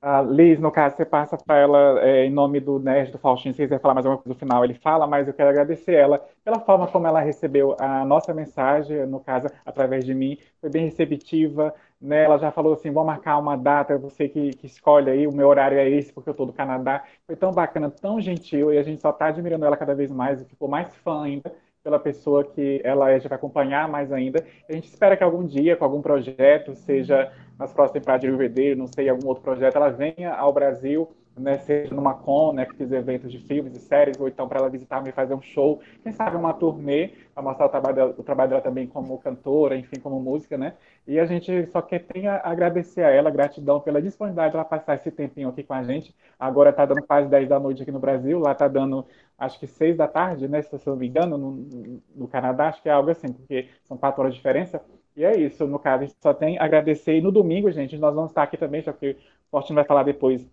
Ah, 0.00 0.22
Liz, 0.22 0.60
no 0.60 0.70
caso, 0.70 0.94
você 0.96 1.04
passa 1.04 1.36
para 1.36 1.56
ela 1.58 2.00
é, 2.06 2.24
em 2.24 2.30
nome 2.30 2.60
do 2.60 2.78
Nerd 2.78 3.10
do 3.10 3.18
Faustinho, 3.18 3.52
se 3.52 3.62
quiser 3.62 3.80
falar 3.80 3.94
mais 3.94 4.06
alguma 4.06 4.22
coisa 4.22 4.32
no 4.32 4.38
final, 4.38 4.64
ele 4.64 4.74
fala, 4.74 5.08
mas 5.08 5.26
eu 5.26 5.34
quero 5.34 5.50
agradecer 5.50 5.92
ela 5.94 6.24
pela 6.44 6.60
forma 6.60 6.86
como 6.86 7.08
ela 7.08 7.18
recebeu 7.20 7.74
a 7.80 8.04
nossa 8.04 8.32
mensagem, 8.32 9.04
no 9.06 9.18
caso, 9.18 9.48
através 9.66 10.04
de 10.06 10.14
mim, 10.14 10.38
foi 10.60 10.70
bem 10.70 10.84
receptiva, 10.84 11.74
né? 12.00 12.22
Ela 12.24 12.38
já 12.38 12.52
falou 12.52 12.74
assim, 12.74 12.92
vou 12.92 13.04
marcar 13.04 13.38
uma 13.38 13.56
data, 13.56 13.98
você 13.98 14.28
que, 14.28 14.50
que 14.50 14.66
escolhe 14.68 15.10
aí, 15.10 15.26
o 15.26 15.32
meu 15.32 15.48
horário 15.48 15.76
é 15.76 15.90
esse, 15.90 16.12
porque 16.12 16.30
eu 16.30 16.34
tô 16.34 16.46
do 16.46 16.52
Canadá. 16.52 17.02
Foi 17.26 17.34
tão 17.34 17.50
bacana, 17.52 17.90
tão 17.90 18.20
gentil, 18.20 18.72
e 18.72 18.78
a 18.78 18.84
gente 18.84 19.02
só 19.02 19.10
tá 19.12 19.26
admirando 19.26 19.64
ela 19.66 19.76
cada 19.76 19.96
vez 19.96 20.12
mais, 20.12 20.40
ficou 20.46 20.68
mais 20.68 20.94
fã 20.98 21.24
ainda 21.24 21.52
pela 21.88 21.98
pessoa 21.98 22.44
que 22.44 22.82
ela 22.84 23.10
é, 23.10 23.14
gente 23.18 23.28
vai 23.28 23.36
acompanhar 23.36 23.88
mais 23.88 24.12
ainda. 24.12 24.44
A 24.68 24.72
gente 24.74 24.88
espera 24.88 25.16
que 25.16 25.24
algum 25.24 25.44
dia, 25.46 25.74
com 25.74 25.84
algum 25.84 26.02
projeto, 26.02 26.74
seja 26.74 27.32
nas 27.58 27.72
próximas 27.72 27.92
temporadas 27.92 28.20
de 28.20 28.26
Rio 28.26 28.36
Verdeiro, 28.36 28.78
não 28.78 28.86
sei, 28.86 29.08
algum 29.08 29.26
outro 29.26 29.42
projeto, 29.42 29.76
ela 29.76 29.88
venha 29.88 30.34
ao 30.34 30.52
Brasil, 30.52 31.08
né, 31.38 31.58
seja 31.58 31.94
numa 31.94 32.14
con, 32.14 32.52
né, 32.52 32.66
que 32.66 32.74
fiz 32.74 32.90
eventos 32.92 33.30
de 33.30 33.38
filmes 33.38 33.76
e 33.76 33.80
séries, 33.80 34.18
ou 34.20 34.28
então 34.28 34.48
para 34.48 34.58
ela 34.60 34.68
visitar 34.68 35.06
e 35.06 35.12
fazer 35.12 35.34
um 35.34 35.40
show, 35.40 35.80
quem 36.02 36.12
sabe 36.12 36.36
uma 36.36 36.52
turnê, 36.52 37.12
para 37.34 37.42
mostrar 37.42 37.66
o 37.66 37.68
trabalho, 37.68 37.94
dela, 37.94 38.14
o 38.16 38.22
trabalho 38.22 38.50
dela 38.50 38.60
também 38.62 38.86
como 38.86 39.18
cantora, 39.18 39.76
enfim, 39.76 40.00
como 40.00 40.20
música, 40.20 40.58
né? 40.58 40.74
E 41.06 41.18
a 41.18 41.24
gente 41.24 41.66
só 41.66 41.80
quer 41.80 42.00
tem 42.00 42.26
a 42.26 42.40
agradecer 42.44 43.02
a 43.02 43.10
ela, 43.10 43.30
gratidão 43.30 43.80
pela 43.80 44.02
disponibilidade 44.02 44.50
de 44.50 44.56
ela 44.56 44.64
passar 44.64 44.94
esse 44.96 45.10
tempinho 45.10 45.48
aqui 45.48 45.62
com 45.62 45.72
a 45.72 45.82
gente. 45.82 46.14
Agora 46.38 46.72
tá 46.72 46.84
dando 46.84 47.02
quase 47.02 47.28
10 47.28 47.48
da 47.48 47.58
noite 47.58 47.82
aqui 47.82 47.92
no 47.92 47.98
Brasil, 47.98 48.38
lá 48.38 48.54
tá 48.54 48.68
dando 48.68 49.06
acho 49.38 49.58
que 49.58 49.66
6 49.66 49.96
da 49.96 50.08
tarde, 50.08 50.48
né? 50.48 50.60
Se 50.62 50.74
eu 50.74 50.80
não 50.86 50.96
me 50.96 51.08
engano, 51.08 51.38
no, 51.38 52.02
no 52.14 52.28
Canadá, 52.28 52.68
acho 52.68 52.82
que 52.82 52.88
é 52.88 52.92
algo 52.92 53.10
assim, 53.10 53.32
porque 53.32 53.68
são 53.84 53.96
4 53.96 54.20
horas 54.20 54.34
de 54.34 54.38
diferença. 54.38 54.82
E 55.16 55.24
é 55.24 55.36
isso, 55.36 55.66
no 55.66 55.80
caso, 55.80 56.04
a 56.04 56.06
gente 56.06 56.16
só 56.20 56.32
tem 56.32 56.58
a 56.58 56.64
agradecer. 56.64 57.16
E 57.16 57.20
no 57.20 57.32
domingo, 57.32 57.70
gente, 57.72 57.98
nós 57.98 58.14
vamos 58.14 58.30
estar 58.30 58.44
aqui 58.44 58.56
também, 58.56 58.82
só 58.82 58.92
que 58.92 59.10
o 59.12 59.50
Fortino 59.50 59.74
vai 59.74 59.84
falar 59.84 60.04
depois, 60.04 60.48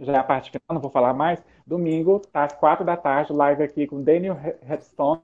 já 0.00 0.12
é 0.12 0.16
a 0.16 0.24
parte 0.24 0.50
final, 0.50 0.62
não 0.70 0.80
vou 0.80 0.90
falar 0.90 1.12
mais. 1.12 1.42
Domingo, 1.66 2.22
às 2.32 2.52
4 2.52 2.84
da 2.84 2.96
tarde, 2.96 3.32
live 3.32 3.62
aqui 3.62 3.86
com 3.86 4.02
Daniel 4.02 4.38
Redstone, 4.62 5.20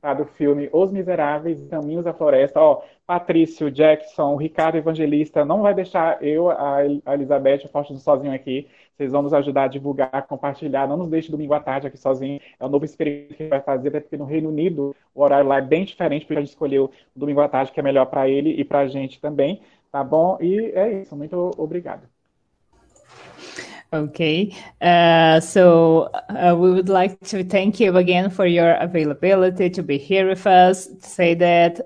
tá, 0.00 0.14
do 0.14 0.24
filme 0.24 0.68
Os 0.72 0.90
Miseráveis, 0.90 1.66
Caminhos 1.68 2.04
da 2.04 2.12
Floresta. 2.12 2.60
Ó, 2.60 2.82
Patrício, 3.06 3.70
Jackson, 3.70 4.36
Ricardo 4.36 4.76
Evangelista, 4.76 5.44
não 5.44 5.62
vai 5.62 5.74
deixar 5.74 6.22
eu, 6.22 6.50
a 6.50 6.84
Elizabeth, 7.14 7.64
o 7.64 7.68
Faustino 7.68 7.98
sozinho 7.98 8.34
aqui. 8.34 8.68
Vocês 8.96 9.12
vão 9.12 9.22
nos 9.22 9.32
ajudar 9.32 9.64
a 9.64 9.68
divulgar, 9.68 10.26
compartilhar. 10.26 10.86
Não 10.88 10.96
nos 10.96 11.08
deixe 11.08 11.30
domingo 11.30 11.54
à 11.54 11.60
tarde 11.60 11.86
aqui 11.86 11.96
sozinho. 11.96 12.40
É 12.58 12.66
um 12.66 12.68
novo 12.68 12.84
experimento 12.84 13.34
que 13.34 13.46
vai 13.46 13.60
fazer, 13.60 13.88
até 13.88 14.00
porque 14.00 14.16
no 14.16 14.24
Reino 14.24 14.48
Unido 14.48 14.94
o 15.14 15.22
horário 15.22 15.48
lá 15.48 15.58
é 15.58 15.62
bem 15.62 15.84
diferente, 15.84 16.26
porque 16.26 16.38
a 16.38 16.40
gente 16.42 16.50
escolheu 16.50 16.90
domingo 17.14 17.40
à 17.40 17.48
tarde, 17.48 17.72
que 17.72 17.78
é 17.80 17.82
melhor 17.82 18.06
para 18.06 18.28
ele 18.28 18.50
e 18.50 18.64
para 18.64 18.80
a 18.80 18.88
gente 18.88 19.20
também. 19.20 19.62
Tá 19.90 20.02
bom? 20.04 20.36
E 20.40 20.72
é 20.74 21.00
isso. 21.00 21.16
Muito 21.16 21.52
obrigado. 21.56 22.17
Okay, 23.90 24.54
uh, 24.82 25.40
so 25.40 26.10
uh, 26.28 26.54
we 26.54 26.70
would 26.70 26.90
like 26.90 27.18
to 27.20 27.42
thank 27.42 27.80
you 27.80 27.96
again 27.96 28.28
for 28.28 28.44
your 28.44 28.74
availability 28.74 29.70
to 29.70 29.82
be 29.82 29.96
here 29.96 30.28
with 30.28 30.46
us. 30.46 30.90
Say 31.00 31.32
that 31.36 31.80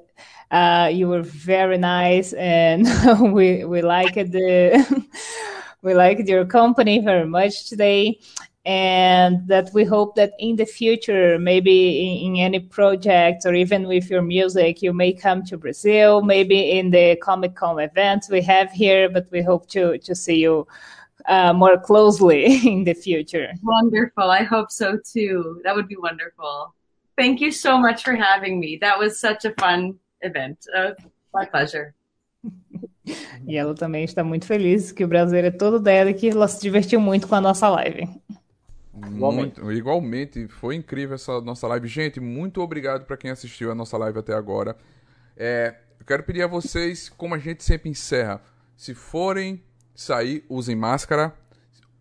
uh, 0.50 0.90
you 0.92 1.06
were 1.06 1.22
very 1.22 1.78
nice, 1.78 2.32
and 2.32 2.88
we 3.32 3.64
we 3.64 3.82
liked 3.82 4.16
the 4.16 5.04
we 5.82 5.94
liked 5.94 6.28
your 6.28 6.44
company 6.44 6.98
very 6.98 7.24
much 7.24 7.68
today, 7.68 8.18
and 8.64 9.46
that 9.46 9.70
we 9.72 9.84
hope 9.84 10.16
that 10.16 10.32
in 10.40 10.56
the 10.56 10.66
future, 10.66 11.38
maybe 11.38 12.24
in, 12.24 12.34
in 12.34 12.40
any 12.42 12.58
project 12.58 13.46
or 13.46 13.54
even 13.54 13.86
with 13.86 14.10
your 14.10 14.22
music, 14.22 14.82
you 14.82 14.92
may 14.92 15.12
come 15.12 15.44
to 15.44 15.56
Brazil, 15.56 16.20
maybe 16.20 16.72
in 16.72 16.90
the 16.90 17.14
Comic 17.22 17.54
Con 17.54 17.78
events 17.78 18.28
we 18.28 18.42
have 18.42 18.72
here. 18.72 19.08
But 19.08 19.30
we 19.30 19.40
hope 19.40 19.68
to 19.68 19.98
to 19.98 20.16
see 20.16 20.40
you 20.40 20.66
uh, 21.26 21.52
more 21.52 21.78
closely 21.78 22.44
in 22.66 22.84
the 22.84 22.94
future. 22.94 23.52
Wonderful. 23.62 24.30
I 24.30 24.42
hope 24.42 24.70
so 24.70 24.98
too. 24.98 25.60
That 25.64 25.74
would 25.74 25.88
be 25.88 25.96
wonderful. 25.96 26.74
Thank 27.16 27.40
you 27.40 27.52
so 27.52 27.78
much 27.78 28.02
for 28.02 28.14
having 28.14 28.58
me. 28.58 28.78
That 28.80 28.98
was 28.98 29.20
such 29.20 29.44
a 29.44 29.52
fun 29.60 29.98
event. 30.22 30.58
Uh, 30.74 30.92
my 31.34 31.44
pleasure. 31.46 31.94
E 33.44 33.56
ela 33.56 33.74
também 33.74 34.04
está 34.04 34.22
muito 34.22 34.46
feliz 34.46 34.92
que 34.92 35.04
o 35.04 35.08
brasileiro 35.08 35.48
é 35.48 35.50
todo 35.50 35.80
dela 35.80 36.10
e 36.10 36.14
que 36.14 36.28
ela 36.28 36.46
se 36.46 36.62
divertiu 36.62 37.00
muito 37.00 37.26
com 37.26 37.34
a 37.34 37.40
nossa 37.40 37.68
live. 37.68 38.08
Muito, 38.94 39.72
igualmente, 39.72 40.46
foi 40.46 40.76
incrível 40.76 41.16
essa 41.16 41.40
nossa 41.40 41.66
live. 41.66 41.88
Gente, 41.88 42.20
muito 42.20 42.60
obrigado 42.60 43.04
para 43.04 43.16
quem 43.16 43.32
assistiu 43.32 43.72
a 43.72 43.74
nossa 43.74 43.98
live 43.98 44.20
até 44.20 44.32
agora. 44.32 44.76
É, 45.36 45.74
eu 45.98 46.06
quero 46.06 46.22
pedir 46.22 46.42
a 46.42 46.46
vocês, 46.46 47.08
como 47.08 47.34
a 47.34 47.38
gente 47.38 47.64
sempre 47.64 47.90
encerra, 47.90 48.40
se 48.76 48.94
forem 48.94 49.62
sair, 49.94 50.44
usem 50.48 50.77
máscara, 50.77 51.35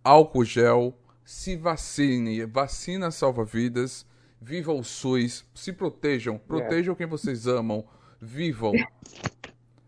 álcool 0.03 0.45
gel, 0.45 0.97
se 1.23 1.55
vacine, 1.55 2.45
vacina 2.45 3.11
salva 3.11 3.45
vidas, 3.45 4.05
viva 4.41 4.73
o 4.73 4.83
SUS, 4.83 5.45
se 5.53 5.71
protejam, 5.71 6.37
protejam 6.37 6.95
quem 6.95 7.07
vocês 7.07 7.47
amam, 7.47 7.85
vivam. 8.19 8.73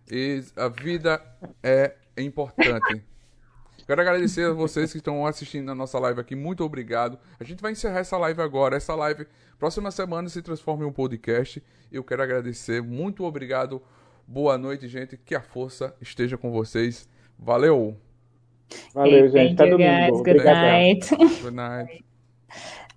E 0.09 0.43
a 0.55 0.67
vida 0.67 1.21
é 1.61 1.95
importante. 2.17 3.03
Quero 3.85 3.99
agradecer 3.99 4.45
a 4.45 4.53
vocês 4.53 4.91
que 4.91 4.99
estão 4.99 5.25
assistindo 5.25 5.69
a 5.69 5.75
nossa 5.75 5.99
live 5.99 6.21
aqui. 6.21 6.35
Muito 6.35 6.63
obrigado. 6.63 7.19
A 7.37 7.43
gente 7.43 7.61
vai 7.61 7.73
encerrar 7.73 7.99
essa 7.99 8.17
live 8.17 8.41
agora. 8.41 8.77
Essa 8.77 8.95
live, 8.95 9.27
próxima 9.59 9.91
semana, 9.91 10.29
se 10.29 10.41
transforma 10.41 10.85
em 10.85 10.87
um 10.87 10.93
podcast. 10.93 11.61
Eu 11.91 12.03
quero 12.03 12.23
agradecer. 12.23 12.81
Muito 12.81 13.25
obrigado. 13.25 13.81
Boa 14.25 14.57
noite, 14.57 14.87
gente. 14.87 15.17
Que 15.17 15.35
a 15.35 15.41
força 15.41 15.93
esteja 15.99 16.37
com 16.37 16.49
vocês. 16.49 17.09
Valeu! 17.39 17.95
Valeu, 18.93 19.25
hey, 19.25 19.29
gente. 19.29 19.53
Até 19.53 19.69
domingo. 19.71 20.23
Good 20.23 20.29
Obrigado. 20.29 20.55
night. 20.55 21.15
Good 21.41 21.55
night. 21.55 22.05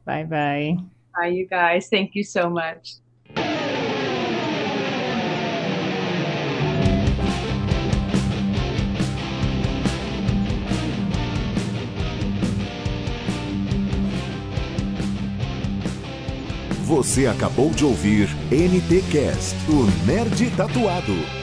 Bye 0.05 0.25
bye. 0.25 0.77
Bye, 1.15 1.29
you 1.29 1.49
guys. 1.49 1.89
Thank 1.89 2.17
you 2.17 2.25
so 2.25 2.49
much. 2.51 3.01
Você 16.87 17.27
acabou 17.27 17.71
de 17.71 17.85
ouvir 17.85 18.29
NTcast, 18.53 19.57
o 19.69 20.07
Nerd 20.07 20.57
Tatuado. 20.57 21.36